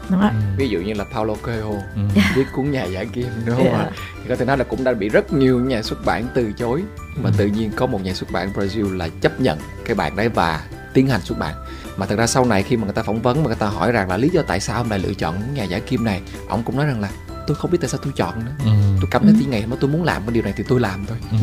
[0.57, 2.01] ví dụ như là Paulo Coelho Ừ.
[2.37, 3.81] viết cuốn nhà giả kim đúng không Yeah.
[3.81, 3.91] ạ
[4.23, 6.83] thì có thể nói là cũng đã bị rất nhiều nhà xuất bản từ chối
[7.23, 7.35] mà Ừ.
[7.39, 10.61] tự nhiên có một nhà xuất bản Brazil là chấp nhận cái bản đấy và
[10.95, 11.55] tiến hành xuất bản
[11.97, 13.93] mà thật ra sau này khi mà người ta phỏng vấn mà người ta hỏi
[13.93, 16.63] rằng là lý do tại sao ông lại lựa chọn nhà giả kim này ông
[16.63, 17.09] cũng nói rằng là
[17.49, 18.71] tôi không biết tại sao tôi chọn nữa ừ.
[19.01, 21.05] tôi cảm thấy tí ngày mà tôi muốn làm cái điều này thì tôi làm
[21.09, 21.37] thôi Ừ.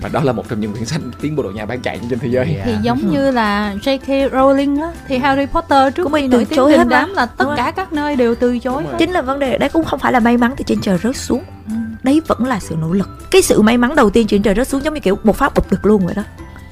[0.00, 2.18] và đó là một trong những quyển sách tiến bộ độ nhà bán chạy trên
[2.18, 2.66] thế giới Yeah.
[2.66, 4.30] thì giống như là J.K.
[4.32, 7.14] Rowling á thì Harry Potter trước Cũng bị khi từ nổi tiếng chối hết đám
[7.14, 9.98] là tất cả các nơi đều từ chối chính là vấn đề đấy cũng không
[9.98, 11.74] phải là may mắn từ trên trời rớt xuống Ừ.
[12.02, 14.68] đấy vẫn là sự nỗ lực cái sự may mắn đầu tiên trên trời rớt
[14.68, 16.22] xuống giống như kiểu một phát ụp được luôn vậy đó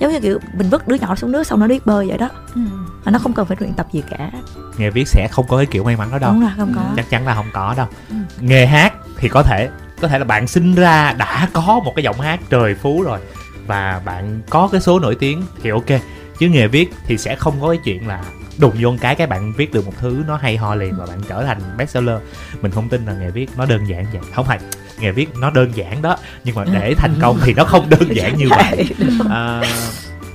[0.00, 2.28] giống như kiểu mình vứt đứa nhỏ xuống nước xong nó biết bơi vậy đó
[2.54, 2.60] Ừ.
[3.06, 4.30] mà nó không cần phải luyện tập gì cả.
[4.76, 6.32] Nghề viết sẽ không có cái kiểu may mắn đó đâu.
[6.32, 6.82] Đúng rồi không có.
[6.96, 7.86] Chắc chắn là không có đâu.
[8.10, 8.16] Ừ.
[8.40, 9.68] nghề hát thì có thể
[10.00, 13.18] có thể là bạn sinh ra đã có một cái giọng hát trời phú rồi
[13.66, 16.00] và bạn có cái số nổi tiếng thì ok.
[16.38, 18.22] Chứ nghề viết thì sẽ không có cái chuyện là
[18.58, 21.18] đùng vô cái cái bạn viết được một thứ nó hay ho liền và bạn
[21.28, 22.18] trở thành bestseller.
[22.62, 24.22] Mình không tin là nghề viết nó đơn giản vậy.
[24.34, 24.58] Không phải
[24.98, 28.08] nghề viết nó đơn giản đó nhưng mà để thành công thì nó không đơn
[28.16, 28.86] giản như vậy.
[29.30, 29.62] à,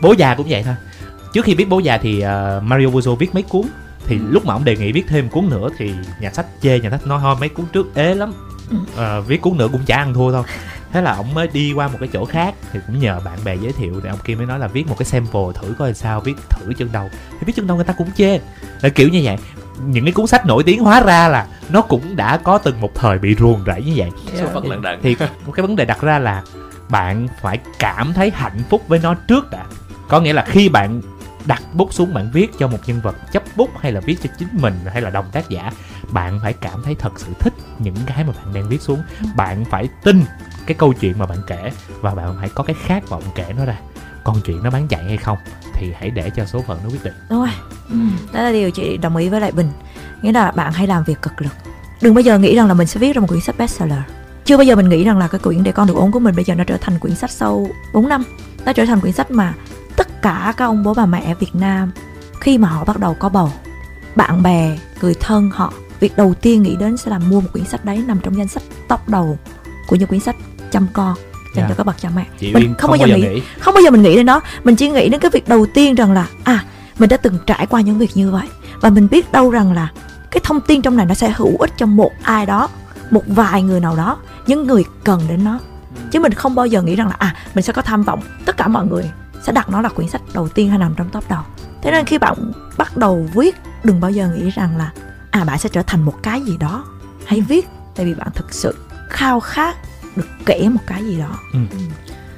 [0.01, 0.76] bố già cũng vậy thôi
[1.34, 3.66] trước khi viết bố già thì uh, Mario Puzo viết mấy cuốn.
[4.08, 6.90] Thì lúc mà ông đề nghị viết thêm cuốn nữa thì nhà sách chê nhà
[6.90, 8.34] sách nói thôi mấy cuốn trước ế lắm.
[8.96, 10.44] Ờ, viết cuốn nữa cũng chả ăn thua thôi.
[10.92, 13.56] Thế là ông mới đi qua một cái chỗ khác thì cũng nhờ bạn bè
[13.56, 16.20] giới thiệu thì ông kia mới nói là viết một cái sample thử coi sao
[16.20, 18.40] viết thử chân đầu thì viết chân đầu người ta cũng chê.
[18.82, 19.38] Là kiểu như vậy.
[19.86, 22.96] Những cái cuốn sách nổi tiếng hóa ra là nó cũng đã có từng một
[22.96, 24.10] thời bị ruồng rẫy như vậy.
[24.40, 25.16] Số phận lận đận thì
[25.46, 26.44] một cái vấn đề đặt ra là
[26.90, 29.64] bạn phải cảm thấy hạnh phúc với nó trước đã.
[30.08, 31.02] Có nghĩa là khi bạn
[31.46, 34.30] đặt bút xuống bạn viết cho một nhân vật chấp bút hay là viết cho
[34.39, 35.72] chính mình hay là đồng tác giả,
[36.12, 39.02] bạn phải cảm thấy thật sự thích những cái mà bạn đang viết xuống.
[39.36, 40.24] Bạn phải tin
[40.66, 41.72] cái câu chuyện mà bạn kể
[42.02, 43.76] và bạn phải có cái khát vọng kể nó ra.
[44.24, 45.38] Còn chuyện nó bán chạy hay không
[45.74, 47.14] thì hãy để cho số phận nó quyết định.
[47.30, 47.50] Đúng rồi.
[47.89, 47.98] Ừ,
[48.34, 49.72] đó là điều chị đồng ý với lại bình.
[50.22, 51.54] Nghĩa là bạn hãy làm việc cực lực.
[52.02, 54.00] Đừng bao giờ nghĩ rằng là mình sẽ viết ra một quyển sách bestseller.
[54.46, 56.36] Chưa bao giờ mình nghĩ rằng là cái quyển để con được ốm của mình
[56.36, 58.24] bây giờ nó trở thành quyển sách sau 4 năm.
[58.66, 59.54] Nó trở thành quyển sách mà
[60.22, 61.91] cả các ông bố bà mẹ Việt Nam
[62.39, 63.51] khi mà họ bắt đầu có bầu
[64.15, 67.65] bạn bè người thân họ việc đầu tiên nghĩ đến sẽ là mua một quyển
[67.65, 69.38] sách đấy nằm trong danh sách top đầu
[69.88, 70.36] của những quyển sách
[70.72, 71.15] chăm con
[71.55, 71.69] dành Dạ.
[71.69, 72.26] cho các bậc cha mẹ.
[72.39, 73.41] Chị Mình Uyên không bao giờ nghĩ nghĩ.
[73.59, 74.41] không bao giờ mình nghĩ đến đó.
[74.63, 76.65] Mình chỉ nghĩ đến cái việc đầu tiên rằng là à
[76.99, 78.47] mình đã từng trải qua những việc như vậy.
[78.82, 79.89] Và mình biết đâu rằng là
[80.32, 82.69] cái thông tin trong này nó sẽ hữu ích cho một ai đó
[83.11, 84.17] một vài người nào đó
[84.47, 85.59] những người cần đến nó.
[86.11, 88.57] Chứ mình không bao giờ nghĩ rằng là à mình sẽ có tham vọng tất
[88.57, 89.11] cả mọi người
[89.44, 91.42] sẽ đặt nó là quyển sách đầu tiên hay nằm trong top đầu.
[91.82, 94.92] Thế nên khi bạn bắt đầu viết đừng bao giờ nghĩ rằng là
[95.32, 96.86] à bạn sẽ trở thành một cái gì đó
[97.26, 98.76] hãy viết tại vì bạn thực sự
[99.10, 99.76] khao khát
[100.16, 101.39] được kể một cái gì đó.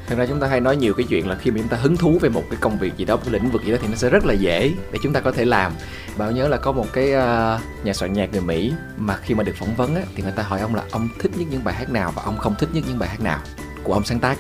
[0.08, 1.98] Thật ra chúng ta hay nói nhiều cái chuyện là khi mà chúng ta hứng
[1.98, 3.88] thú về một cái công việc gì đó một cái lĩnh vực gì đó thì
[3.88, 5.72] nó sẽ rất là dễ để chúng ta có thể làm.
[6.18, 9.44] Bảo nhớ là có một cái ờ, nhà soạn nhạc người mỹ mà khi mà
[9.44, 11.74] được phỏng vấn á, thì người ta hỏi ông là ông thích nhất những bài
[11.74, 13.40] hát nào và ông không thích nhất những bài hát nào?
[13.84, 14.38] Của ông sáng tác.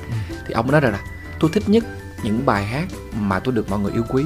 [0.48, 1.00] Thì ông nói rằng là
[1.40, 1.84] tôi thích nhất
[2.24, 2.88] những bài hát
[3.20, 4.24] mà tôi được mọi người yêu quý.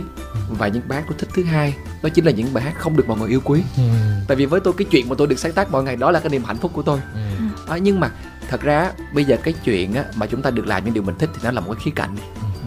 [0.49, 2.97] Và những bài hát tôi thích thứ hai đó chính là những bài hát không
[2.97, 3.63] được mọi người yêu quý.
[3.77, 3.83] Ừ.
[4.27, 6.19] tại vì với tôi cái chuyện mà tôi được sáng tác mọi ngày đó là
[6.19, 6.99] cái niềm hạnh phúc của tôi.
[7.13, 7.19] Ừ.
[7.67, 8.09] à, nhưng mà
[8.49, 11.15] thật ra bây giờ cái chuyện á, mà chúng ta được làm những điều mình
[11.19, 12.15] thích thì nó là một cái khía cạnh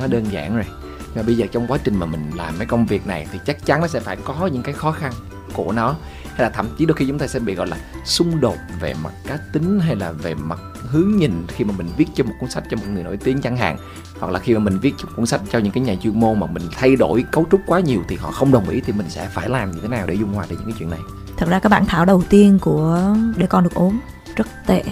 [0.00, 0.66] nó đơn giản rồi.
[1.14, 3.66] Mà bây giờ trong quá trình mà mình làm cái công việc này thì chắc
[3.66, 5.12] chắn nó sẽ phải có những cái khó khăn
[5.52, 5.96] của nó
[6.40, 8.94] hay là thậm chí đôi khi chúng ta sẽ bị gọi là xung đột về
[9.02, 10.58] mặt cá tính hay là về mặt
[10.90, 13.40] hướng nhìn khi mà mình viết cho một cuốn sách cho một người nổi tiếng
[13.40, 13.76] chẳng hạn.
[14.20, 16.40] Hoặc là khi mà mình viết một cuốn sách cho những cái nhà chuyên môn
[16.40, 19.06] mà mình thay đổi cấu trúc quá nhiều thì họ không đồng ý thì mình
[19.10, 21.00] sẽ phải làm như thế nào để dung hòa được những cái chuyện này?
[21.36, 24.00] Thật ra các bản thảo đầu tiên của để con được ốm
[24.36, 24.82] rất tệ.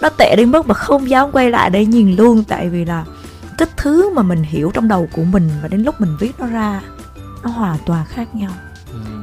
[0.00, 3.04] Nó tệ đến mức mà không dám quay lại để nhìn luôn, tại vì là
[3.58, 6.46] cái thứ mà mình hiểu trong đầu của mình và đến lúc mình viết nó
[6.46, 6.80] ra,
[7.42, 8.50] nó hoàn toàn khác nhau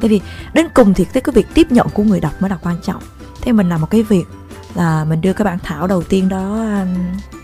[0.02, 0.22] tại vì
[0.54, 3.02] đến cùng thì cái việc tiếp nhận của người đọc mới là quan trọng.
[3.42, 4.26] Thế mình làm một cái việc
[4.76, 6.96] là mình đưa cái bản thảo đầu tiên đó um,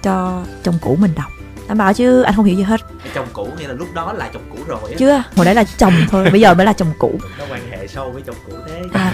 [0.04, 1.32] cho chồng cũ mình đọc.
[1.68, 2.82] Anh bảo chứ anh không hiểu gì hết.
[3.16, 4.96] Chồng cũ nghĩa là lúc đó là chồng cũ rồi á.
[5.00, 7.20] Chưa hồi đấy là chồng thôi bây giờ mới là chồng cũ.
[7.40, 8.82] Có quan hệ sâu với chồng cũ thế.
[8.94, 9.14] À,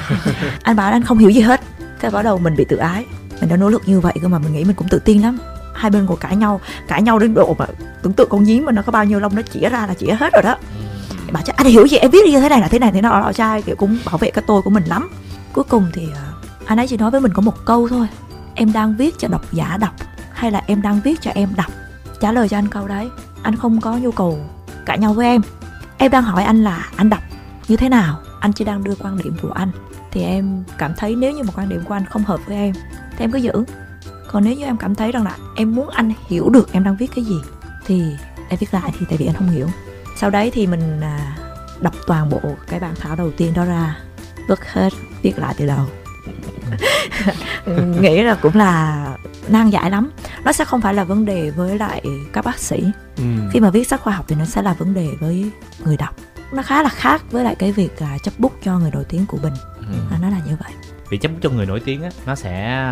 [0.63, 1.61] anh bảo anh không hiểu gì hết.
[1.99, 3.05] Cái bắt đầu mình bị tự ái.
[3.41, 5.39] Mình đã nỗ lực như vậy cơ mà mình nghĩ mình cũng tự tin lắm.
[5.73, 6.61] Hai bên ngồi cãi nhau.
[6.87, 7.65] Cãi nhau đến độ mà
[8.01, 10.11] tưởng tượng con nhím mà nó có bao nhiêu lông nó chĩa ra là chĩa
[10.19, 10.57] hết rồi đó
[11.33, 13.01] bảo chứ à, anh hiểu gì, em viết như thế này là thế này, thế
[13.01, 15.09] nào đó trai, kiểu, cũng bảo vệ cái tôi của mình lắm.
[15.53, 16.25] Cuối cùng thì à,
[16.65, 18.07] anh ấy chỉ nói với mình có một câu thôi.
[18.53, 19.93] Em đang viết cho độc giả đọc,
[20.33, 21.71] hay là em đang viết cho em đọc?
[22.21, 23.09] Trả lời cho anh câu đấy,
[23.43, 24.39] anh không có nhu cầu
[24.85, 25.41] cãi nhau với em.
[25.97, 27.23] Em đang hỏi anh là anh đọc
[27.67, 28.19] như thế nào?
[28.39, 29.71] Anh chỉ đang đưa quan điểm của anh.
[30.11, 32.73] Thì em cảm thấy nếu như một quan điểm của anh không hợp với em,
[33.17, 33.51] thì em cứ giữ.
[34.31, 36.97] Còn nếu như em cảm thấy rằng là em muốn anh hiểu được em đang
[36.97, 37.35] viết cái gì,
[37.85, 38.03] thì
[38.49, 39.67] em viết lại thì tại vì anh không hiểu
[40.17, 41.37] sau đấy thì mình à,
[41.81, 43.97] đọc toàn bộ cái bản thảo đầu tiên đó ra
[44.47, 44.89] vứt hết
[45.21, 45.85] viết lại từ đầu.
[48.01, 49.05] Nghĩ là cũng là
[49.47, 50.11] nan giải lắm.
[50.43, 52.03] Nó sẽ không phải là vấn đề với lại
[52.33, 52.83] các bác sĩ.
[53.17, 53.23] Ừ.
[53.51, 55.51] khi mà viết sách khoa học thì nó sẽ là vấn đề với
[55.85, 56.15] người đọc.
[56.53, 59.25] Nó khá là khác với lại cái việc là chấp bút cho người nổi tiếng
[59.25, 59.53] của mình.
[59.79, 59.95] Ừ.
[60.11, 60.71] à, nó là như vậy.
[61.09, 62.83] Vì chấp bút cho người nổi tiếng á nó sẽ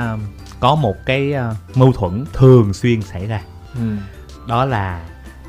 [0.60, 3.42] có một cái ờ, mâu thuẫn thường xuyên xảy ra.
[3.74, 3.96] Ừ.
[4.48, 5.02] đó là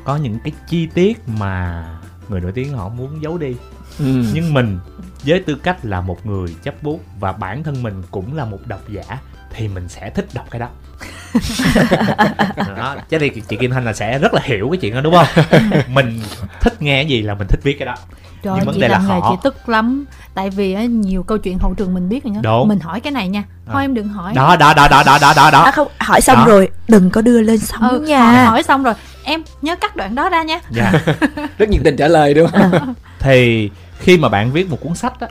[0.07, 1.85] có những cái chi tiết mà
[2.29, 3.55] người nổi tiếng họ muốn giấu đi.
[3.99, 4.23] Ừ.
[4.33, 4.79] nhưng mình
[5.25, 8.59] với tư cách là một người chấp bút và bản thân mình cũng là một
[8.65, 9.19] độc giả
[9.53, 10.69] thì mình sẽ thích đọc cái đó.
[12.77, 15.13] Đó chứ thì chị Kim Thanh là sẽ rất là hiểu cái chuyện đó đúng
[15.13, 15.27] không?
[15.93, 16.21] Mình
[16.61, 17.95] thích nghe cái gì là mình thích viết cái đó
[18.47, 20.05] Trời Nhưng vấn chị đề là họ- chị tức lắm.
[20.33, 22.39] Tại vì á, nhiều câu chuyện hậu trường mình biết rồi nhá.
[22.43, 22.67] Đúng.
[22.67, 23.43] Mình hỏi cái này nha.
[23.65, 23.85] Thôi À.
[23.85, 24.33] em đừng hỏi.
[24.33, 26.45] Đó đó đó đó đó đó đó à, đó không hỏi xong Đó.
[26.45, 28.25] rồi đừng có đưa lên sóng ừ, nha.
[28.31, 28.93] hỏi, hỏi xong rồi.
[29.23, 30.59] Em nhớ cắt đoạn đó ra nha.
[30.71, 30.91] Dạ.
[31.57, 32.93] rất nhiệt tình trả lời đúng không?
[33.19, 33.69] Thì
[33.99, 35.27] khi mà bạn viết một cuốn sách á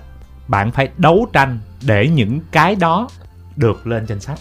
[0.49, 3.09] bạn phải đấu tranh để những cái đó
[3.57, 4.39] được lên trên sách.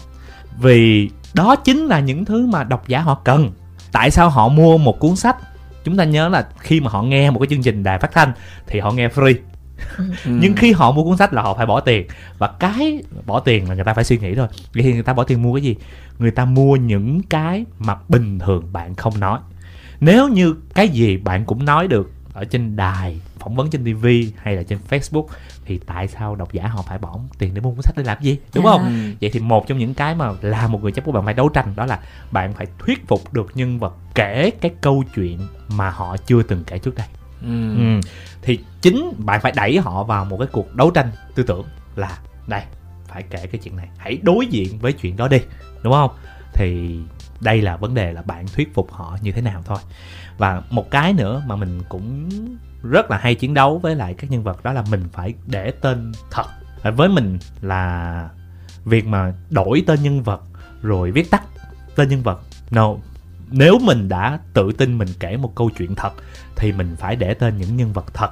[0.58, 3.50] Vì đó chính là những thứ mà độc giả họ cần.
[3.92, 5.36] Tại sao họ mua một cuốn sách
[5.86, 8.32] chúng ta nhớ là khi mà họ nghe một cái chương trình đài phát thanh
[8.66, 9.34] thì họ nghe free.
[9.98, 10.04] Ừ.
[10.24, 12.06] nhưng khi họ mua cuốn sách là họ phải bỏ tiền.
[12.38, 14.46] Và cái bỏ tiền là người ta phải suy nghĩ thôi.
[14.74, 15.76] Vậy thì người ta bỏ tiền mua cái gì?
[16.18, 19.38] Người ta mua những cái mà bình thường bạn không nói.
[20.00, 24.06] Nếu như cái gì bạn cũng nói được ở trên đài phỏng vấn trên tv
[24.36, 25.26] hay là trên facebook
[25.66, 28.22] thì tại sao độc giả họ phải bỏ tiền để mua cuốn sách để làm
[28.22, 28.70] gì đúng À.
[28.72, 31.34] không vậy thì một trong những cái mà là một người chấp bút bạn phải
[31.34, 31.98] đấu tranh đó là
[32.30, 35.38] bạn phải thuyết phục được nhân vật kể cái câu chuyện
[35.68, 37.06] mà họ chưa từng kể trước đây
[37.42, 37.76] Ừ.
[37.78, 38.00] ừ.
[38.42, 41.64] thì chính bạn phải đẩy họ vào một cái cuộc đấu tranh tư tưởng
[41.96, 42.62] là đây
[43.08, 45.38] phải kể cái chuyện này hãy đối diện với chuyện đó đi
[45.82, 46.10] đúng không
[46.54, 46.98] thì
[47.40, 49.78] đây là vấn đề là bạn thuyết phục họ như thế nào thôi
[50.38, 52.28] và một cái nữa mà mình cũng
[52.90, 55.70] rất là hay chiến đấu với lại các nhân vật đó là mình phải để
[55.70, 56.46] tên thật.
[56.96, 58.28] Với mình là
[58.84, 60.40] việc mà đổi tên nhân vật
[60.82, 61.42] rồi viết tắt
[61.96, 62.40] tên nhân vật.
[62.70, 62.94] No
[63.50, 66.12] nếu mình đã tự tin mình kể một câu chuyện thật
[66.56, 68.30] thì mình phải để tên những nhân vật thật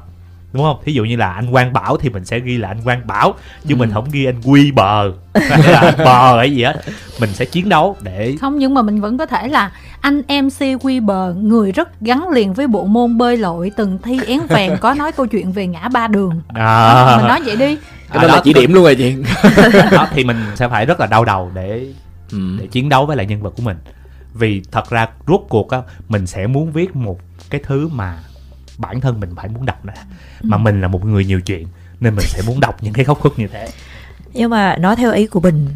[0.53, 0.77] đúng không?
[0.85, 3.35] Thí dụ như là anh quang bảo thì mình sẽ ghi là anh quang bảo
[3.69, 3.77] chứ Ừ.
[3.77, 6.81] mình không ghi anh quy bờ hay là bờ hay gì hết.
[7.21, 9.73] Mình sẽ chiến đấu để Không nhưng mà mình vẫn có thể là
[10.05, 14.21] Anh MC Quy Bờ Người rất gắn liền với bộ môn bơi lội Từng thi
[14.27, 16.41] én vàng có nói câu chuyện về ngã ba đường.
[16.49, 17.79] À, Mình nói vậy đi.
[18.13, 19.17] Cái đó là chỉ điểm luôn rồi chị.
[19.91, 21.87] Đó thì mình sẽ phải rất là đau đầu để
[22.33, 22.39] ừ.
[22.59, 23.77] để chiến đấu với lại nhân vật của mình.
[24.35, 28.19] Vì thật ra rốt cuộc á mình sẽ muốn viết một cái thứ mà
[28.79, 29.95] bản thân mình phải muốn đọc nè.
[30.43, 31.67] Mà mình là một người nhiều chuyện
[32.01, 33.69] nên mình sẽ muốn đọc những cái góc khuất như thế.
[34.33, 35.69] Nhưng mà nói theo ý của bình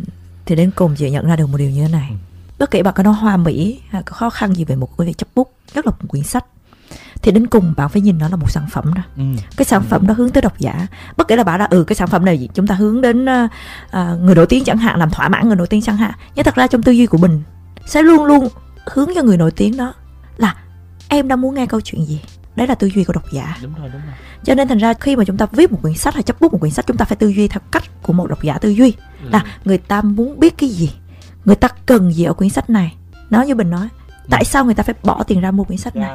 [0.47, 2.09] thì đến cùng chị nhận ra được một điều như thế này.
[2.11, 2.28] Ừ.
[2.59, 5.07] bất kể bạn có nói hoa mỹ hay có khó khăn gì về một cái
[5.07, 6.45] việc chấp bút nhất là một quyển sách.
[7.23, 9.03] Thì đến cùng bạn phải nhìn nó là một sản phẩm đó.
[9.17, 9.23] Ừ.
[9.57, 10.87] cái sản phẩm đó hướng tới độc giả.
[11.17, 13.27] Bất kể là bảo là ừ cái sản phẩm này chúng ta hướng đến
[13.91, 16.13] ờ, người nổi tiếng chẳng hạn làm thỏa mãn người nổi tiếng chẳng hạn.
[16.35, 17.43] Nhưng thật ra trong tư duy của mình
[17.87, 18.49] sẽ luôn luôn
[18.87, 19.95] hướng cho người nổi tiếng đó
[20.37, 20.55] là
[21.09, 22.21] em đang muốn nghe câu chuyện gì?
[22.57, 23.59] Đấy là tư duy của độc giả.
[23.63, 24.15] Đúng rồi đúng rồi.
[24.45, 26.53] Cho nên thành ra khi mà chúng ta viết một quyển sách hay chấp bút
[26.53, 28.71] một quyển sách chúng ta phải tư duy theo cách của một độc giả tư
[28.71, 28.95] duy.
[29.23, 30.91] Là người ta muốn biết cái gì
[31.49, 32.95] người ta cần gì ở quyển sách này?
[33.31, 33.89] Nói như bình nói
[34.31, 36.11] tại sao người ta phải bỏ tiền ra mua quyển sách này?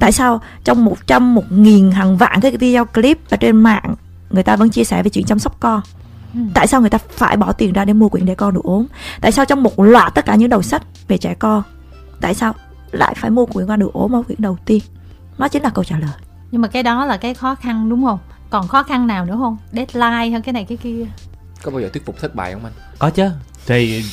[0.00, 3.94] Tại sao trong một trăm một nghìn hàng vạn cái video clip ở trên mạng
[4.30, 5.80] người ta vẫn chia sẻ về chuyện chăm sóc con?
[6.34, 6.40] Ừ.
[6.54, 8.86] tại sao người ta phải bỏ tiền ra để mua quyển để con được ốm?
[9.20, 11.62] Tại sao trong một loạt tất cả những đầu sách về trẻ con
[12.20, 12.54] tại sao
[12.92, 14.82] lại phải mua quyển con được ốm ở quyển đầu tiên?
[15.38, 16.16] Nó chính là câu trả lời.
[16.50, 18.18] Nhưng mà cái đó là cái khó khăn đúng không?
[18.50, 19.56] Còn khó khăn nào nữa không?
[19.72, 21.06] Deadline hay cái này cái kia?
[21.62, 22.72] Có bao giờ thuyết phục thất bại không anh?
[22.98, 23.30] Có chứ.
[23.66, 24.04] Thì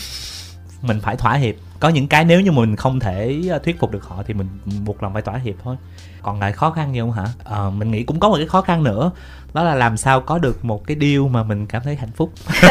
[0.82, 1.56] mình phải thỏa hiệp.
[1.80, 4.48] Có những cái nếu như mình không thể ờ, thuyết phục được họ thì mình
[4.86, 5.76] buộc lòng phải thỏa hiệp thôi.
[6.22, 7.26] Còn lại khó khăn gì không hả?
[7.44, 9.12] Ờ, mình nghĩ cũng có một cái khó khăn nữa
[9.54, 12.32] đó là làm sao có được một cái deal mà mình cảm thấy hạnh phúc.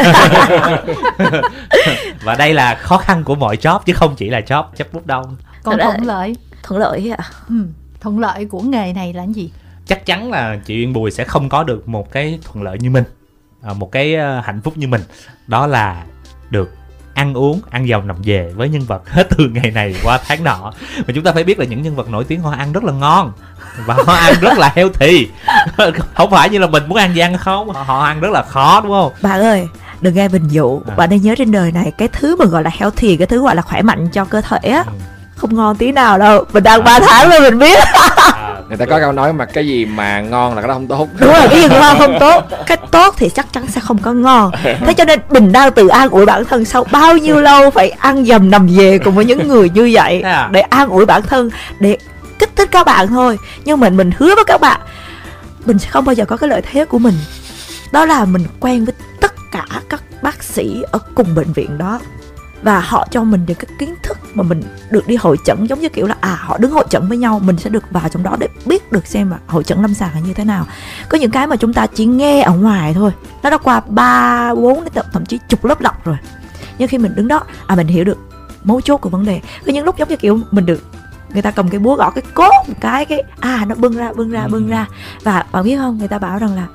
[2.22, 5.06] Và đây là khó khăn của mọi job chứ không chỉ là job chấp bút
[5.06, 5.24] đâu
[5.62, 6.36] Còn thuận lợi.
[6.62, 7.24] thuận lợi ạ.
[7.48, 7.54] Ừ.
[8.00, 9.52] Thuận lợi của nghề này là cái gì?
[9.86, 12.90] Chắc chắn là chị Uyên Bùi sẽ không có được một cái thuận lợi như
[12.90, 13.04] mình
[13.62, 15.00] à, một cái ờ, hạnh phúc như mình.
[15.46, 16.04] Đó là
[16.50, 16.70] được
[17.18, 20.44] ăn uống ăn dòng nằm về với nhân vật hết từ ngày này qua tháng
[20.44, 20.72] nọ.
[20.96, 22.92] Mà chúng ta phải biết là những nhân vật nổi tiếng họ ăn rất là
[22.92, 23.32] ngon
[23.86, 25.28] và họ ăn rất là healthy.
[26.14, 28.80] Không phải như là mình muốn ăn gì ăn không họ, ăn rất là khó
[28.80, 29.12] đúng không?
[29.22, 29.68] Bạn ơi
[30.00, 30.82] đừng nghe bình dụ.
[30.86, 30.94] À.
[30.96, 33.56] bạn nên nhớ trên đời này cái thứ mà gọi là healthy cái thứ gọi
[33.56, 34.84] là khỏe mạnh cho cơ thể á.
[34.86, 34.92] Ừ.
[35.48, 36.44] không ngon tí nào đâu.
[36.52, 36.84] Mình đang À.
[36.84, 37.78] 3 tháng rồi mình biết.
[37.78, 40.86] À, người ta có câu nói mà cái gì mà ngon là cái đó không
[40.86, 41.08] tốt.
[41.18, 44.12] Đúng rồi cái gì ngon không tốt cái tốt thì chắc chắn sẽ không có
[44.12, 44.50] ngon.
[44.62, 47.90] Thế cho nên mình đang tự an ủi bản thân sau bao nhiêu lâu phải
[47.90, 50.48] ăn dầm nằm về cùng với những người như vậy à?
[50.52, 51.98] để an ủi bản thân để
[52.38, 53.38] kích thích các bạn thôi.
[53.64, 54.80] Nhưng mình mình hứa với các bạn
[55.64, 57.14] mình sẽ không bao giờ có cái lợi thế của mình.
[57.92, 62.00] Đó là mình quen với tất cả các bác sĩ ở cùng bệnh viện đó
[62.62, 65.80] và họ cho mình được cái kiến thức mà mình được đi hội chẩn giống
[65.80, 68.22] như kiểu là à họ đứng hội chẩn với nhau mình sẽ được vào trong
[68.22, 70.66] đó để biết được xem mà hội chẩn lâm sàng là như thế nào.
[71.08, 74.54] Có những cái mà chúng ta chỉ nghe ở ngoài thôi nó đã qua ba
[74.54, 76.16] bốn thậm chí chục lớp lọc rồi.
[76.78, 78.18] Nhưng khi mình đứng đó à mình hiểu được
[78.64, 79.40] mấu chốt của vấn đề.
[79.66, 80.82] Có những lúc giống như kiểu mình được
[81.32, 84.12] người ta cầm cái búa gõ cái cốt một cái cái à nó bưng ra
[84.12, 84.86] bưng ra bưng ra.
[85.22, 86.66] Và bạn biết không người ta bảo rằng là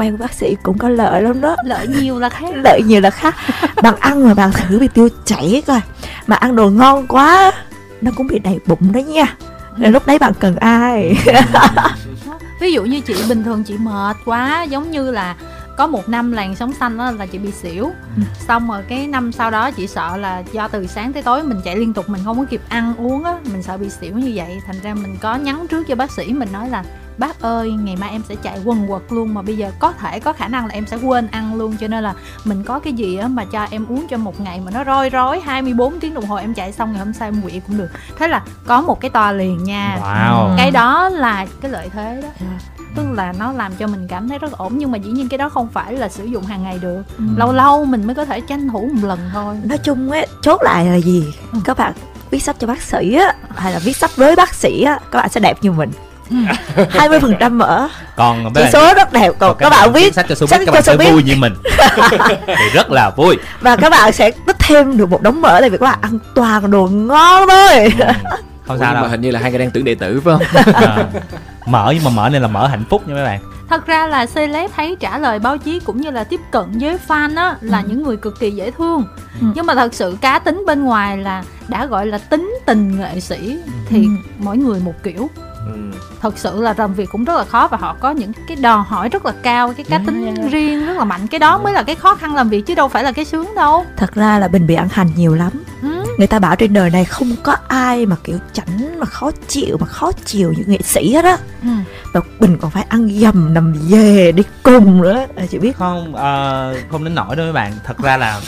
[0.00, 1.56] quen với bác sĩ cũng có lợi lắm đó.
[1.64, 2.48] Lợi nhiều là khác.
[2.64, 3.34] Lợi nhiều là khác.
[3.82, 5.80] Bạn ăn mà bạn thử bị tiêu chảy coi.
[6.26, 7.52] Mà ăn đồ ngon quá
[8.00, 9.36] nó cũng bị đầy bụng đấy nha.
[9.76, 11.16] Nên lúc đấy bạn cần ai?
[12.60, 15.36] Ví dụ như chị bình thường chị mệt quá giống như là
[15.76, 17.84] có một năm làn sóng xanh đó là chị bị xỉu.
[18.16, 18.22] Ừ.
[18.48, 21.60] xong rồi cái năm sau đó chị sợ là do từ sáng tới tối mình
[21.64, 24.32] chạy liên tục mình không có kịp ăn uống á mình sợ bị xỉu như
[24.34, 24.60] vậy.
[24.66, 26.84] Thành ra mình có nhắn trước cho bác sĩ mình nói là
[27.20, 30.20] bác ơi ngày mai em sẽ chạy quần quật luôn mà bây giờ có thể
[30.20, 32.14] có khả năng là em sẽ quên ăn luôn cho nên là
[32.44, 35.10] mình có cái gì á mà cho em uống cho một ngày mà nó roi
[35.10, 37.88] rói 24 tiếng đồng hồ em chạy xong ngày hôm sau em quỵ cũng được.
[38.18, 39.98] Thế là có một cái toa liền nha.
[40.02, 40.56] Wow.
[40.56, 42.28] cái đó là cái lợi thế đó.
[42.96, 45.38] Tức là nó làm cho mình cảm thấy rất ổn nhưng mà dĩ nhiên cái
[45.38, 47.02] đó không phải là sử dụng hàng ngày được.
[47.36, 49.56] Lâu lâu mình mới có thể tranh thủ một lần thôi.
[49.64, 51.34] Nói chung ấy chốt lại là gì?
[51.64, 51.92] Các bạn
[52.30, 55.18] viết sách cho bác sĩ á hay là viết sách với bác sĩ á các
[55.18, 55.90] bạn sẽ đẹp như mình
[56.30, 59.32] 20% mỡ còn chỉ bạn số rất đẹp.
[59.38, 61.12] Còn các bạn viết sách cho showbiz các cho bạn sẽ showbiz.
[61.12, 61.54] vui như mình.
[62.46, 63.36] Thì rất là vui.
[63.60, 66.18] Và các bạn sẽ tích thêm được một đống mỡ tại vì các bạn ăn
[66.34, 67.68] toàn đồ ngon thôi.
[67.84, 67.90] Ừ,
[68.66, 70.20] không Ủa, sao nhưng mà đâu hình như là hai người đang tưởng đệ tử
[70.24, 70.74] phải không?
[70.74, 71.04] À,
[71.66, 73.40] mở nhưng mà mở nên là mở hạnh phúc nha mấy bạn.
[73.70, 76.96] Thật ra là celeb thấy trả lời báo chí cũng như là tiếp cận với
[77.08, 79.04] fan á là những người cực kỳ dễ thương.
[79.40, 79.46] Ừ.
[79.54, 83.20] nhưng mà thật sự cá tính bên ngoài là đã gọi là tính tình nghệ
[83.20, 83.58] sĩ
[83.88, 84.08] thì Ừ.
[84.38, 85.30] mỗi người một kiểu
[85.66, 85.98] ừ.
[86.20, 88.82] thật sự là làm việc cũng rất là khó và họ có những cái đòi
[88.86, 91.82] hỏi rất là cao cái cá tính riêng rất là mạnh cái đó mới là
[91.82, 94.48] cái khó khăn làm việc chứ đâu phải là cái sướng đâu thật ra là
[94.48, 95.50] bình bị ăn hành nhiều lắm
[95.82, 96.04] ừ.
[96.18, 99.76] người ta bảo trên đời này không có ai mà kiểu chảnh mà khó chịu
[99.80, 101.68] mà khó chịu như nghệ sĩ hết á Ừ
[102.12, 105.26] và bình còn phải ăn dầm nằm về đi cùng nữa.
[105.36, 105.76] À, chị biết.
[105.76, 107.72] Không ờ, không đến nổi đâu mấy bạn.
[107.84, 108.40] Thật ra là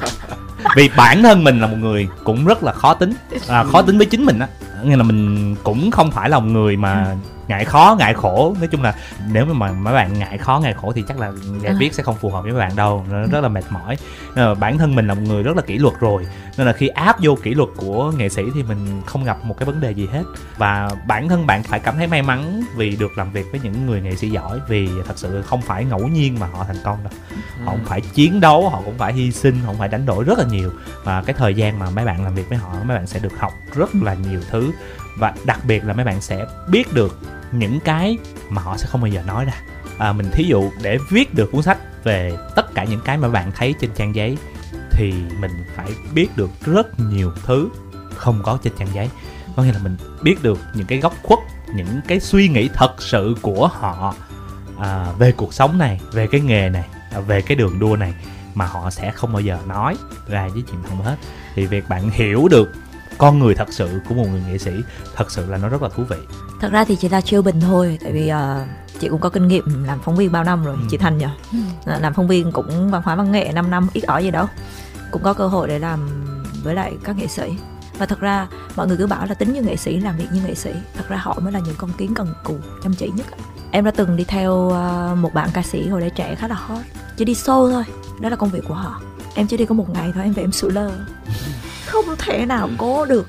[0.76, 3.14] vì bản thân mình là một người cũng rất là khó tính.
[3.48, 4.48] À, khó tính với chính mình á.
[4.84, 7.16] Nghĩa là mình cũng không phải là một người mà
[7.48, 8.54] ngại khó ngại khổ.
[8.58, 8.94] Nói chung là
[9.28, 11.32] nếu mà mấy bạn ngại khó ngại khổ thì chắc là
[11.62, 11.76] nghệ À.
[11.78, 13.04] viết sẽ không phù hợp với mấy bạn đâu.
[13.10, 13.96] Nó rất là mệt mỏi.
[14.34, 16.26] Nên là bản thân mình là một người rất là kỷ luật rồi
[16.56, 19.58] nên là khi áp vô kỷ luật của nghệ sĩ thì mình không gặp một
[19.58, 20.22] cái vấn đề gì hết.
[20.56, 23.86] Và bản thân bạn phải cảm thấy may mắn vì được làm việc với những
[23.86, 26.98] người nghệ sĩ giỏi vì thật sự không phải ngẫu nhiên mà họ thành công
[27.04, 27.12] đâu.
[27.64, 30.24] Họ cũng phải chiến đấu họ cũng phải hy sinh họ cũng phải đánh đổi
[30.24, 30.70] rất là nhiều.
[31.04, 33.38] Và cái thời gian mà mấy bạn làm việc với họ mấy bạn sẽ được
[33.38, 34.72] học rất là nhiều thứ
[35.18, 37.18] và đặc biệt là mấy bạn sẽ biết được
[37.52, 39.54] những cái mà họ sẽ không bao giờ nói ra.
[39.98, 43.28] À, mình thí dụ để viết được cuốn sách về tất cả những cái mà
[43.28, 44.38] bạn thấy trên trang giấy
[44.90, 47.68] thì mình phải biết được rất nhiều thứ
[48.14, 49.10] không có trên trang giấy.
[49.56, 51.38] Có nghĩa là mình biết được những cái góc khuất
[51.74, 54.14] những cái suy nghĩ thật sự của họ
[54.78, 58.14] à, về cuộc sống này về cái nghề này à, về cái đường đua này
[58.54, 59.96] mà họ sẽ không bao giờ nói
[60.28, 61.16] ra với truyền thông hết.
[61.54, 62.72] Thì việc bạn hiểu được
[63.18, 64.70] con người thật sự của một người nghệ sĩ
[65.16, 66.16] thật sự là nó rất là thú vị.
[66.60, 68.64] Thật ra thì chỉ là chiêu bình thôi tại vì ờ,
[69.00, 70.86] chị cũng có kinh nghiệm làm phóng viên bao năm rồi Ừ.
[70.90, 71.26] chị thành nhỉ
[71.84, 74.46] Là làm phóng viên cũng văn hóa văn nghệ 5 năm ít ỏi gì đâu.
[75.10, 76.00] Cũng có cơ hội để làm
[76.62, 77.42] với lại các nghệ sĩ.
[77.98, 78.46] Và thật ra
[78.76, 80.70] mọi người cứ bảo là tính như nghệ sĩ làm việc như nghệ sĩ.
[80.96, 83.26] Thật ra họ mới là những con kiến cần cù chăm chỉ nhất
[83.70, 86.54] em đã từng đi theo ờ, một bạn ca sĩ hồi đấy trẻ khá là
[86.54, 86.78] hot.
[87.16, 87.84] Chỉ đi show thôi
[88.20, 89.00] đó là công việc của họ.
[89.34, 90.90] Em chỉ đi có một ngày thôi em về em sụi lơ
[91.94, 93.26] không thể nào cố được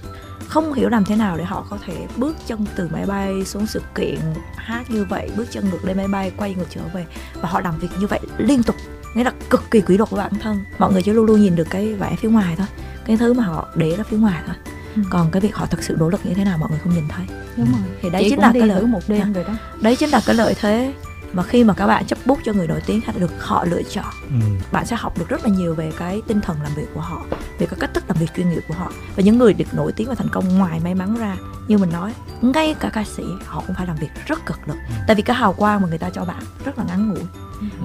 [0.48, 3.68] không hiểu làm thế nào để họ có thể bước chân từ máy bay xuống
[3.68, 4.20] sự kiện
[4.56, 7.06] hát như vậy bước chân ngược lên máy bay quay ngược trở về.
[7.42, 8.76] Và họ làm việc như vậy liên tục
[9.14, 10.64] nghĩa là cực kỳ quý luật của bản thân.
[10.78, 12.68] Mọi người chỉ luôn luôn nhìn được cái vẻ phía ngoài thôi
[13.06, 14.56] cái thứ mà họ để ra phía ngoài thôi.
[14.96, 15.02] Ừ.
[15.10, 17.08] còn cái việc họ thực sự nỗ lực như thế nào mọi người không nhìn
[17.08, 17.26] thấy.
[17.58, 17.98] Đúng rồi.
[18.02, 19.54] Thì đấy Chị chính là cái lợi một đêm rồi đó.
[19.82, 20.94] Đấy chính là cái lợi thế
[21.36, 23.84] mà khi mà các bạn chấp bút cho người nổi tiếng hay được họ lựa
[23.84, 24.36] chọn ừ.
[24.72, 27.22] bạn sẽ học được rất là nhiều về cái tinh thần làm việc của họ
[27.60, 28.92] về cái cách thức làm việc chuyên nghiệp của họ.
[29.16, 31.38] Và những người được nổi tiếng và thành công ngoài may mắn ra
[31.68, 34.78] như mình nói ngay cả ca sĩ họ cũng phải làm việc rất cực lực.
[35.08, 37.24] Tại vì cái hào quang mà người ta cho bạn rất là ngắn ngủi.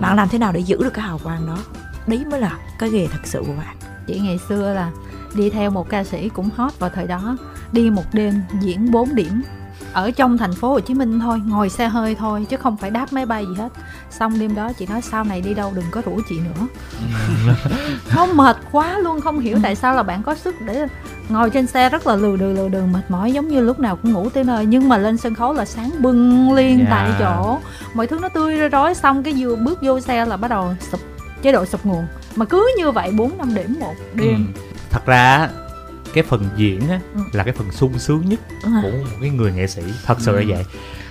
[0.00, 1.58] Bạn làm thế nào để giữ được cái hào quang đó?
[2.06, 3.76] Đấy mới là cái nghề thật sự của bạn.
[4.06, 4.90] Chị ngày xưa là
[5.34, 7.36] đi theo một ca sĩ cũng hot vào thời đó
[7.72, 9.42] đi một đêm diễn 4 điểm
[9.92, 12.90] ở trong thành phố Hồ Chí Minh thôi ngồi xe hơi thôi chứ không phải
[12.90, 13.68] đáp máy bay gì hết.
[14.10, 16.66] Xong đêm đó chị nói sau này đi đâu đừng có rủ chị nữa.
[18.16, 20.86] Nó mệt quá luôn không hiểu tại sao là bạn có sức để
[21.28, 23.96] ngồi trên xe rất là lừ đừ lừ đừ mệt mỏi giống như lúc nào
[23.96, 24.66] cũng ngủ tới nơi.
[24.66, 26.86] Nhưng mà lên sân khấu là sáng bừng liên Dạ.
[26.90, 27.58] tại chỗ.
[27.94, 31.00] Mọi thứ nó tươi rối xong cái vừa bước vô xe là bắt đầu sụp
[31.42, 32.06] chế độ sụp nguồn.
[32.36, 34.46] Mà cứ như vậy 4 năm điểm một đêm.
[34.54, 34.60] Ừ.
[34.90, 35.48] thật ra
[36.14, 37.20] cái phần diễn á Ừ.
[37.32, 38.82] là cái phần sung sướng nhất rồi.
[38.82, 40.46] của một cái người nghệ sĩ thật sự là Ừ.
[40.48, 40.64] vậy.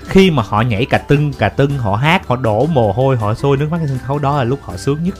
[0.07, 3.33] Khi mà họ nhảy cà tưng cà tưng họ hát họ đổ mồ hôi họ
[3.33, 5.15] sôi nước mắt trên sân khấu đó là lúc họ sướng nhất.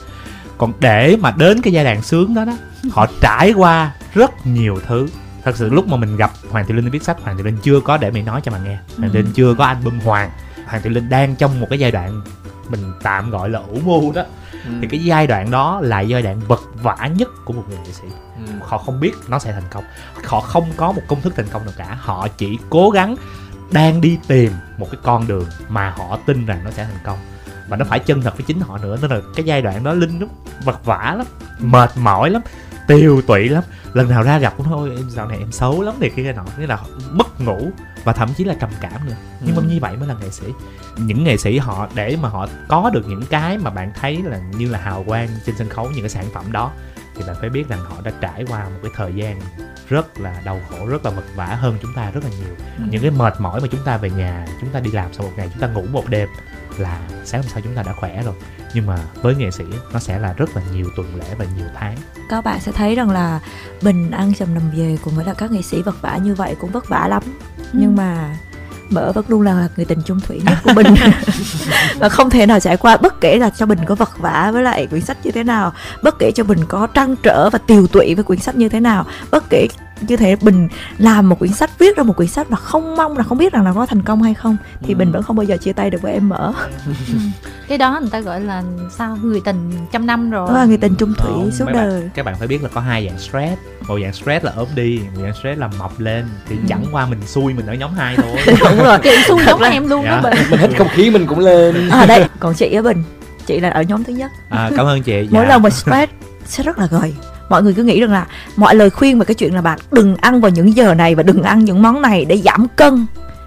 [0.58, 2.52] Còn để mà đến cái giai đoạn sướng đó đó
[2.92, 5.08] họ trải qua rất nhiều thứ.
[5.44, 7.80] Thật sự lúc mà mình gặp hoàng thị linh viết sách hoàng thị linh chưa
[7.80, 8.78] có để mày nói cho mà nghe.
[8.98, 10.30] Hoàng thị linh chưa có album hoàng
[10.66, 12.20] hoàng thị linh đang trong một cái giai đoạn
[12.68, 14.22] mình tạm gọi là ủ mưu đó
[14.64, 14.70] Ừ.
[14.80, 17.92] thì cái giai đoạn đó là giai đoạn vật vã nhất của một người nghệ
[17.92, 18.08] sĩ.
[18.46, 18.52] Ừ.
[18.60, 19.84] họ không biết nó sẽ thành công.
[20.24, 21.98] Họ không có một công thức thành công nào cả.
[22.00, 23.16] Họ chỉ cố gắng
[23.70, 27.18] đang đi tìm một cái con đường mà họ tin rằng nó sẽ thành công.
[27.68, 28.98] Và nó phải chân thật với chính họ nữa.
[29.02, 30.26] Nên là cái giai đoạn đó linh nó
[30.64, 31.26] vật vã lắm
[31.58, 32.42] mệt mỏi lắm
[32.96, 33.62] tiêu tụy lắm.
[33.92, 36.32] Lần nào ra gặp cũng thôi em dạo này em xấu lắm này kia cái
[36.32, 36.44] nọ.
[36.58, 36.78] Nghĩa là
[37.10, 37.70] mất ngủ
[38.04, 39.14] và thậm chí là trầm cảm nữa.
[39.40, 39.68] Nhưng mà Ừ.
[39.68, 40.46] như vậy mới là nghệ sĩ.
[40.96, 44.38] Những nghệ sĩ họ để mà họ có được những cái mà bạn thấy là
[44.38, 46.72] như là hào quang trên sân khấu những cái sản phẩm đó
[47.16, 49.40] thì bạn phải biết rằng họ đã trải qua một cái thời gian
[49.88, 52.54] rất là đau khổ rất là vật vã hơn chúng ta rất là nhiều.
[52.90, 55.32] Những cái mệt mỏi mà chúng ta về nhà chúng ta đi làm sau một
[55.36, 56.28] ngày chúng ta ngủ một đêm
[56.80, 58.34] là sáng hôm sau chúng ta đã khỏe rồi.
[58.74, 61.66] Nhưng mà với nghệ sĩ nó sẽ là rất là nhiều tuần lễ và nhiều
[61.74, 61.96] tháng.
[62.28, 63.40] Các bạn sẽ thấy rằng là
[63.82, 66.56] bình ăn chầm nằm về cùng với là các nghệ sĩ vất vả như vậy
[66.60, 67.22] cũng vất vả lắm.
[67.72, 68.36] Nhưng mà
[68.90, 70.86] mỡ vẫn luôn là người tình chung thủy nhất của mình.
[71.98, 74.62] Và không thể nào trải qua bất kể là cho bình có vật vả với
[74.62, 77.86] lại quyển sách như thế nào bất kể cho bình có trăn trở và tiều
[77.86, 79.68] tụy với quyển sách như thế nào bất kể
[80.08, 80.68] như thế bình
[80.98, 83.52] làm một quyển sách viết ra một quyển sách và không mong là không biết
[83.52, 84.98] rằng là có thành công hay không thì Ừ.
[84.98, 86.52] bình vẫn không bao giờ chia tay được với em mỡ
[87.68, 88.62] cái đó người ta gọi là
[88.98, 89.16] sao?
[89.22, 90.48] Người tình trăm năm rồi.
[90.48, 92.00] Đó là người tình chung thủy Không, suốt mấy đời.
[92.00, 94.68] bạn, các bạn phải biết là có hai dạng stress một dạng stress là ốm
[94.74, 96.62] đi một dạng stress là mập lên thì Ừ.
[96.68, 98.36] chẳng qua mình xui mình ở nhóm hai thôi.
[98.60, 98.98] Đúng rồi.
[99.02, 100.30] Chị xui giống em luôn đó Dạ.
[100.30, 100.38] bình.
[100.50, 101.88] Mình hít không khí mình cũng lên.
[101.90, 103.02] À đây còn chị ở bình.
[103.46, 104.30] Chị là ở nhóm thứ nhất.
[104.50, 105.48] À, cảm ơn chị mỗi Dạ.
[105.48, 106.12] lần mà stress
[106.46, 107.14] sẽ rất là gầy
[107.50, 110.16] mọi người cứ nghĩ rằng là mọi lời khuyên về cái chuyện là bạn đừng
[110.16, 113.06] ăn vào những giờ này và đừng ăn những món này để giảm cân.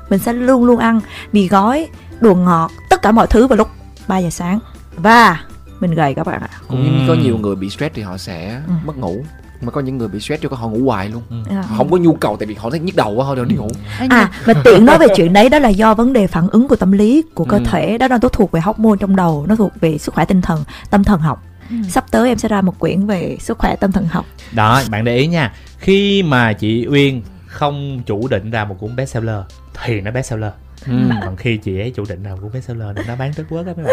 [0.10, 1.00] Mình sẽ luôn luôn ăn
[1.32, 1.88] mì gói
[2.20, 3.68] đồ ngọt tất cả mọi thứ vào lúc
[4.08, 4.60] 3 giờ sáng.
[4.96, 5.40] Và
[5.80, 6.50] mình gầy các bạn ạ.
[6.68, 7.06] Cũng như Ừ.
[7.08, 8.74] có nhiều người bị stress thì họ sẽ Ừ.
[8.86, 9.26] mất ngủ.
[9.62, 11.22] Mà có những người bị stress cho họ ngủ hoài luôn.
[11.50, 11.64] À.
[11.70, 13.56] họ không có nhu cầu tại vì họ thấy nhức đầu quá họ đều đi
[13.56, 13.68] ngủ.
[14.10, 16.76] À và tiện nói về chuyện đấy đó là do vấn đề phản ứng của
[16.76, 17.64] tâm lý của cơ Ừ.
[17.72, 17.98] thể.
[17.98, 21.04] Đó nó thuộc về hormone trong đầu nó thuộc về sức khỏe tinh thần tâm
[21.04, 21.44] thần học
[21.84, 21.90] Ừ.
[21.90, 24.26] sắp tới em sẽ ra một quyển về sức khỏe tâm thần học.
[24.52, 25.54] Đó bạn để ý nha.
[25.78, 29.40] Khi mà chị uyên không chủ định ra một cuốn bestseller
[29.84, 30.52] thì nó bestseller.
[30.88, 30.94] Ừ.
[31.26, 33.64] còn khi chị ấy chủ định ra một cuốn bestseller thì nó bán rất quá
[33.66, 33.86] các bạn.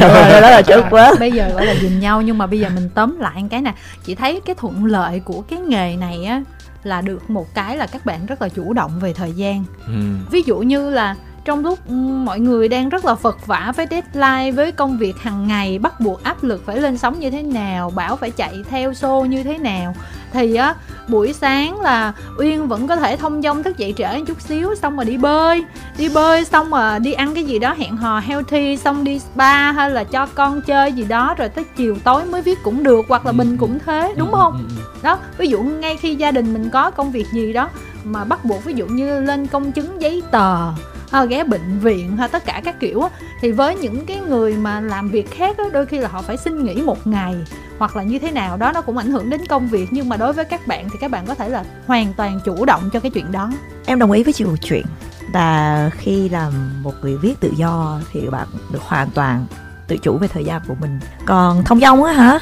[0.40, 2.88] Đó là chớp quá bây giờ gọi là nhìn nhau nhưng mà bây giờ mình
[2.94, 3.74] tóm lại cái nè.
[4.04, 6.42] Chị thấy cái thuận lợi của cái nghề này á
[6.82, 9.64] là được một cái là các bạn rất là chủ động về thời gian.
[9.86, 9.92] Ừ.
[10.30, 11.92] ví dụ như là trong lúc ừ,
[12.24, 16.00] mọi người đang rất là vật vã với deadline với công việc hàng ngày bắt
[16.00, 19.42] buộc áp lực phải lên sóng như thế nào bảo phải chạy theo show như
[19.42, 19.94] thế nào
[20.32, 20.74] thì á
[21.08, 24.96] buổi sáng là uyên vẫn có thể thông dong thức dậy trễ chút xíu xong
[24.96, 25.64] rồi đi bơi.
[25.98, 29.72] Đi bơi xong rồi đi ăn cái gì đó hẹn hò healthy xong đi spa
[29.72, 33.04] hay là cho con chơi gì đó rồi tới chiều tối mới viết cũng được
[33.08, 34.68] hoặc là Ừ, mình cũng thế đúng Ừ, không?
[35.02, 37.68] đó ví dụ ngay khi gia đình mình có công việc gì đó
[38.04, 40.72] mà bắt buộc ví dụ như lên công chứng giấy tờ
[41.14, 43.08] hay ghé bệnh viện hay tất cả các kiểu á,
[43.40, 46.36] thì với những cái người mà làm việc khác á, đôi khi là họ phải
[46.36, 47.34] xin nghỉ một ngày
[47.78, 49.88] hoặc là như thế nào đó nó cũng ảnh hưởng đến công việc.
[49.90, 52.64] Nhưng mà đối với các bạn thì các bạn có thể là hoàn toàn chủ
[52.64, 53.50] động cho cái chuyện đó.
[53.86, 54.84] Em đồng ý với chị một chuyện
[55.32, 59.46] là khi làm một người viết tự do thì bạn được hoàn toàn
[59.88, 61.00] tự chủ về thời gian của mình.
[61.26, 62.38] Còn thông dong á hả?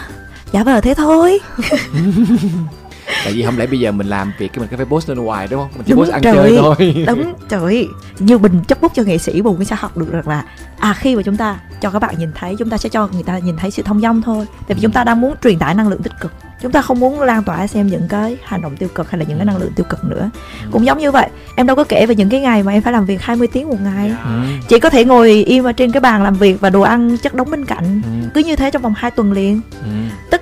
[0.52, 1.38] Dạ vờ thế thôi
[3.24, 5.18] tại vì không lẽ bây giờ mình làm việc cái mình cứ phải post lên
[5.18, 5.70] hoài đúng không?
[5.74, 6.34] Mình chỉ Đúng post ăn trời.
[6.34, 7.04] chơi thôi.
[7.06, 7.60] Đúng trời.
[7.60, 7.88] Ơi,
[8.18, 10.44] như bình chấp bút cho nghệ sĩ buồn mới sẽ học được rằng là
[10.78, 13.22] à khi mà chúng ta cho các bạn nhìn thấy chúng ta sẽ cho người
[13.22, 14.46] ta nhìn thấy sự thông dong thôi.
[14.68, 16.32] Tại vì chúng ta đang muốn truyền tải năng lượng tích cực.
[16.62, 19.24] Chúng ta không muốn lan tỏa xem những cái hành động tiêu cực hay là
[19.28, 20.30] những cái năng lượng tiêu cực nữa.
[20.70, 22.92] Cũng giống như vậy em đâu có kể về những cái ngày mà em phải
[22.92, 24.08] làm việc 20 tiếng một ngày.
[24.10, 24.24] Dạ.
[24.24, 24.40] Ừ.
[24.68, 27.34] chị có thể ngồi im ở trên cái bàn làm việc và đồ ăn chất
[27.34, 28.02] đống bên cạnh.
[28.04, 28.28] Ừ.
[28.34, 29.60] cứ như thế trong vòng 2 tuần liền.
[29.84, 29.90] Ừ.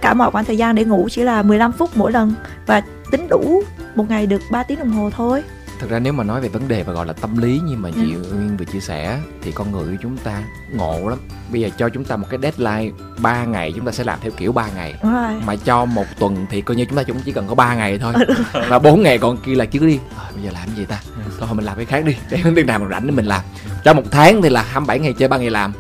[0.01, 2.35] tất cả mọi khoảng thời gian để ngủ chỉ là 15 phút mỗi lần
[2.67, 3.63] và tính đủ
[3.95, 5.43] một ngày được 3 tiếng đồng hồ thôi.
[5.81, 7.89] Thật ra nếu mà nói về vấn đề và gọi là tâm lý như mà
[7.89, 7.93] Ừ.
[7.95, 11.19] chị Uyên vừa chia sẻ thì con người của chúng ta ngộ lắm.
[11.53, 14.33] Bây giờ cho chúng ta một cái deadline 3 ngày chúng ta sẽ làm theo
[14.37, 14.95] kiểu 3 ngày.
[15.03, 15.33] Đúng rồi.
[15.47, 17.99] Mà cho một tuần thì coi như chúng ta cũng chỉ cần có 3 ngày
[17.99, 18.15] thôi.
[18.69, 19.99] Và bốn ngày còn kia là cứ đi.
[20.19, 21.01] À, bây giờ làm cái gì ta?
[21.39, 22.17] Thôi mình làm cái khác đi.
[22.31, 23.41] Để đến nào mình rảnh để mình làm
[23.85, 25.73] cho một tháng thì là 27 ngày chơi ba ngày làm.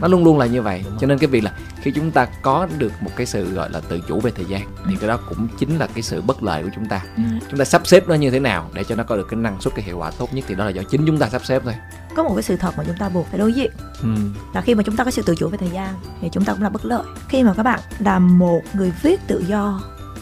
[0.00, 0.84] Nó luôn luôn là như vậy.
[1.00, 3.80] Cho nên cái việc là khi chúng ta có được một cái sự gọi là
[3.88, 6.62] tự chủ về thời gian thì cái đó cũng chính là cái sự bất lợi
[6.62, 7.00] của chúng ta.
[7.16, 7.22] Ừ.
[7.50, 9.60] chúng ta sắp xếp nó như thế nào để cho nó có được cái năng
[9.60, 11.62] suất cái hiệu quả tốt nhất thì đó là do chính chúng ta sắp xếp
[11.64, 11.74] thôi.
[12.16, 13.70] Có một cái sự thật mà chúng ta buộc phải đối diện.
[14.02, 14.08] Ừ.
[14.54, 16.52] là khi mà chúng ta có sự tự chủ về thời gian thì chúng ta
[16.52, 17.04] cũng là bất lợi.
[17.28, 19.80] Khi mà các bạn là một người viết tự do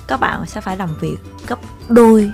[0.08, 1.58] các bạn sẽ phải làm việc gấp
[1.88, 2.32] đôi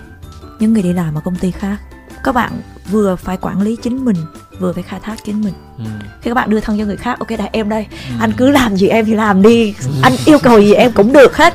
[0.58, 1.76] những người đi làm ở công ty khác.
[2.24, 4.16] Các bạn vừa phải quản lý chính mình
[4.58, 5.84] vừa phải khai thác chính mình ừ.
[6.22, 8.14] khi các bạn đưa thân cho người khác ok đây em đây Ừ.
[8.20, 11.36] anh cứ làm gì em thì làm đi anh yêu cầu gì em cũng được
[11.36, 11.54] hết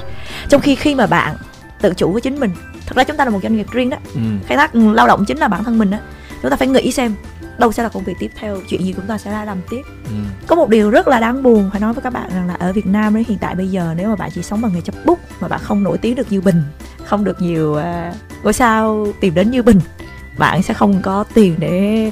[0.50, 1.36] trong khi khi mà bạn
[1.82, 2.52] tự chủ với chính mình
[2.86, 4.20] thật ra chúng ta là một doanh nghiệp riêng đó Ừ.
[4.48, 5.98] khai thác lao động chính là bản thân mình đó
[6.42, 7.16] chúng ta phải nghĩ xem
[7.58, 9.82] đâu sẽ là công việc tiếp theo chuyện gì chúng ta sẽ ra làm tiếp
[10.06, 10.12] Ừ.
[10.48, 12.74] có một điều rất là đáng buồn phải nói với các bạn rằng là ở
[12.74, 14.96] Việt Nam đến hiện tại bây giờ nếu mà bạn chỉ sống bằng nghề chấp
[15.06, 16.64] bút mà bạn không nổi tiếng được như Bình
[17.06, 19.80] không được nhiều uh, ngôi sao tìm đến như Bình
[20.38, 22.12] bạn sẽ không có tiền để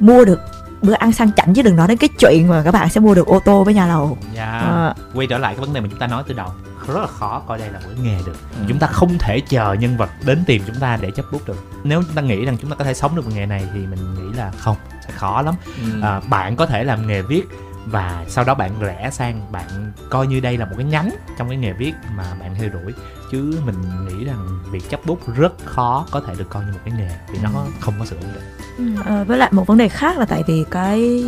[0.00, 0.40] mua được
[0.82, 3.14] bữa ăn sang chảnh chứ đừng nói đến cái chuyện mà các bạn sẽ mua
[3.14, 4.58] được ô tô với nhà lầu Dạ.
[4.58, 4.94] Ờ.
[5.14, 6.48] quay trở lại cái vấn đề mà chúng ta nói từ đầu
[6.86, 8.64] rất là khó coi đây là một nghề được Ừ.
[8.68, 11.64] chúng ta không thể chờ nhân vật đến tìm chúng ta để chấp bút được
[11.84, 13.78] nếu chúng ta nghĩ rằng chúng ta có thể sống được bằng nghề này thì
[13.86, 14.76] mình nghĩ là không
[15.06, 16.00] sẽ khó lắm Ừ.
[16.02, 17.42] à, bạn có thể làm nghề viết
[17.86, 21.48] và sau đó bạn rẽ sang bạn coi như đây là một cái nhánh trong
[21.48, 22.92] cái nghề viết mà bạn theo đuổi.
[23.32, 23.74] Chứ mình
[24.08, 27.10] nghĩ rằng việc chấp bút rất khó có thể được coi như một cái nghề
[27.32, 27.50] vì nó
[27.80, 28.96] không có sự ổn định.
[29.06, 31.24] Ờ, với lại một vấn đề khác là tại vì cái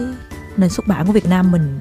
[0.56, 1.78] nền xuất bản của Việt Nam mình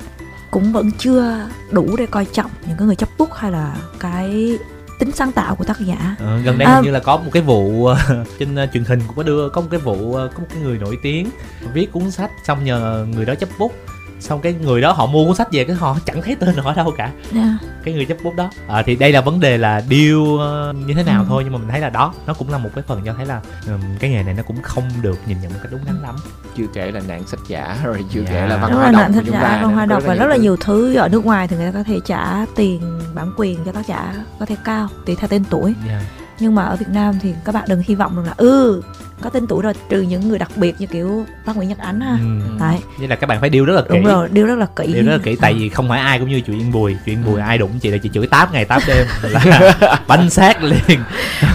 [0.52, 4.58] cũng vẫn chưa đủ để coi trọng những cái người chấp bút hay là cái
[5.00, 6.16] tính sáng tạo của tác giả.
[6.20, 6.76] Ờ, gần đây À.
[6.76, 7.98] hình như là có một cái vụ ờ,
[8.40, 10.78] trên ờ, truyền hình cũng có đưa có một cái vụ có một cái người
[10.78, 11.30] nổi tiếng
[11.74, 13.74] viết cuốn sách xong nhờ người đó chấp bút
[14.20, 16.70] xong cái người đó họ mua cuốn sách về cái họ chẳng thấy tên họ
[16.72, 17.48] ở đâu cả yeah.
[17.84, 20.94] cái người chấp bút đó à, thì đây là vấn đề là deal ờ, như
[20.94, 21.26] thế nào Ừ.
[21.30, 23.26] thôi nhưng mà mình thấy là đó nó cũng là một cái phần cho thấy
[23.26, 26.02] là ừm, cái nghề này nó cũng không được nhìn nhận một cách đúng đắn
[26.02, 26.16] lắm
[26.58, 28.28] chưa kể là nạn sách giả rồi chưa Dạ.
[28.32, 30.14] kể là văn Đúng hóa là đọc của chúng giả ta văn hóa đọc và
[30.16, 33.32] rất là nhiều thứ ở nước ngoài thì người ta có thể trả tiền bản
[33.38, 36.02] quyền cho tác giả có thể cao tùy theo tên tuổi Dạ.
[36.40, 38.82] nhưng mà ở Việt Nam thì các bạn đừng hy vọng rằng là ừ
[39.22, 42.02] có tên tuổi rồi trừ những người đặc biệt như kiểu bác Nguyễn Nhật Ánh
[42.02, 42.12] ha.
[42.12, 42.58] Ừm.
[42.60, 42.76] đấy.
[43.00, 43.88] Vậy là các bạn phải deal rất là kỹ.
[43.90, 44.94] đúng rồi điều rất là kỹ.
[44.94, 47.42] Điều rất là kỹ tại vì không phải ai cũng như chuyện Bùi Chuyện Bùi
[47.42, 51.00] ai đụng chị là chị chửi 8 ngày 8 đêm là bánh xác liền.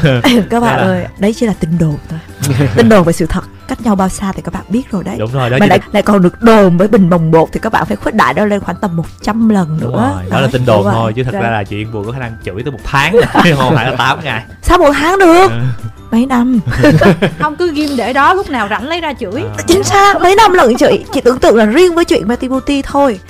[0.51, 0.85] Các bạn Dạ.
[0.85, 2.19] ơi đấy chỉ là tin đồn thôi.
[2.77, 5.17] Tin đồn về sự thật cách nhau bao xa thì các bạn biết rồi đấy.
[5.19, 7.61] Đúng rồi đó mà lại, là, lại còn được đồn với bình bồng bột thì
[7.63, 9.87] các bạn phải khuếch đại đó lên khoảng tầm 100 lần nữa.
[9.87, 10.93] đúng rồi, đó là tin đồn rồi.
[10.95, 11.43] thôi chứ thật Đấy.
[11.43, 13.15] ra là chuyện Bùi có khả năng chửi tới một tháng
[13.57, 14.43] không phải là 8 ngày.
[14.63, 15.49] Sao một tháng được?
[15.51, 15.61] Ừ.
[16.13, 16.61] mấy năm.
[17.39, 19.43] Không cứ ghim để đó lúc nào rảnh lấy ra chửi.
[19.43, 19.65] Ờ.
[19.67, 23.21] chính xác mấy năm lận chị chị tưởng tượng là riêng với chuyện Booty thôi.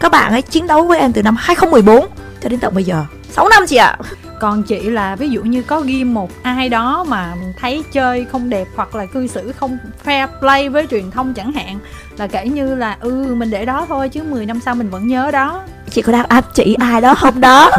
[0.00, 2.06] Các bạn ấy chiến đấu với em từ năm 2014
[2.42, 3.04] cho đến tận bây giờ.
[3.30, 3.98] 6 năm chị ạ.
[4.40, 8.50] Còn chị là ví dụ như có ghim một ai đó mà thấy chơi không
[8.50, 11.78] đẹp hoặc là cư xử không fair play với truyền thông chẳng hạn
[12.18, 15.08] là kể như là ừ mình để đó thôi chứ 10 năm sau mình vẫn
[15.08, 17.70] nhớ đó chị có đang áp chỉ ai đó không đó?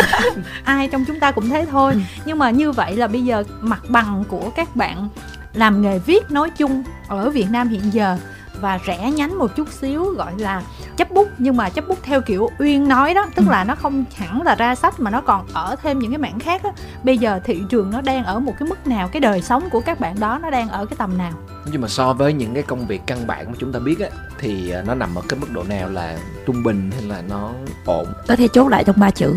[0.64, 2.04] Ai trong chúng ta cũng thế thôi.
[2.24, 5.08] Nhưng mà như vậy là bây giờ mặt bằng của các bạn
[5.54, 8.16] làm nghề viết nói chung ở Việt Nam hiện giờ
[8.60, 10.62] và rẽ nhánh một chút xíu gọi là
[10.96, 14.04] chấp bút nhưng mà chấp bút theo kiểu uyên nói đó tức là nó không
[14.16, 16.70] hẳn là ra sách mà nó còn ở thêm những cái mảng khác á.
[17.02, 19.80] Bây giờ thị trường nó đang ở một cái mức nào cái đời sống của
[19.80, 21.32] các bạn đó nó đang ở cái tầm nào?
[21.72, 24.08] Nhưng mà so với những cái công việc căn bản mà chúng ta biết á
[24.38, 27.50] thì à, nó nằm ở cái mức độ nào là trung bình hay là nó
[27.84, 28.06] ổn?
[28.28, 29.34] Có thể chốt lại trong ba chữ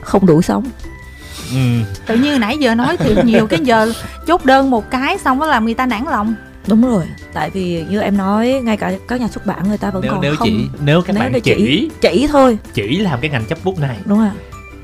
[0.00, 0.64] không đủ sống.
[1.52, 1.56] Ừ.
[2.06, 3.92] tự nhiên nãy giờ nói thì nhiều cái giờ
[4.26, 6.34] chốt đơn một cái xong nó làm người ta nản lòng
[6.68, 9.90] đúng rồi tại vì như em nói ngay cả các nhà xuất bản người ta
[9.90, 12.58] vẫn nếu còn nếu không chỉ nếu các nếu bạn chỉ chỉ chỉ thôi.
[12.74, 14.30] chỉ làm cái ngành chấp bút này đúng rồi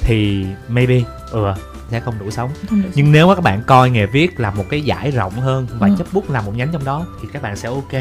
[0.01, 1.01] thì maybe
[1.31, 1.45] ừ
[1.91, 2.51] sẽ không đủ sống.
[2.69, 5.33] Không đủ nhưng nếu mà các bạn coi nghề viết là một cái giải rộng
[5.33, 5.95] hơn và Ừ.
[5.99, 7.93] chấp bút là một nhánh trong đó thì các bạn sẽ ok.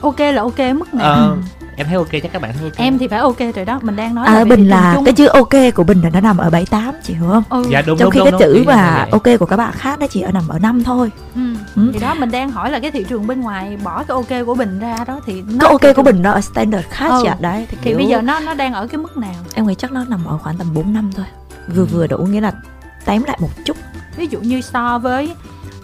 [0.00, 1.36] Ok là ok mức nào Ờ,
[1.78, 3.96] em thấy ok chắc các bạn thấy ok em thì phải ok rồi đó mình
[3.96, 5.04] đang nói à, thị bình là chung.
[5.04, 7.64] cái chữ ok của bình là nó nằm ở 78 chị hiểu không ừ.
[7.70, 9.72] dạ đúng trong đúng khi đúng, cái đúng, chữ là mà ok của các bạn
[9.76, 11.40] khác nó chỉ ở nằm ở năm thôi Ừ.
[11.76, 11.90] Ừ.
[11.92, 14.54] thì đó mình đang hỏi là cái thị trường bên ngoài bỏ cái ok của
[14.54, 17.18] bình ra đó thì nó cái ok của bình nó ở standard khác Ừ.
[17.22, 19.34] chị ạ đấy thì, thì kiểu, bây giờ nó nó đang ở cái mức nào
[19.54, 21.26] em nghĩ chắc nó nằm ở khoảng tầm 4 năm thôi
[21.74, 22.52] vừa vừa đủ nghĩa là
[23.04, 23.76] tém lại một chút
[24.16, 25.34] ví dụ như so với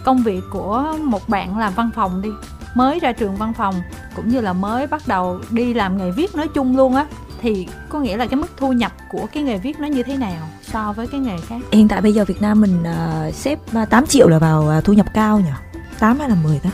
[0.05, 2.29] công việc của một bạn làm văn phòng đi
[2.75, 3.75] mới ra trường văn phòng
[4.15, 7.05] cũng như là mới bắt đầu đi làm nghề viết nói chung luôn á
[7.41, 10.17] thì có nghĩa là cái mức thu nhập của cái nghề viết nó như thế
[10.17, 11.57] nào so với cái nghề khác?
[11.71, 14.83] Hiện tại bây giờ Việt Nam mình uh, xếp à, 8 triệu là vào uh,
[14.83, 15.79] thu nhập cao nhỉ?
[15.99, 16.69] 8 hay là 10 ta?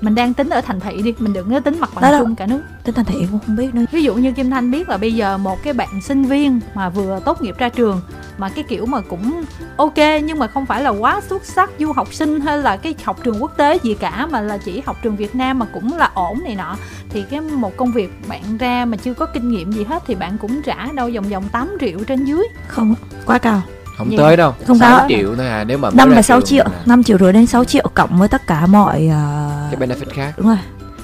[0.00, 2.34] Mình đang tính ở thành thị đi mình đừng có tính mặt bằng Đó chung
[2.34, 2.60] cả nước.
[2.84, 3.84] Tính thành thị cũng không biết nữa.
[3.92, 6.88] Ví dụ như kim thanh biết là bây giờ một cái bạn sinh viên mà
[6.88, 8.00] vừa tốt nghiệp ra trường
[8.38, 9.44] mà cái kiểu mà cũng
[9.76, 12.94] ok nhưng mà không phải là quá xuất sắc du học sinh hay là cái
[13.04, 15.96] học trường quốc tế gì cả mà là chỉ học trường Việt Nam mà cũng
[15.96, 16.76] là ổn này nọ.
[17.08, 20.14] Thì cái một công việc bạn ra mà chưa có kinh nghiệm gì hết thì
[20.14, 22.46] bạn cũng trả đâu vòng vòng 8 triệu trên dưới.
[22.68, 22.94] Không
[23.26, 23.62] quá cao
[23.96, 24.54] không Vậy tới đâu.
[24.66, 25.06] Không 6 cao.
[25.08, 26.64] triệu thôi à nếu mà mới 5 ra và 6 trường triệu.
[26.86, 29.10] 5 triệu rưỡi đến 6 triệu cộng với tất cả mọi
[29.70, 30.34] cái uh, benefit khác.
[30.36, 30.58] Đúng rồi.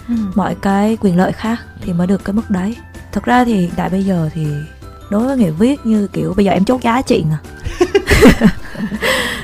[0.08, 0.14] Ừ.
[0.34, 2.76] mọi cái quyền lợi khác thì mới được cái mức đấy.
[3.12, 4.46] Thực ra thì hiện tại bây giờ thì
[5.10, 7.38] đối với nghề viết như kiểu bây giờ em chốt giá chị à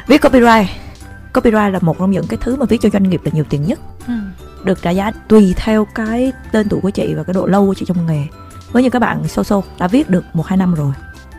[0.07, 0.69] viết copyright.
[1.35, 3.66] Copyright là một trong những cái thứ mà viết cho doanh nghiệp là nhiều tiền
[3.66, 3.79] nhất.
[4.07, 4.15] Ừ.
[4.65, 7.75] được trả giá tùy theo cái tên tuổi của chị và cái độ lâu của
[7.75, 8.23] chị trong nghề.
[8.73, 10.93] Với như các bạn sâu sâu đã viết được một hai năm rồi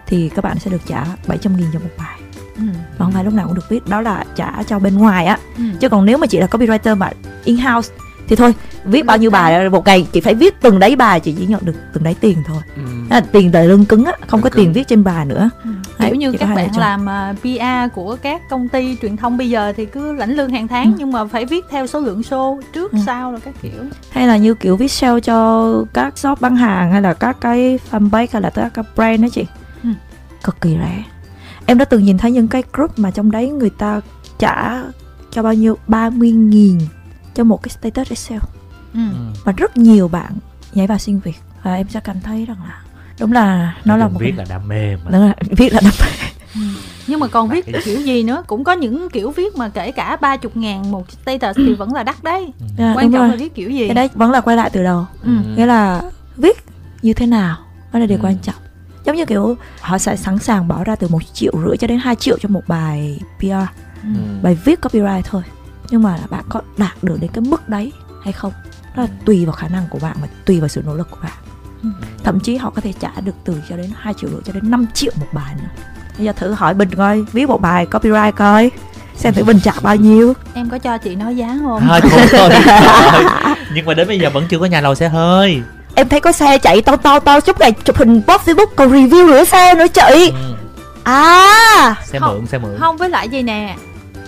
[0.09, 2.19] thì các bạn sẽ được trả 700 nghìn cho một bài
[2.57, 2.63] Ừ.
[2.97, 5.37] và không phải lúc nào cũng được viết đó là trả cho bên ngoài á
[5.57, 5.63] Ừ.
[5.79, 7.09] chứ còn nếu mà chị là copywriter mà
[7.43, 7.93] in house
[8.27, 8.53] thì thôi
[8.85, 11.65] viết bao nhiêu bài một ngày chị phải viết từng đấy bài chị chỉ nhận
[11.65, 12.81] được từng đấy tiền thôi Ừ.
[13.09, 14.65] Đó là tiền đời lương cứng á không có Lương cứng.
[14.65, 15.69] tiền viết trên bài nữa Ừ.
[15.99, 19.37] Đấy, kiểu như có các bạn làm à, PR của các công ty truyền thông
[19.37, 20.91] bây giờ thì cứ lãnh lương hàng tháng Ừ.
[20.97, 22.97] nhưng mà phải viết theo số lượng show trước Ừ.
[23.05, 23.71] sau rồi các kiểu
[24.11, 27.79] hay là như kiểu viết sale cho các shop bán hàng hay là các cái
[27.91, 29.45] fanpage hay là các cái brand đó chị Ừ.
[30.43, 31.03] cực kỳ rẻ
[31.65, 34.01] em đã từng nhìn thấy những cái group mà trong đấy người ta
[34.39, 34.81] trả
[35.31, 36.77] cho bao nhiêu 30 nghìn
[37.35, 38.39] cho một cái status Excel
[38.93, 38.99] ừ.
[39.13, 39.31] Ừ.
[39.43, 40.31] và rất nhiều bạn
[40.73, 42.81] nhảy vào xin việc và em sẽ cảm thấy rằng là
[43.19, 45.81] đúng là nó là một viết cái là đam mê mà đúng là viết là
[45.83, 46.07] đam mê
[47.07, 47.81] nhưng mà còn viết Phải.
[47.85, 51.55] kiểu gì nữa cũng có những kiểu viết mà kể cả 30 ngàn một status
[51.57, 53.29] thì vẫn là đắt đấy À, quan trọng rồi.
[53.29, 55.31] là viết kiểu gì cái đấy vẫn là quay lại từ đầu ừ.
[55.55, 56.01] nghĩa là
[56.37, 56.57] viết
[57.01, 57.57] như thế nào
[57.93, 58.23] đó là điều Ừ.
[58.25, 58.55] quan trọng
[59.05, 61.99] giống như kiểu họ sẽ sẵn sàng bỏ ra từ một triệu rưỡi cho đến
[61.99, 63.45] 2 triệu cho một bài PR.
[64.03, 64.09] Ừ.
[64.41, 65.41] bài viết copyright thôi.
[65.89, 67.91] Nhưng mà bạn có đạt được đến cái mức đấy
[68.23, 68.53] hay không?
[68.95, 71.17] Đó là tùy vào khả năng của bạn và tùy vào sự nỗ lực của
[71.23, 71.31] bạn.
[71.83, 71.89] Ừ.
[72.23, 74.71] thậm chí họ có thể trả được từ cho đến 2 triệu rưỡi cho đến
[74.71, 75.69] 5 triệu một bài nữa.
[76.17, 78.71] Bây giờ thử hỏi bình coi viết một bài copyright coi
[79.15, 80.33] xem thử bình trả bao nhiêu.
[80.53, 81.81] Em có cho chị nói giá không?
[81.87, 83.23] Thôi thôi thôi thôi.
[83.75, 85.61] nhưng mà đến bây giờ vẫn chưa có nhà lầu xe hơi
[85.99, 88.91] em thấy có xe chạy to to to suốt ngày chụp hình post facebook còn
[88.91, 90.53] review nữa xe nữa chị ừ.
[91.03, 92.33] à xe Không.
[92.37, 93.75] mượn xe mượn không với lại gì nè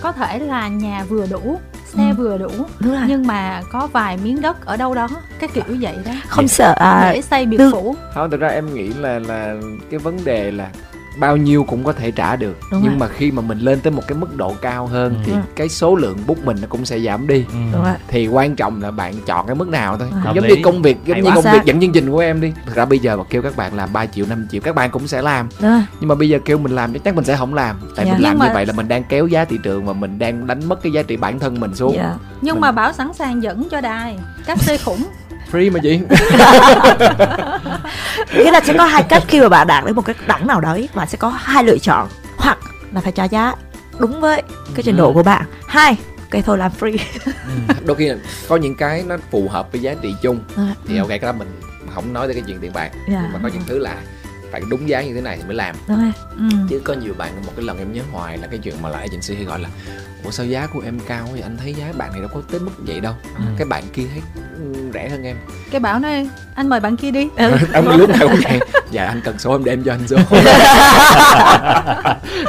[0.02, 1.60] có thể là nhà vừa đủ
[1.98, 2.16] xe Ừ.
[2.18, 2.50] vừa đủ
[2.80, 5.08] đúng rồi nhưng mà có vài miếng đất ở đâu đó
[5.40, 7.70] cái kiểu vậy đó không sợ à, để xây biệt được.
[7.72, 9.54] phủ không thực ra em nghĩ là là
[9.92, 10.68] cái vấn đề là
[11.18, 13.00] bao nhiêu cũng có thể trả được Đúng nhưng rồi.
[13.00, 15.20] mà khi mà mình lên tới một cái mức độ cao hơn Ừ.
[15.26, 17.56] thì cái số lượng bút mình nó cũng sẽ giảm đi ừ.
[17.74, 20.56] đúng rồi thì quan trọng là bạn chọn cái mức nào thôi cũng giống lý.
[20.56, 21.54] như công việc giống Hay như công Xác.
[21.54, 23.76] việc dẫn chương trình của em đi thực ra bây giờ mà kêu các bạn
[23.76, 26.30] làm 3 triệu 5 triệu các bạn cũng sẽ làm đúng rồi nhưng mà bây
[26.30, 28.14] giờ kêu mình làm chắc chắn mình sẽ không làm tại Dạ.
[28.14, 30.20] mình làm Nhưng như mà- vậy là mình đang kéo giá thị trường và mình
[30.20, 32.16] đang đánh mất cái giá trị bản thân mình xuống dạ.
[32.42, 35.04] nhưng Mình- mà bảo sẵn sàng dẫn cho đài các xe khủng
[35.52, 36.00] free mà chị.
[38.34, 40.62] Nghĩa là sẽ có hai cách khi mà bạn đạt đến một cái đẳng nào
[40.62, 42.08] đấy bạn sẽ có hai lựa chọn.
[42.38, 42.58] Hoặc
[42.94, 43.54] là phải trả giá
[44.00, 44.44] đúng với
[44.76, 45.46] cái trình độ của bạn.
[45.68, 45.98] Hai
[46.32, 46.98] cái thôi làm free.
[47.86, 48.12] Đôi khi
[48.48, 50.40] có những cái nó phù hợp với giá trị chung.
[50.58, 51.62] À, thì ok cái đó mình
[51.94, 52.92] không nói tới cái chuyện tiền bạc.
[52.94, 53.20] Dạ.
[53.24, 53.96] nhưng mà có những thứ là
[54.52, 55.76] phải đúng giá như thế này thì mới làm.
[55.88, 56.12] Đúng rồi.
[56.38, 56.44] Ừ.
[56.70, 59.02] chứ có nhiều bạn một cái lần em nhớ hoài là cái chuyện mà lại
[59.02, 59.70] agency hay gọi là
[60.24, 62.60] ủa sao giá của em cao vậy anh thấy giá bạn này đâu có tới
[62.60, 63.44] mức vậy đâu Ừ.
[63.58, 64.22] cái bạn kia thấy
[64.60, 65.36] ừ, rẻ hơn em
[65.72, 67.28] cái bảo nói anh mời bạn kia đi
[67.74, 68.60] ông lúc nào cũng vậy
[68.92, 70.18] dạ anh cần số em để em cho anh số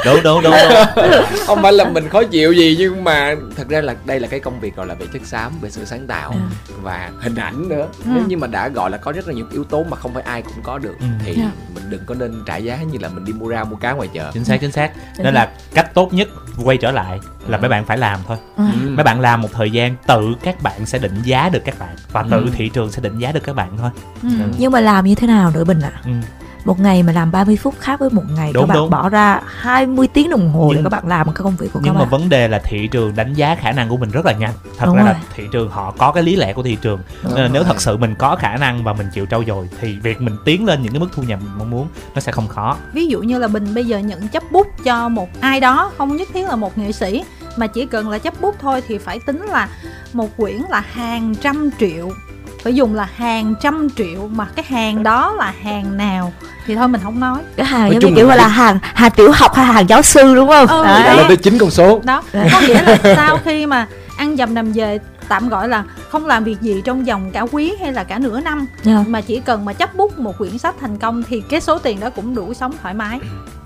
[0.05, 0.53] đúng đúng đúng,
[0.95, 1.23] đúng.
[1.47, 4.39] không phải là mình khó chịu gì nhưng mà thật ra là đây là cái
[4.39, 6.39] công việc gọi là về chất xám về sự sáng tạo À.
[6.81, 8.09] và hình ảnh nữa Ừ.
[8.13, 10.23] nếu như mà đã gọi là có rất là nhiều yếu tố mà không phải
[10.23, 11.05] ai cũng có được Ừ.
[11.25, 11.49] thì Dạ.
[11.75, 14.09] mình đừng có nên trả giá như là mình đi mua rau mua cá ngoài
[14.13, 16.27] chợ chính xác chính xác Đúng nên là cách tốt nhất
[16.63, 18.63] quay trở lại là mấy bạn phải làm thôi Ừ.
[18.83, 18.89] Ừ.
[18.89, 21.95] mấy bạn làm một thời gian tự các bạn sẽ định giá được các bạn
[22.11, 22.49] và tự Ừ.
[22.55, 23.89] thị trường sẽ định giá được các bạn thôi
[24.23, 24.29] ừ.
[24.57, 26.11] nhưng mà làm như thế nào nữa bình ạ ừ.
[26.65, 28.89] Một ngày mà làm 30 phút khác với một ngày Đúng, các bạn đúng.
[28.89, 31.79] bỏ ra 20 tiếng đồng hồ để Nhưng- các bạn làm cái công việc của
[31.79, 32.09] các nhưng mà bạn.
[32.09, 34.53] vấn đề là thị trường đánh giá khả năng của mình rất là nhanh.
[34.77, 35.13] Thật Đúng ra rồi.
[35.13, 36.99] là thị trường họ có cái lý lẽ của thị trường.
[37.23, 39.69] Đúng nên là nếu thật sự mình có khả năng và mình chịu trau dồi
[39.81, 42.31] thì việc mình tiến lên những cái mức thu nhập mình mong muốn nó sẽ
[42.31, 42.77] không khó.
[42.93, 46.17] Ví dụ như là bình bây giờ nhận chấp bút cho một ai đó không
[46.17, 47.23] nhất thiết là một nghệ sĩ
[47.57, 49.69] mà chỉ cần là chấp bút thôi thì phải tính là
[50.13, 52.09] một quyển là hàng trăm triệu
[52.63, 56.33] phải dùng là hàng trăm triệu mà cái hàng đó là hàng nào
[56.65, 57.39] thì thôi mình không nói.
[57.55, 60.35] Cái hàng giống như kiểu là là hàng hàng tiểu học hay hàng giáo sư
[60.35, 60.67] đúng không?
[60.67, 62.01] Ừ, đã lên tới chín con số.
[62.03, 63.87] Đó có nghĩa là sau khi mà
[64.17, 67.73] ăn dầm nằm về tạm gọi là không làm việc gì trong vòng cả quý
[67.79, 69.03] hay là cả nửa năm Dạ.
[69.07, 71.99] mà chỉ cần mà chấp bút một quyển sách thành công thì cái số tiền
[71.99, 73.19] đó cũng đủ sống thoải mái.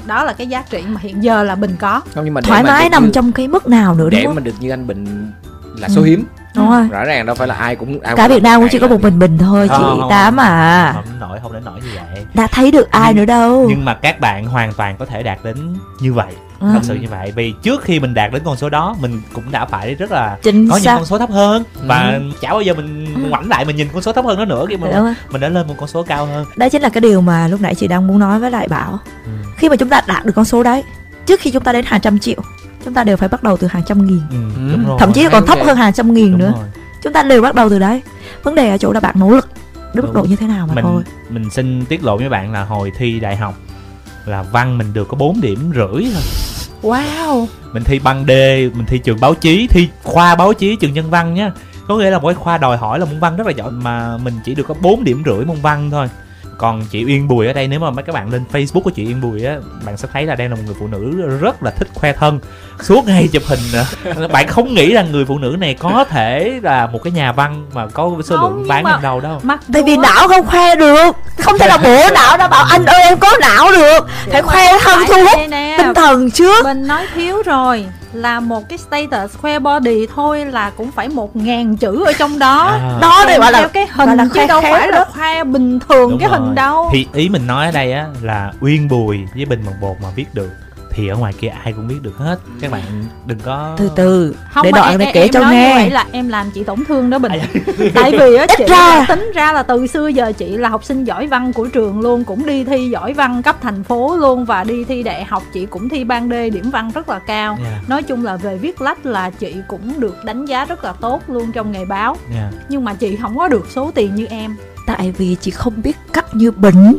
[0.06, 2.02] Đó là cái giá trị mà hiện giờ là bình có.
[2.16, 4.24] Không nhưng mà thoải mà mái nằm như- trong cái mức nào nữa đúng để
[4.26, 4.36] không?
[4.36, 5.32] mà được như anh bình
[5.78, 5.94] là Ừ.
[5.96, 6.26] số hiếm
[6.58, 8.70] đúng rồi rõ ràng đâu phải là ai cũng ai cả cũng Việt Nam cũng
[8.72, 10.46] chỉ có một mình bình thôi Không, chị không, tám không.
[10.46, 13.66] à không đến nổi không đến nổi như vậy đã thấy được ai nữa đâu
[13.70, 15.58] nhưng mà các bạn hoàn toàn có thể đạt đến
[16.02, 16.68] như vậy Ừ.
[16.74, 19.44] thật sự như vậy vì trước khi mình đạt đến con số đó mình cũng
[19.52, 22.22] đã phải rất là chính có những xác con số thấp hơn và Ừ.
[22.42, 23.22] chả bao giờ mình Ừ.
[23.30, 25.50] ngoảnh lại mình nhìn con số thấp hơn đó nữa khi mà đúng mình đã
[25.50, 27.88] lên một con số cao hơn đó chính là cái điều mà lúc nãy chị
[27.88, 29.32] đang muốn nói với lại bảo Ừ.
[29.58, 30.84] khi mà chúng ta đạt được con số đấy
[31.26, 32.40] trước khi chúng ta đến hàng trăm triệu
[32.86, 34.22] chúng ta đều phải bắt đầu từ hàng trăm nghìn.
[34.32, 34.38] Ừ,
[34.72, 34.84] Ừ.
[34.88, 34.98] rồi.
[35.00, 36.54] Thậm chí còn thấp hơn hàng trăm nghìn đúng nữa.
[36.56, 36.66] rồi.
[37.04, 38.02] chúng ta đều bắt đầu từ đấy.
[38.44, 39.50] Vấn đề ở chỗ là bạn nỗ lực
[39.94, 41.04] đến mức độ như thế nào mà mình thôi.
[41.30, 43.56] mình xin tiết lộ với bạn là hồi thi đại học
[44.26, 46.22] là văn mình được có 4 điểm rưỡi thôi.
[46.82, 47.46] Wow.
[47.74, 48.30] Mình thi băng D
[48.78, 51.52] mình thi trường báo chí thi khoa báo chí trường nhân văn nhá.
[51.88, 54.34] Có nghĩa là cái khoa đòi hỏi là môn văn rất là giỏi mà mình
[54.46, 56.10] chỉ được có 4 điểm rưỡi môn văn thôi
[56.58, 59.06] còn chị Uyên Bùi ở đây nếu mà mấy các bạn lên Facebook của chị
[59.08, 59.56] Uyên Bùi á
[59.86, 61.12] bạn sẽ thấy là đây là một người phụ nữ
[61.42, 62.40] rất là thích khoe thân.
[62.82, 63.86] Suốt ngày chụp hình nữa.
[64.32, 67.66] bạn không nghĩ rằng người phụ nữ này có thể là một cái nhà văn
[67.74, 69.40] mà có số Không, lượng bán mà- hàng đầu đâu.
[69.44, 71.16] mặc tại vì não không khoe được.
[71.42, 74.08] Không thể nào bổ não đã bảo anh ơi em có não được.
[74.32, 75.40] Phải khoe thân thu hút
[75.78, 76.64] tinh thần trước.
[76.66, 77.86] Mình nói thiếu rồi
[78.18, 82.40] là một cái status khoe body thôi là cũng phải một ngàn chữ ở trong
[82.40, 82.98] đó À.
[83.02, 85.06] đó đây gọi theo là cái hình là chứ đâu phải là đó.
[85.14, 86.40] khoe bình thường Đúng cái rồi.
[86.40, 89.76] hình đâu thì ý mình nói ở đây á là Uyên Bùi với Bình Bằng
[89.82, 90.50] Bột mà viết được
[90.98, 92.40] thì ở ngoài kia ai cũng biết được hết.
[92.62, 92.84] Các bạn
[93.26, 95.90] đừng có từ từ không để đoạn này kể em cho nói như nghe vậy
[95.90, 97.32] là em làm chị tổn thương đó bình.
[97.94, 99.06] Tại vì á chị ra.
[99.08, 102.24] tính ra là từ xưa giờ chị là học sinh giỏi văn của trường luôn
[102.24, 105.66] cũng đi thi giỏi văn cấp thành phố luôn và đi thi đại học chị
[105.66, 107.58] cũng thi ban D điểm văn rất là cao.
[107.64, 110.94] Dạ, nói chung là về viết lách là chị cũng được đánh giá rất là
[110.94, 112.18] tốt luôn trong nghề báo.
[112.34, 112.52] Dạ.
[112.70, 114.56] nhưng mà chị không có được số tiền như em.
[114.86, 116.98] Tại vì chị không biết cách như bệnh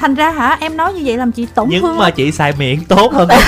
[0.00, 0.56] thành ra hả?
[0.60, 3.28] Em nói như vậy làm chị tổn thương nhưng mà chị xài miệng tốt hơn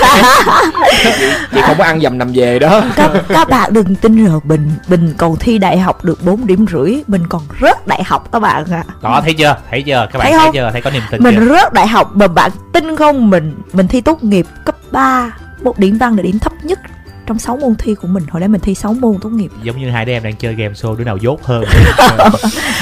[1.54, 2.82] chị không có ăn dầm nằm về đó.
[2.96, 4.70] Các các bạn đừng tin rồi bình.
[4.88, 7.02] Bình còn thi đại học được 4 điểm rưỡi.
[7.06, 8.84] Mình còn rớt đại học các bạn ạ.
[9.02, 9.56] Đó thấy chưa?
[9.70, 10.08] Thấy chưa?
[10.12, 10.54] Các bạn Thấy thấy, không?
[10.54, 10.68] chưa?
[10.72, 11.44] Thấy có niềm tin mình chưa?
[11.54, 13.30] rớt đại học mà bạn tin không?
[13.30, 15.30] Mình mình thi tốt nghiệp cấp 3
[15.62, 16.78] một điểm văn là điểm thấp nhất
[17.26, 18.24] trong 6 môn thi của mình.
[18.30, 19.50] Hồi đấy mình thi 6 môn tốt nghiệp.
[19.62, 21.64] Giống như hai đứa em đang chơi game show đứa nào dốt hơn.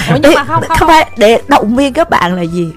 [0.09, 2.73] Ủa, nhưng mà không không, không phải để động viên các bạn là gì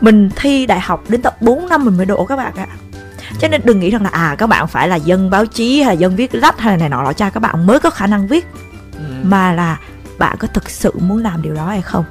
[0.00, 2.66] mình thi đại học đến tận 4 năm mình mới đỗ các bạn ạ.
[3.38, 5.94] Cho nên đừng nghĩ rằng là à các bạn phải là dân báo chí hay
[5.94, 8.06] là dân viết lách hay là này nọ lọ cha các bạn mới có khả
[8.06, 8.46] năng viết.
[9.22, 9.78] Mà là
[10.18, 12.04] bạn có thực sự muốn làm điều đó hay không?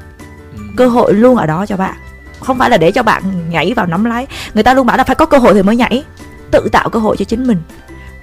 [0.75, 1.95] Cơ hội luôn ở đó cho bạn.
[2.39, 4.27] Không phải là để cho bạn nhảy vào nắm lái.
[4.53, 6.03] Người ta luôn bảo là phải có cơ hội thì mới nhảy.
[6.51, 7.57] Tự tạo cơ hội cho chính mình.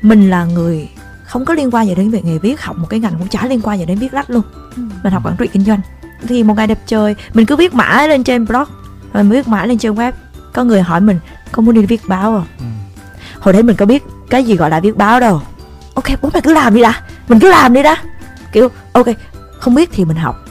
[0.02, 0.88] Mình là người
[1.24, 3.46] không có liên quan gì đến việc nghề viết học một cái ngành cũng chả
[3.46, 4.42] liên quan gì đến viết lách luôn.
[4.76, 4.82] Ừ.
[5.02, 5.80] mình học quản trị kinh doanh.
[6.28, 8.64] Thì một ngày đẹp trời mình cứ viết mãi lên trên blog
[9.22, 10.12] mình viết mãi lên trên web.
[10.52, 11.18] Có người hỏi mình
[11.52, 12.46] có muốn đi viết báo không?
[12.58, 12.64] Ừ.
[13.40, 15.42] hồi đấy mình có biết cái gì gọi là viết báo đâu.
[15.94, 17.02] Ok bố mày cứ làm đi đã.
[17.28, 17.96] Mình cứ làm đi đã.
[18.52, 19.06] Kiểu ok
[19.60, 20.44] không biết thì mình học.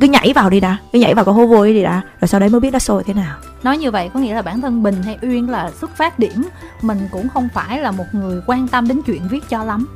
[0.00, 0.76] Cứ nhảy vào đi đã.
[0.92, 2.02] Cứ nhảy vào cái hố vôi đi đã.
[2.20, 3.36] Rồi sau đấy mới biết nó sôi thế nào.
[3.62, 6.42] Nói như vậy có nghĩa là bản thân bình hay uyên là xuất phát điểm
[6.82, 9.86] mình cũng không phải là một người quan tâm đến chuyện viết cho lắm.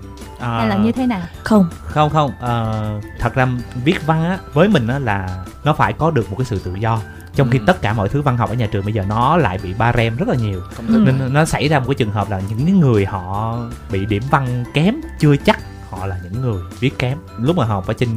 [0.41, 1.21] À, hay là như thế nào?
[1.43, 1.69] Không.
[1.85, 2.33] Không không.
[2.41, 3.49] Ờ, thật ra
[3.85, 6.75] viết văn á với mình á là nó phải có được một cái sự tự
[6.75, 7.01] do
[7.39, 7.65] trong khi Ừ.
[7.67, 9.93] tất cả mọi thứ văn học ở nhà trường bây giờ nó lại bị ba
[9.93, 10.61] rem rất là nhiều.
[10.89, 13.59] Nên nó xảy ra một cái trường hợp là những người họ
[13.91, 15.61] bị điểm văn kém chưa chắc
[15.91, 17.19] họ là những người viết kém.
[17.39, 18.09] Lúc mà học ở trên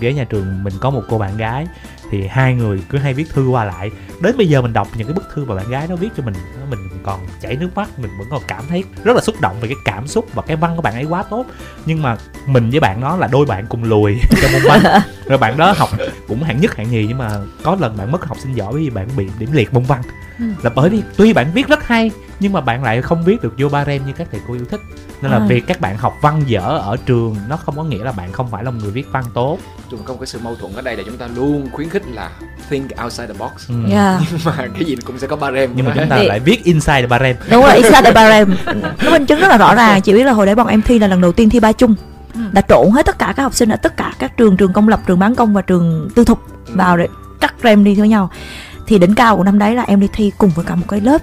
[0.00, 1.66] ghế nhà trường mình có một cô bạn gái
[2.10, 3.90] thì hai người cứ hay viết thư qua lại.
[4.20, 6.22] Đến bây giờ mình đọc những cái bức thư mà bạn gái nó viết cho
[6.22, 6.34] mình
[6.70, 9.68] mình còn chảy nước mắt, mình vẫn còn cảm thấy rất là xúc động về
[9.68, 11.46] cái cảm xúc và cái văn của bạn ấy quá tốt.
[11.86, 12.16] Nhưng mà
[12.46, 15.74] mình với bạn đó là đôi bạn cùng lùi trong môn văn rồi bạn đó
[15.76, 15.88] học
[16.28, 17.30] cũng hạng nhất, hạng nhì nhưng mà
[17.62, 20.02] có lần bạn mất học sinh giỏi vì bạn bị điểm liệt môn văn.
[20.38, 20.44] Ừ.
[20.62, 22.10] là bởi vì tuy bạn viết rất hay
[22.40, 24.64] nhưng mà bạn lại không viết được vô ba rem như các thầy cô yêu
[24.70, 24.80] thích
[25.22, 25.46] nên là À.
[25.48, 28.50] việc các bạn học văn dở ở trường nó không có nghĩa là bạn không
[28.50, 29.58] phải là một người viết văn tốt
[29.90, 32.02] chúng có một cái sự mâu thuẫn ở đây là chúng ta luôn khuyến khích
[32.14, 32.30] là
[32.70, 33.74] think outside the box ừ.
[33.90, 34.20] yeah.
[34.30, 36.40] nhưng mà cái gì cũng sẽ có ba rem nhưng mà chúng ta Thì- lại
[36.40, 38.56] viết inside ba rem đúng rồi inside the barem
[39.02, 40.98] nó minh chứng rất là rõ ràng chị biết là hồi đấy bọn em thi
[40.98, 41.94] là lần đầu tiên thi ba chung
[42.34, 42.40] Ừ.
[42.52, 44.88] đã trộn hết tất cả các học sinh ở tất cả các trường trường công
[44.88, 47.08] lập trường bán công và trường tư thục vào để
[47.40, 48.30] cắt rem đi với nhau
[48.86, 51.00] thì đỉnh cao của năm đấy là em đi thi cùng với cả một cái
[51.00, 51.22] lớp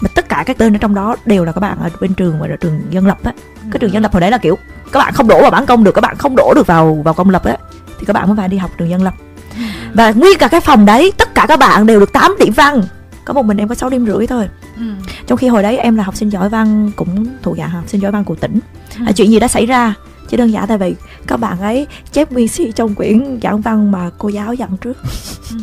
[0.00, 2.40] mà tất cả các tên ở trong đó đều là các bạn ở bên trường
[2.40, 3.32] và là trường dân lập á.
[3.70, 4.58] Cái trường dân lập hồi đấy là kiểu
[4.92, 7.14] các bạn không đổ vào bán công được các bạn không đổ được vào vào
[7.14, 7.56] công lập á
[7.98, 9.14] thì các bạn mới phải đi học trường dân lập.
[9.94, 12.82] Và nguyên cả cái phòng đấy tất cả các bạn đều được 8 điểm văn.
[13.24, 14.48] Có một mình em có 6 điểm rưỡi thôi.
[14.76, 14.82] Ừ.
[15.26, 18.00] trong khi hồi đấy em là học sinh giỏi văn cũng thuộc dạng học sinh
[18.00, 18.60] giỏi văn của tỉnh.
[18.98, 19.04] Ừ.
[19.06, 19.94] à, chuyện gì đã xảy ra
[20.28, 20.94] chỉ đơn giản tại vì
[21.26, 24.96] các bạn ấy chép nguyên si trong quyển giảng văn mà cô giáo dặn trước
[25.50, 25.56] Ừ.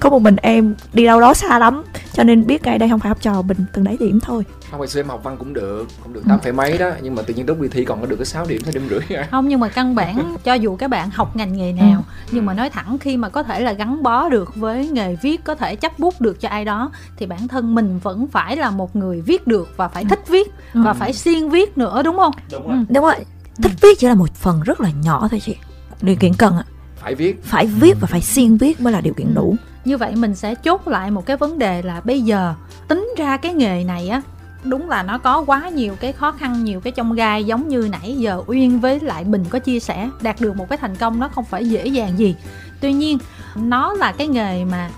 [0.00, 1.82] có một mình em đi đâu đó xa lắm
[2.12, 4.80] cho nên biết ngay đây không phải học trò mình từng đấy điểm thôi không
[4.80, 7.22] ngày xưa em học văn cũng được cũng được tám phẩy mấy đó nhưng mà
[7.22, 9.28] tự nhiên lúc đi thi còn có được cái 6 điểm sáu điểm rưỡi à.
[9.30, 12.54] không nhưng mà căn bản cho dù các bạn học ngành nghề nào nhưng mà
[12.54, 15.76] nói thẳng khi mà có thể là gắn bó được với nghề viết có thể
[15.76, 19.20] chấp bút được cho ai đó thì bản thân mình vẫn phải là một người
[19.20, 22.78] viết được và phải thích viết và phải siêng viết nữa đúng không đúng rồi.
[22.88, 23.14] đúng rồi
[23.62, 25.56] thích viết chỉ là một phần rất là nhỏ thôi chị.
[26.02, 26.64] Điều kiện cần ạ.
[26.96, 27.44] Phải viết.
[27.44, 29.56] Phải viết và phải siêng viết mới là điều kiện đủ.
[29.84, 32.54] Như vậy mình sẽ chốt lại một cái vấn đề là bây giờ
[32.88, 34.22] tính ra cái nghề này á
[34.64, 37.88] đúng là nó có quá nhiều cái khó khăn nhiều cái trong gai giống như
[37.92, 41.20] nãy giờ uyên với lại bình có chia sẻ đạt được một cái thành công
[41.20, 42.36] nó không phải dễ dàng gì.
[42.80, 43.18] Tuy nhiên
[43.56, 44.90] nó là cái nghề mà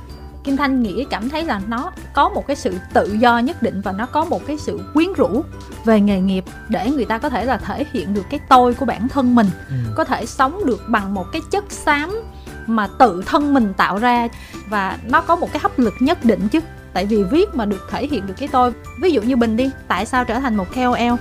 [0.49, 3.81] Kim Thanh nghĩ cảm thấy là nó có một cái sự tự do nhất định
[3.81, 5.45] và nó có một cái sự quyến rũ
[5.85, 8.85] về nghề nghiệp để người ta có thể là thể hiện được cái tôi của
[8.85, 9.75] bản thân mình Ừ.
[9.97, 12.17] có thể sống được bằng một cái chất xám
[12.67, 14.29] mà tự thân mình tạo ra.
[14.69, 16.61] Và nó có một cái hấp lực nhất định chứ
[16.93, 18.73] tại vì viết mà được thể hiện được cái tôi.
[19.03, 21.15] Ví dụ như bình đi tại sao trở thành một KOL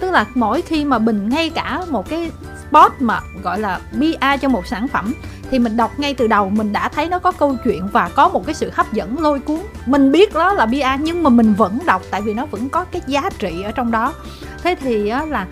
[0.00, 2.30] tức là mỗi khi mà bình ngay cả một cái
[2.72, 5.14] chatbot mà gọi là PR cho một sản phẩm,
[5.50, 8.28] thì mình đọc ngay từ đầu mình đã thấy nó có câu chuyện và có
[8.28, 9.60] một cái sự hấp dẫn lôi cuốn.
[9.86, 12.84] Mình biết đó là PR nhưng mà mình vẫn đọc tại vì nó vẫn có
[12.84, 14.14] cái giá trị ở trong đó.
[14.62, 15.46] Thế thì là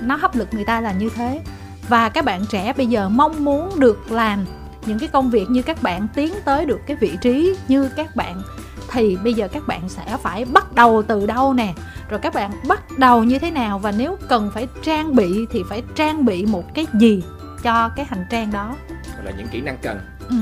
[0.00, 1.40] nó hấp lực người ta là như thế.
[1.88, 4.44] Và các bạn trẻ bây giờ mong muốn được làm
[4.86, 8.16] những cái công việc như các bạn tiến tới được cái vị trí như các
[8.16, 8.42] bạn,
[8.90, 11.74] thì bây giờ các bạn sẽ phải bắt đầu từ đâu nè?
[12.14, 15.62] Rồi các bạn bắt đầu như thế nào và nếu cần phải trang bị thì
[15.68, 17.22] phải trang bị một cái gì
[17.62, 18.76] cho cái hành trang đó?
[19.16, 20.00] Gọi là những kỹ năng cần.
[20.28, 20.36] Ừ.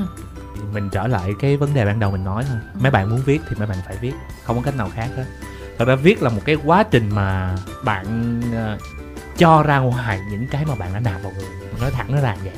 [0.73, 2.57] mình trở lại cái vấn đề ban đầu mình nói thôi.
[2.73, 4.13] Mấy bạn muốn viết thì mấy bạn phải viết
[4.43, 5.25] không có cách nào khác hết.
[5.77, 8.77] Thật ra viết là một cái quá trình mà bạn ờ,
[9.37, 11.49] cho ra ngoài những cái mà bạn đã nạp vào người.
[11.81, 12.53] Nói thẳng nó là vậy.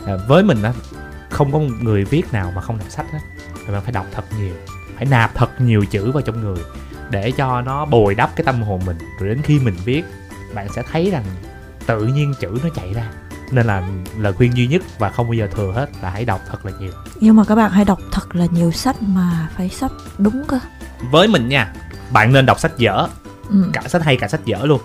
[0.00, 0.72] Ờ, với mình á
[1.30, 3.20] không có một người viết nào mà không đọc sách hết.
[3.66, 4.54] Thì bạn phải đọc thật nhiều
[4.96, 6.58] phải nạp thật nhiều chữ vào trong người
[7.12, 8.98] để cho nó bồi đắp cái tâm hồn mình.
[9.18, 10.02] Rồi đến khi mình viết
[10.54, 11.24] bạn sẽ thấy rằng
[11.86, 13.10] tự nhiên chữ nó chạy ra.
[13.50, 16.40] Nên là lời khuyên duy nhất và không bao giờ thừa hết là hãy đọc
[16.50, 16.92] thật là nhiều.
[17.20, 20.58] Nhưng mà các bạn hãy đọc thật là nhiều sách mà phải sách đúng cơ.
[21.10, 21.72] Với mình nha
[22.10, 23.06] bạn nên đọc sách dở.
[23.48, 23.64] Ừ.
[23.72, 24.80] cả sách hay cả sách dở luôn.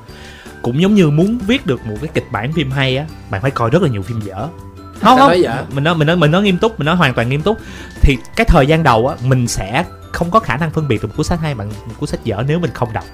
[0.62, 3.52] Cũng giống như muốn viết được một cái kịch bản phim hay á bạn phải
[3.52, 4.48] coi rất là nhiều phim dở
[5.02, 5.32] không không.
[5.76, 7.58] mình nói mình nói mình nói nghiêm túc mình nói hoàn toàn nghiêm túc.
[8.02, 11.08] Thì cái thời gian đầu á mình sẽ không có khả năng phân biệt được
[11.08, 13.06] một cuốn sách hay bằng một cuốn sách dở nếu mình không đọc.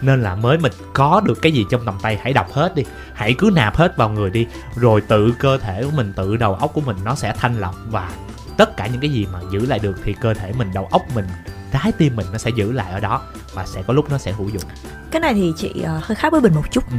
[0.00, 2.84] Nên là mới mình có được cái gì trong tầm tay hãy đọc hết đi.
[3.14, 4.46] Hãy cứ nạp hết vào người đi.
[4.76, 7.74] Rồi tự cơ thể của mình tự đầu óc của mình nó sẽ thanh lọc
[7.90, 8.10] và
[8.56, 11.02] tất cả những cái gì mà giữ lại được thì cơ thể mình đầu óc
[11.14, 11.26] mình
[11.72, 13.22] trái tim mình nó sẽ giữ lại ở đó
[13.54, 14.62] và sẽ có lúc nó sẽ hữu dụng.
[15.10, 16.84] Cái này thì chị ờ, hơi khác với bình một chút.
[16.90, 16.96] Ừ.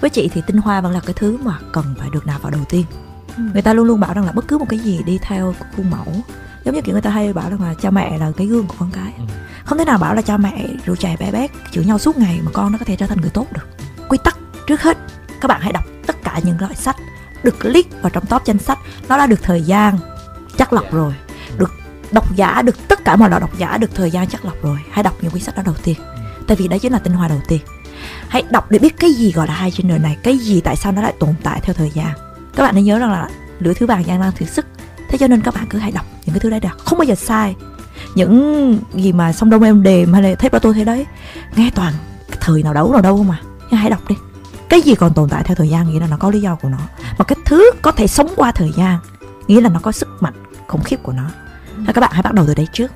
[0.00, 2.50] với chị thì tinh hoa vẫn là cái thứ mà cần phải được nạp vào
[2.50, 2.84] đầu tiên.
[3.36, 5.90] Người ta luôn luôn bảo rằng là bất cứ một cái gì đi theo khuôn
[5.90, 6.06] mẫu
[6.64, 8.74] giống như kiểu người ta hay bảo rằng là cha mẹ là cái gương của
[8.78, 9.12] con cái.
[9.18, 9.24] Ừ.
[9.64, 12.40] không thể nào bảo là cha mẹ rượu chè bé bét chửi nhau suốt ngày
[12.42, 13.68] mà con nó có thể trở thành người tốt được.
[14.08, 14.98] Quy tắc trước hết
[15.40, 16.96] các bạn hãy đọc tất cả những loại sách
[17.42, 18.78] được click vào trong top danh sách.
[19.08, 19.98] Nó đã được thời gian
[20.56, 20.90] chắc lọc Dạ.
[20.92, 21.14] rồi
[21.58, 21.70] được
[22.12, 24.78] độc giả được tất cả mọi loại độc giả được thời gian chắc lọc rồi.
[24.90, 25.96] Hãy đọc những quyển sách đó đầu tiên
[26.46, 27.60] tại vì đấy chính là tinh hoa đầu tiên.
[28.28, 30.76] Hãy đọc để biết cái gì gọi là hay trên đời này cái gì tại
[30.76, 32.14] sao nó lại tồn tại theo thời gian
[32.56, 33.28] các bạn hãy nhớ rằng là
[33.58, 34.66] lửa thứ vàng đang đang thử sức.
[35.08, 36.78] Thế cho nên các bạn cứ hãy đọc những cái thứ đấy được.
[36.84, 37.56] Không bao giờ sai.
[38.14, 41.06] Những gì mà sông đông em đềm hay là thấy bao tôi thế đấy,
[41.56, 41.92] nghe toàn
[42.40, 43.40] thời nào đấu nào đâu mà.
[43.70, 44.14] Nhưng hãy đọc đi.
[44.68, 46.68] Cái gì còn tồn tại theo thời gian nghĩa là nó có lý do của
[46.68, 46.78] nó.
[47.18, 48.98] Mà cái thứ có thể sống qua thời gian
[49.46, 50.34] nghĩa là nó có sức mạnh
[50.66, 51.24] khủng khiếp của nó.
[51.86, 52.92] Thế các bạn hãy bắt đầu từ đấy trước.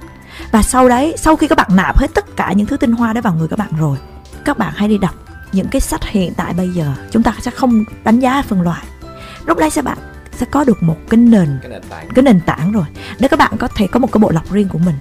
[0.51, 3.12] Và sau đấy, sau khi các bạn nạp hết tất cả những thứ tinh hoa
[3.12, 3.98] đấy vào người các bạn rồi,
[4.44, 5.14] các bạn hãy đi đọc
[5.52, 6.94] những cái sách hiện tại bây giờ.
[7.10, 8.82] Chúng ta sẽ không đánh giá phân loại
[9.48, 9.98] lúc đấy sẽ bạn?
[10.36, 12.08] Sẽ có được một cái nền cái nền tảng.
[12.14, 12.84] cái nền tảng rồi.
[13.18, 14.94] Để các bạn có thể có một cái bộ lọc riêng của mình.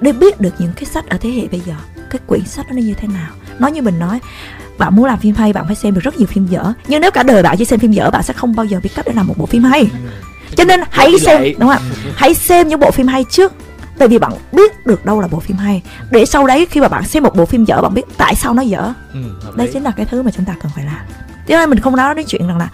[0.00, 1.74] Để biết được những cái sách ở thế hệ bây giờ
[2.10, 3.30] cái quyển sách nó như thế nào.
[3.58, 4.20] Nói như mình nói
[4.78, 6.72] bạn muốn làm phim hay bạn phải xem được rất nhiều phim dở.
[6.88, 8.90] Nhưng nếu cả đời bạn chỉ xem phim dở bạn sẽ không bao giờ biết
[8.94, 9.90] cách để làm một bộ phim hay.
[10.56, 11.80] Cho nên hãy xem đúng không ạ?
[12.16, 13.52] Hãy xem những bộ phim hay trước.
[13.98, 15.82] Tại vì bạn biết được đâu là bộ phim hay.
[16.10, 18.54] Để sau đấy khi mà bạn xem một bộ phim dở bạn biết tại sao
[18.54, 18.92] nó dở.
[19.12, 19.20] Ừ,
[19.56, 21.00] đây chính là cái thứ mà chúng ta cần phải làm.
[21.46, 22.68] Cho nên mình không nói đến chuyện rằng là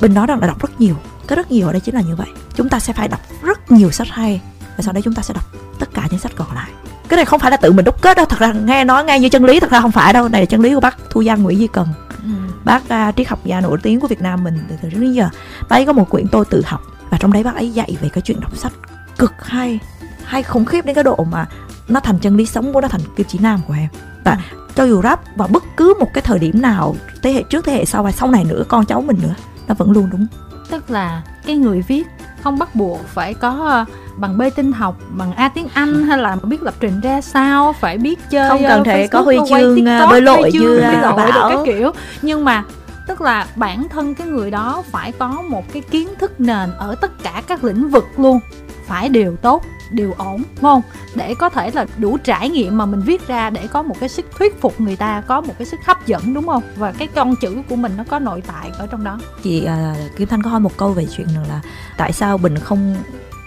[0.00, 0.94] mình nói rằng là đọc rất nhiều.
[1.26, 2.28] Cái rất nhiều ở đây chính là như vậy.
[2.54, 4.40] Chúng ta sẽ phải đọc rất nhiều sách hay
[4.76, 5.44] và sau đấy chúng ta sẽ đọc
[5.78, 6.70] tất cả những sách còn lại.
[7.08, 8.26] Cái này không phải là tự mình đúc kết đâu.
[8.26, 10.28] Thật ra nghe nói nghe như chân lý thật ra không phải đâu.
[10.28, 11.88] Này là chân lý của bác thu giang nguyễn di cần.
[12.22, 12.30] Ừ.
[12.64, 15.12] bác uh, triết học gia nổi tiếng của việt nam mình từ từ trước đến
[15.12, 15.28] giờ.
[15.68, 18.08] Bác ấy có một quyển tôi tự học và trong đấy bác ấy dạy về
[18.08, 18.72] cái chuyện đọc sách
[19.18, 19.78] cực hay
[20.24, 21.46] hay khủng khiếp đến cái độ mà
[21.88, 23.88] nó thành chân lý sống của nó thành kim chỉ nam của em.
[24.24, 24.38] Và
[24.74, 27.72] cho dù rap vào bất cứ một cái thời điểm nào thế hệ trước thế
[27.72, 29.34] hệ sau và sau này nữa con cháu mình nữa
[29.68, 30.26] nó vẫn luôn đúng
[30.70, 32.06] tức là cái người viết
[32.42, 33.84] không bắt buộc phải có ờ,
[34.16, 37.72] bằng B tin học bằng A tiếng Anh hay là biết lập trình ra sao
[37.72, 41.16] phải biết chơi Không ờ, cần thể có huy chương, ờ, bơi lội như, ờ,
[41.16, 41.50] Bảo.
[41.50, 41.90] các kiểu.
[42.22, 42.64] Nhưng mà
[43.06, 46.94] tức là bản thân cái người đó phải có một cái kiến thức nền ở
[46.94, 48.40] tất cả các lĩnh vực luôn
[48.86, 50.82] phải đều tốt đều ổn đúng không
[51.14, 54.08] để có thể là đủ trải nghiệm mà mình viết ra để có một cái
[54.08, 57.08] sức thuyết phục người ta có một cái sức hấp dẫn đúng không và cái
[57.14, 60.42] con chữ của mình nó có nội tại ở trong đó chị à, kim thanh
[60.42, 61.60] có hỏi một câu về chuyện rằng là
[61.96, 62.96] tại sao bình không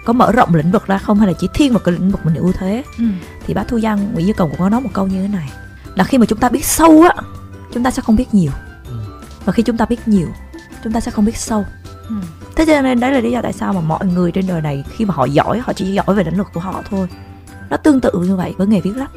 [0.06, 2.26] có mở rộng lĩnh vực ra không hay là chỉ thiên vào cái lĩnh vực
[2.26, 3.06] mình ưu thế ừ.
[3.48, 5.50] thì bác thu giang nguyễn duy cầu cũng có nói một câu như thế này
[5.96, 7.22] là khi mà chúng ta biết sâu á
[7.74, 8.52] chúng ta sẽ không biết nhiều
[8.90, 8.96] Ừ.
[9.46, 10.28] và khi chúng ta biết nhiều
[10.84, 11.66] chúng ta sẽ không biết sâu
[12.10, 12.16] Ừ.
[12.60, 14.84] thế cho nên đấy là lý do tại sao mà mọi người trên đời này
[14.90, 17.08] khi mà họ giỏi họ chỉ giỏi về lĩnh vực của họ thôi.
[17.70, 19.12] Nó tương tự như vậy với nghề viết lách.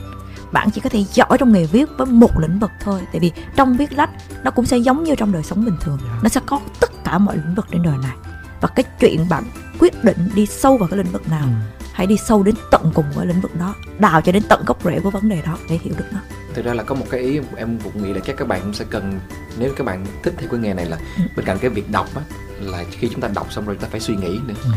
[0.53, 3.01] Bạn chỉ có thể giỏi trong nghề viết với một lĩnh vực thôi.
[3.13, 4.11] Tại vì trong viết lách
[4.45, 5.99] nó cũng sẽ giống như trong đời sống bình thường.
[6.23, 8.17] Nó sẽ có tất cả mọi lĩnh vực trên đời này.
[8.61, 9.45] Và cái chuyện bạn
[9.79, 11.49] quyết định đi sâu vào cái lĩnh vực nào Ừ.
[11.93, 14.79] hãy đi sâu đến tận cùng của lĩnh vực đó đào cho đến tận gốc
[14.85, 16.19] rễ của vấn đề đó để hiểu được nó.
[16.55, 18.75] Thực ra là có một cái ý em cũng nghĩ là chắc các bạn cũng
[18.75, 19.21] sẽ cần
[19.59, 21.23] nếu các bạn thích theo cái nghề này là Ừ.
[21.37, 22.23] bên cạnh cái việc đọc á
[22.63, 24.55] là khi chúng ta đọc xong rồi chúng ta phải suy nghĩ nữa.
[24.65, 24.71] Ừ.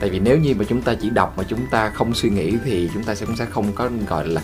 [0.00, 2.56] tại vì nếu như mà chúng ta chỉ đọc mà chúng ta không suy nghĩ
[2.64, 4.40] thì chúng ta sẽ cũng sẽ không có gọi là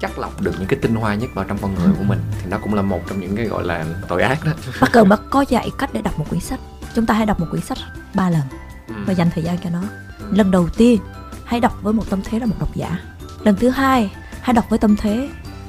[0.00, 2.18] chắc lọc được những cái tinh hoa nhất vào trong con người của mình.
[2.40, 4.52] Thì nó cũng là một trong những cái gọi là tội ác đó.
[4.80, 6.60] Mắc cờ Mắc có dạy cách để đọc một quyển sách.
[6.94, 7.78] Chúng ta hãy đọc một quyển sách
[8.14, 8.42] ba lần
[8.88, 8.94] Ừ.
[9.06, 9.82] và dành thời gian cho nó.
[10.30, 11.00] Lần đầu tiên
[11.44, 12.98] hãy đọc với một tâm thế là một độc giả.
[13.44, 15.28] Lần thứ hai hãy đọc với tâm thế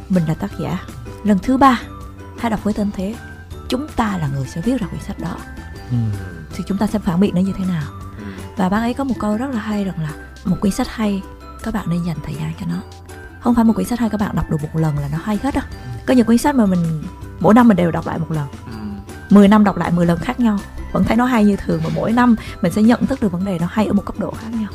[0.10, 0.80] mình là tác giả.
[1.24, 1.82] Lần thứ ba
[2.40, 3.16] hãy đọc với tâm thế
[3.70, 5.38] chúng ta là người sẽ viết ra quyển sách đó
[5.92, 5.98] Ừ.
[6.56, 7.84] thì chúng ta sẽ phản biện nó như thế nào?
[8.18, 8.24] Ừ.
[8.58, 10.12] và bác ấy có một câu rất là hay rằng là
[10.46, 11.22] một quyển sách hay
[11.64, 12.82] các bạn nên dành thời gian cho nó.
[13.40, 15.40] Không phải một quyển sách hay các bạn đọc được một lần là nó hay
[15.44, 15.64] hết đâu
[16.06, 17.04] có những quyển sách mà mình
[17.40, 18.48] mỗi năm mình đều đọc lại một lần.
[18.66, 18.72] Ừ.
[19.30, 20.60] 10 năm đọc lại 10 lần khác nhau.
[20.92, 23.46] Vẫn thấy nó hay như thường và mỗi năm mình sẽ nhận thức được vấn
[23.46, 24.70] đề nó hay ở một cấp độ khác nhau.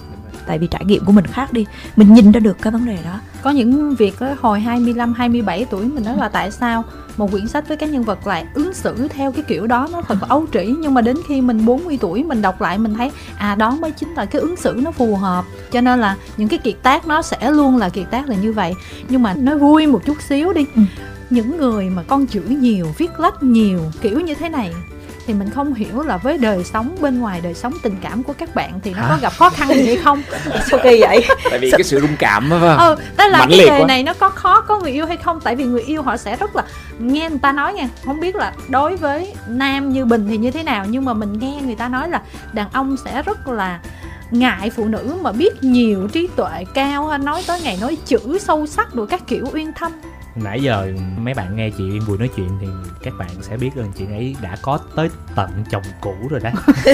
[0.47, 1.67] Tại vì trải nghiệm của mình khác đi.
[1.97, 5.67] Mình nhìn ra được cái vấn đề đó có những việc á, hồi 25 27
[5.71, 6.85] tuổi mình nói là tại sao
[7.17, 10.03] một quyển sách với các nhân vật lại ứng xử theo cái kiểu đó nó
[10.03, 10.75] thật là ấu trĩ.
[10.79, 13.91] Nhưng mà đến khi mình 40 tuổi mình đọc lại mình thấy à đó mới
[13.91, 15.45] chính là cái ứng xử nó phù hợp.
[15.73, 18.53] Cho nên là những cái kiệt tác nó sẽ luôn là kiệt tác là như
[18.53, 18.75] vậy.
[19.09, 20.67] Nhưng mà nói vui một chút xíu đi.
[20.77, 20.83] Ừ.
[21.31, 24.73] những người mà con chữ nhiều viết lách nhiều kiểu như thế này
[25.31, 28.33] thì mình không hiểu là với đời sống bên ngoài đời sống tình cảm của
[28.33, 30.23] các bạn thì nó có gặp khó khăn gì hay không?
[30.71, 31.27] Sao kỳ vậy?
[31.51, 32.87] Tại vì cái sự rung cảm đó phải không?
[32.87, 35.41] Ừ đó là cái nghề này nó có khó có người yêu hay không?
[35.41, 36.65] Tại vì người yêu họ sẽ rất là
[36.99, 37.89] nghe người ta nói nha.
[38.07, 41.39] Không biết là đối với nam như bình thì như thế nào nhưng mà mình
[41.39, 43.81] nghe người ta nói là đàn ông sẽ rất là
[44.31, 48.67] ngại phụ nữ mà biết nhiều trí tuệ cao nói tới ngày nói chữ sâu
[48.67, 49.93] sắc rồi các kiểu uyên thâm
[50.35, 50.87] nãy giờ
[51.17, 52.67] mấy bạn nghe chị Yên Bùi nói chuyện thì
[53.03, 56.51] các bạn sẽ biết rằng chị ấy đã có tới tận chồng cũ rồi đó.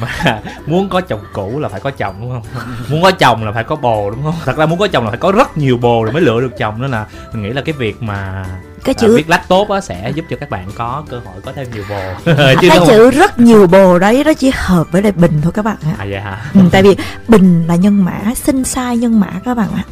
[0.00, 2.64] Mà muốn có chồng cũ là phải có chồng đúng không?
[2.88, 4.34] Muốn có chồng là phải có bồ đúng không?
[4.44, 6.58] Thật ra muốn có chồng là phải có rất nhiều bồ rồi mới lựa được
[6.58, 8.44] chồng nên là mình nghĩ là cái việc mà
[8.84, 11.40] cái à, chữ viết lách tốt á sẽ giúp cho các bạn có cơ hội
[11.44, 12.00] có thêm nhiều bồ.
[12.60, 12.88] Chứ cái không?
[12.88, 15.94] chữ rất nhiều bồ đấy nó chỉ hợp với lại bình thôi các bạn ạ.
[15.98, 16.50] À vậy hả?
[16.54, 16.96] Ừ, tại vì
[17.28, 19.84] bình là nhân mã sinh sai nhân mã các bạn ạ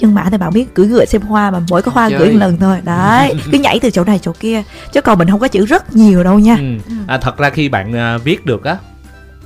[0.00, 2.18] nhân mã thì bạn biết cưỡi ngựa xem hoa mà mỗi cái hoa Chơi.
[2.18, 4.62] cưỡi một lần thôi đấy cứ nhảy từ chỗ này chỗ kia
[4.92, 6.94] chứ còn mình không có chữ rất nhiều đâu nha ừ.
[7.06, 8.76] à, thật ra khi bạn à, viết được á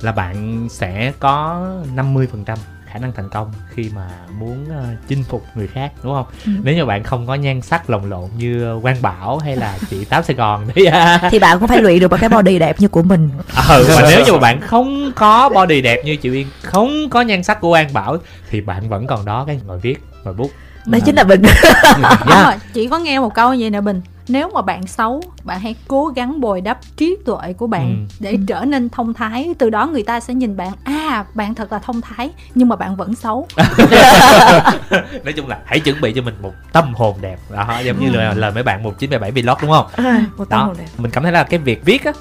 [0.01, 1.65] là bạn sẽ có
[1.95, 2.55] 50%
[2.91, 4.07] khả năng thành công khi mà
[4.39, 6.51] muốn à, chinh phục người khác đúng không Ừ.
[6.63, 10.05] nếu như bạn không có nhan sắc lồng lộn như Quang Bảo hay là chị
[10.05, 11.19] Tám Sài Gòn đấy à.
[11.31, 13.29] thì bạn cũng phải luyện được một cái body đẹp như của mình
[13.69, 17.21] ừ mà nếu như mà bạn không có body đẹp như chị Uyên không có
[17.21, 18.17] nhan sắc của Quang Bảo
[18.49, 20.51] thì bạn vẫn còn đó cái ngồi viết ngồi bút.
[20.85, 21.41] Đó chính là bình.
[21.43, 22.19] Yeah.
[22.25, 24.01] Đúng rồi, chị có nghe một câu như vậy nè Bình.
[24.27, 28.15] Nếu mà bạn xấu, bạn hãy cố gắng bồi đắp trí tuệ của bạn Ừ.
[28.19, 29.53] Để trở nên thông thái.
[29.57, 32.75] Từ đó người ta sẽ nhìn bạn À, bạn thật là thông thái Nhưng mà
[32.75, 33.47] bạn vẫn xấu.
[35.23, 37.39] Nói chung là hãy chuẩn bị cho mình một tâm hồn đẹp.
[37.49, 39.87] Đó giống như lời, lời mấy bạn 1977 vlog đúng không?
[40.05, 40.85] À, một tâm đó hồn đẹp.
[40.97, 42.11] mình cảm thấy là cái việc viết á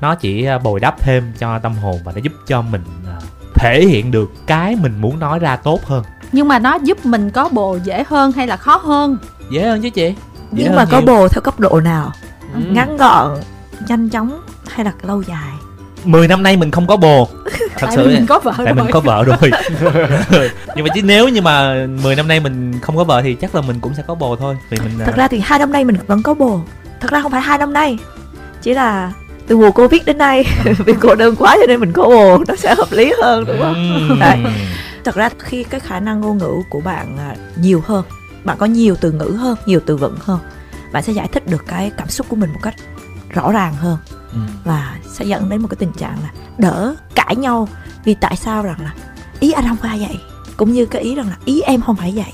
[0.00, 3.16] nó chỉ à, bồi đắp thêm cho tâm hồn và nó giúp cho mình à,
[3.54, 7.30] thể hiện được cái mình muốn nói ra tốt hơn Nhưng mà nó giúp mình
[7.30, 9.18] có bồ dễ hơn hay là khó hơn?
[9.50, 10.14] Dễ hơn chứ chị.
[10.52, 11.06] Dễ nhưng mà có nhiều.
[11.06, 12.12] bồ theo cấp độ nào?
[12.54, 12.60] Ừ.
[12.70, 13.36] ngắn gọn
[13.88, 15.50] nhanh chóng hay là lâu dài?
[16.04, 17.28] 10 năm nay mình không có bồ.
[17.44, 18.74] Thật Tại sự mình có vợ tại rồi.
[18.74, 19.36] mình có vợ rồi.
[20.76, 23.54] Nhưng mà chứ nếu như mà 10 năm nay mình không có vợ thì chắc
[23.54, 24.56] là mình cũng sẽ có bồ thôi.
[24.70, 26.60] Vì mình à, thật ra thì hai năm nay mình vẫn có bồ.
[27.00, 27.98] Thật ra không phải hai năm nay.
[28.62, 29.12] Chỉ là
[29.46, 30.44] từ mùa covid đến nay.
[30.86, 32.38] Vì cô đơn quá cho nên mình có bồ.
[32.48, 33.74] Nó sẽ hợp lý hơn đúng không?
[34.08, 34.38] Ừm, Đấy.
[35.04, 38.04] Thật ra khi cái khả năng ngôn ngữ của bạn à, nhiều hơn
[38.44, 40.40] bạn có nhiều từ ngữ hơn nhiều từ vựng hơn
[40.92, 42.74] bạn sẽ giải thích được cái cảm xúc của mình một cách
[43.30, 43.98] rõ ràng hơn.
[44.32, 44.48] Ừm.
[44.64, 47.68] và sẽ dẫn đến một cái tình trạng là đỡ cãi nhau
[48.04, 48.94] vì tại sao rằng là
[49.40, 50.20] ý anh không phải vậy
[50.56, 52.32] cũng như cái ý rằng là ý em không phải vậy.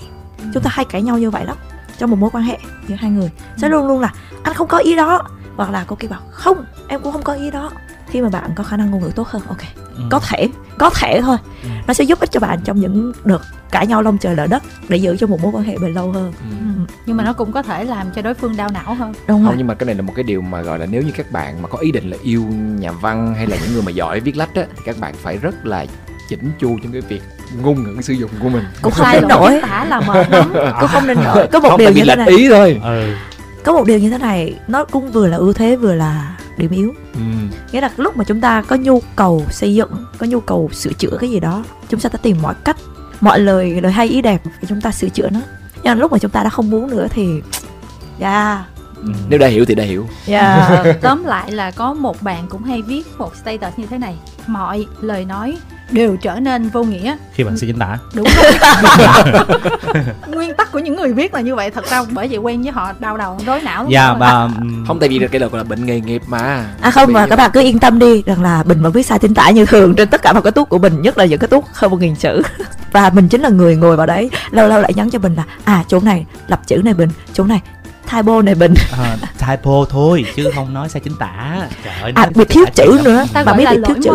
[0.55, 1.57] Chúng ta hay cãi nhau như vậy lắm
[1.99, 2.59] trong một mối quan hệ
[2.89, 4.13] giữa hai người sẽ luôn luôn là
[4.43, 5.23] anh không có ý đó
[5.57, 7.71] hoặc là cô kia bảo không em cũng không có ý đó
[8.15, 9.59] khi mà bạn có khả năng ngôn ngữ tốt hơn ok.
[9.97, 10.09] Ừm.
[10.11, 11.37] có thể có thể thôi.
[11.63, 11.69] Ừ.
[11.87, 13.39] nó sẽ giúp ích cho bạn trong những đợt
[13.71, 16.13] cãi nhau lông trời lở đất để giữ cho một mối quan hệ bền lâu
[16.13, 16.33] hơn.
[16.51, 16.57] Ừ.
[16.59, 19.13] Ừ, Nhưng mà nó cũng có thể làm cho đối phương đau não hơn.
[19.27, 21.03] Đúng không không nhưng mà cái này là một cái điều mà gọi là nếu
[21.03, 22.43] như các bạn mà có ý định là yêu
[22.79, 25.37] nhà văn hay là những người mà giỏi viết lách á thì các bạn phải
[25.37, 25.87] rất là
[26.29, 27.23] chỉnh chu trong cái việc
[27.63, 28.65] ngôn ngữ sử dụng của mình.
[28.83, 30.53] Cũng không nổi viết tả là mệt lắm.
[30.81, 32.29] Cũng không đến nổi có một không điều như thế này.
[32.29, 32.81] ý thôi.
[32.83, 33.15] Ừ.
[33.65, 36.71] Có một điều như thế này nó cũng vừa là ưu thế vừa là điểm
[36.71, 36.95] yếu.
[37.15, 37.21] Ừ.
[37.73, 40.93] nghĩa là lúc mà chúng ta có nhu cầu xây dựng có nhu cầu sửa
[40.93, 42.77] chữa cái gì đó chúng ta sẽ tìm mọi cách
[43.21, 45.41] mọi lời lời hay ý đẹp thì chúng ta sửa chữa nó.
[45.75, 47.29] Nhưng mà lúc mà chúng ta đã không muốn nữa thì
[48.21, 48.59] yeah
[49.03, 49.11] Ừ.
[49.29, 50.07] nếu đã hiểu thì đã hiểu.
[50.27, 53.99] Yeah Ờ, tóm lại là có một bạn cũng hay viết một status như thế
[53.99, 54.15] này.
[54.47, 55.57] Mọi lời nói
[55.95, 57.17] đều trở nên vô nghĩa.
[57.35, 57.99] Khi bạn sẽ chính tả.
[58.15, 58.53] Đúng rồi.
[60.27, 62.73] Nguyên tắc của những người viết là như vậy thật ra bởi vậy quen với
[62.73, 63.87] họ đau đầu rối não.
[63.89, 66.65] Dạ và ừm, không tại vì cái đó gọi là bệnh nghề nghiệp mà.
[66.81, 69.07] À không Bị- mà các bạn cứ yên tâm đi rằng là Bình vẫn viết
[69.07, 71.25] sai chính tả như thường trên tất cả mọi cái tuốt của Bình nhất là
[71.25, 72.43] những cái tuốt hơn một nghìn chữ.
[72.93, 75.43] Và mình chính là người ngồi vào đấy lâu lâu lại nhắn cho Bình là
[75.65, 77.61] à chỗ này lập chữ này Bình chỗ này
[78.13, 78.75] typo này Bình.
[78.99, 81.69] À, typo thôi chứ không nói sai chính tả.
[81.85, 83.25] Trời ơi à bị thiếu chữ nữa.
[83.33, 84.11] ta bạn gọi biết là bị lỗi thiếu chữ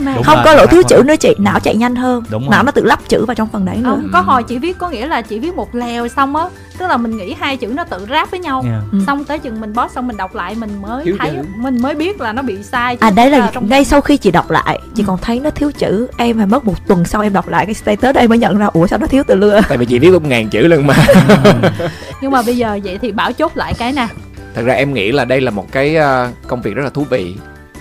[0.00, 0.16] mà.
[0.24, 1.34] Không rồi, có lỗi thiếu chữ nữa chị.
[1.38, 2.22] Não chạy nhanh hơn.
[2.50, 4.00] Não nó tự lắp chữ vào trong phần đấy nữa.
[4.12, 6.44] Có hồi chị viết có nghĩa là chị viết một lèo xong á
[6.78, 8.62] tức là mình nghĩ hai chữ nó tự ráp với nhau.
[8.66, 8.82] Yeah.
[8.92, 8.98] Ừ.
[9.06, 11.42] xong tới chừng mình bót xong mình đọc lại mình mới Thiếu thấy chữ.
[11.56, 14.16] mình mới biết là nó bị sai chứ à đấy là trong ngay sau khi
[14.16, 16.08] chị đọc lại chị còn thấy nó thiếu chữ.
[16.16, 18.58] Em phải mất một tuần sau em đọc lại cái status đó em mới nhận
[18.58, 20.86] ra ủa sao nó thiếu từ lưa tại vì chị viết một ngàn chữ lần
[20.86, 20.94] mà.
[22.20, 24.08] Nhưng mà bây giờ vậy thì bảo chốt lại cái nè.
[24.54, 27.04] Thật ra em nghĩ là đây là một cái ờ, công việc rất là thú
[27.10, 27.36] vị.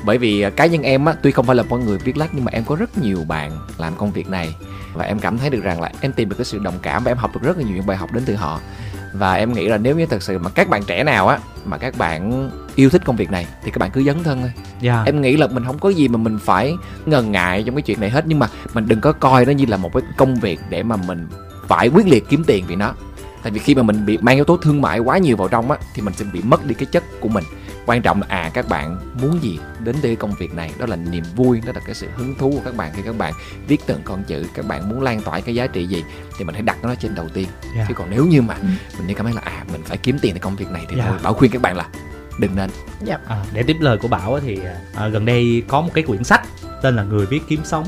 [0.06, 2.30] Bởi vì ờ, cá nhân em á tuy không phải là một người viết lách
[2.34, 4.56] nhưng mà em có rất nhiều bạn làm công việc này
[4.94, 7.11] và em cảm thấy được rằng là em tìm được cái sự đồng cảm và
[7.11, 8.60] em học được rất là nhiều những bài học đến từ họ.
[9.14, 11.78] Và em nghĩ là nếu như thật sự mà các bạn trẻ nào á mà
[11.78, 14.52] các bạn yêu thích công việc này thì các bạn cứ dấn thân thôi.
[14.82, 15.03] Dạ.
[15.06, 16.74] em nghĩ là mình không có gì mà mình phải
[17.06, 19.65] ngần ngại trong cái chuyện này hết nhưng mà mình đừng có coi nó như
[19.65, 21.28] là một cái công việc để mà mình
[21.68, 22.94] phải quyết liệt kiếm tiền vì nó.
[23.44, 25.72] Tại vì khi mà mình bị mang yếu tố thương mại quá nhiều vào trong
[25.72, 27.44] á thì mình sẽ bị mất đi cái chất của mình
[27.86, 30.96] quan trọng là à các bạn muốn gì đến từ công việc này đó là
[30.96, 33.34] niềm vui đó là cái sự hứng thú của các bạn khi các bạn
[33.68, 36.04] viết từng con chữ các bạn muốn lan tỏa cái giá trị gì
[36.38, 37.48] thì mình hãy đặt nó trên đầu tiên
[37.78, 37.86] Dạ.
[37.88, 38.68] chứ còn nếu như mà Ừ.
[38.98, 40.96] mình đi cảm thấy là à mình phải kiếm tiền từ công việc này thì
[40.98, 41.06] Dạ.
[41.08, 41.86] thôi bảo khuyên các bạn là
[42.40, 42.70] đừng nên
[43.28, 44.60] À, để tiếp lời của Bảo á thì
[44.96, 46.42] à, gần đây có một cái quyển sách
[46.82, 47.88] tên là Người viết kiếm sống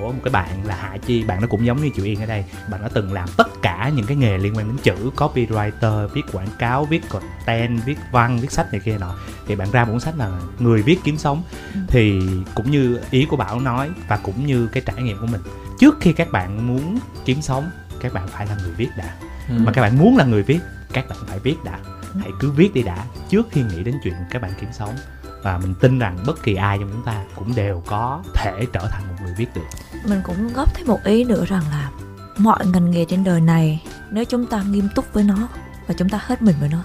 [0.00, 1.24] của một cái bạn là Hạ Chi.
[1.24, 2.44] Bạn nó cũng giống như chị Yên ở đây.
[2.70, 6.22] Bạn đã từng làm tất cả những cái nghề liên quan đến chữ copywriter viết
[6.32, 9.14] quảng cáo viết content viết văn viết sách này kia nọ.
[9.46, 11.42] Thì bạn ra một cuốn sách là Người viết kiếm sống.
[11.88, 12.20] Thì
[12.54, 15.40] cũng như ý của Bảo nói và cũng như cái trải nghiệm của mình
[15.80, 17.70] trước khi các bạn muốn kiếm sống
[18.00, 19.14] các bạn phải là người viết đã.
[19.48, 20.60] Mà các bạn muốn là người viết
[20.92, 21.78] các bạn phải viết đã.
[22.20, 24.94] Hãy cứ viết đi đã trước khi nghĩ đến chuyện các bạn kiếm sống
[25.42, 28.88] và mình tin rằng bất kỳ ai trong chúng ta cũng đều có thể trở
[28.90, 29.62] thành một người viết được
[30.04, 31.90] mình cũng góp thêm một ý nữa rằng là
[32.38, 35.48] mọi ngành nghề trên đời này nếu chúng ta nghiêm túc với nó
[35.86, 36.78] và chúng ta hết mình với nó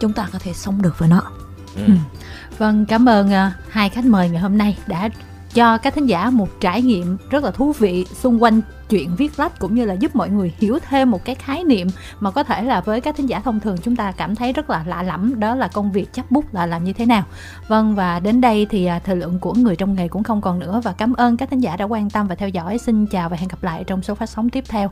[0.00, 1.22] chúng ta có thể sống được với nó
[1.76, 1.92] Ừ.
[2.58, 5.08] Vâng, cảm ơn à, hai khách mời ngày hôm nay đã
[5.54, 9.38] cho các thính giả một trải nghiệm rất là thú vị xung quanh chuyện viết
[9.38, 11.88] lách cũng như là giúp mọi người hiểu thêm một cái khái niệm
[12.20, 14.70] mà có thể là với các thính giả thông thường chúng ta cảm thấy rất
[14.70, 17.22] là lạ lẫm, đó là công việc chấp bút là làm như thế nào.
[17.68, 20.58] Vâng và đến đây thì à, thời lượng của người trong nghề cũng không còn
[20.58, 22.78] nữa và cảm ơn các thính giả đã quan tâm và theo dõi.
[22.78, 24.90] Xin chào và hẹn gặp lại trong số phát sóng tiếp theo.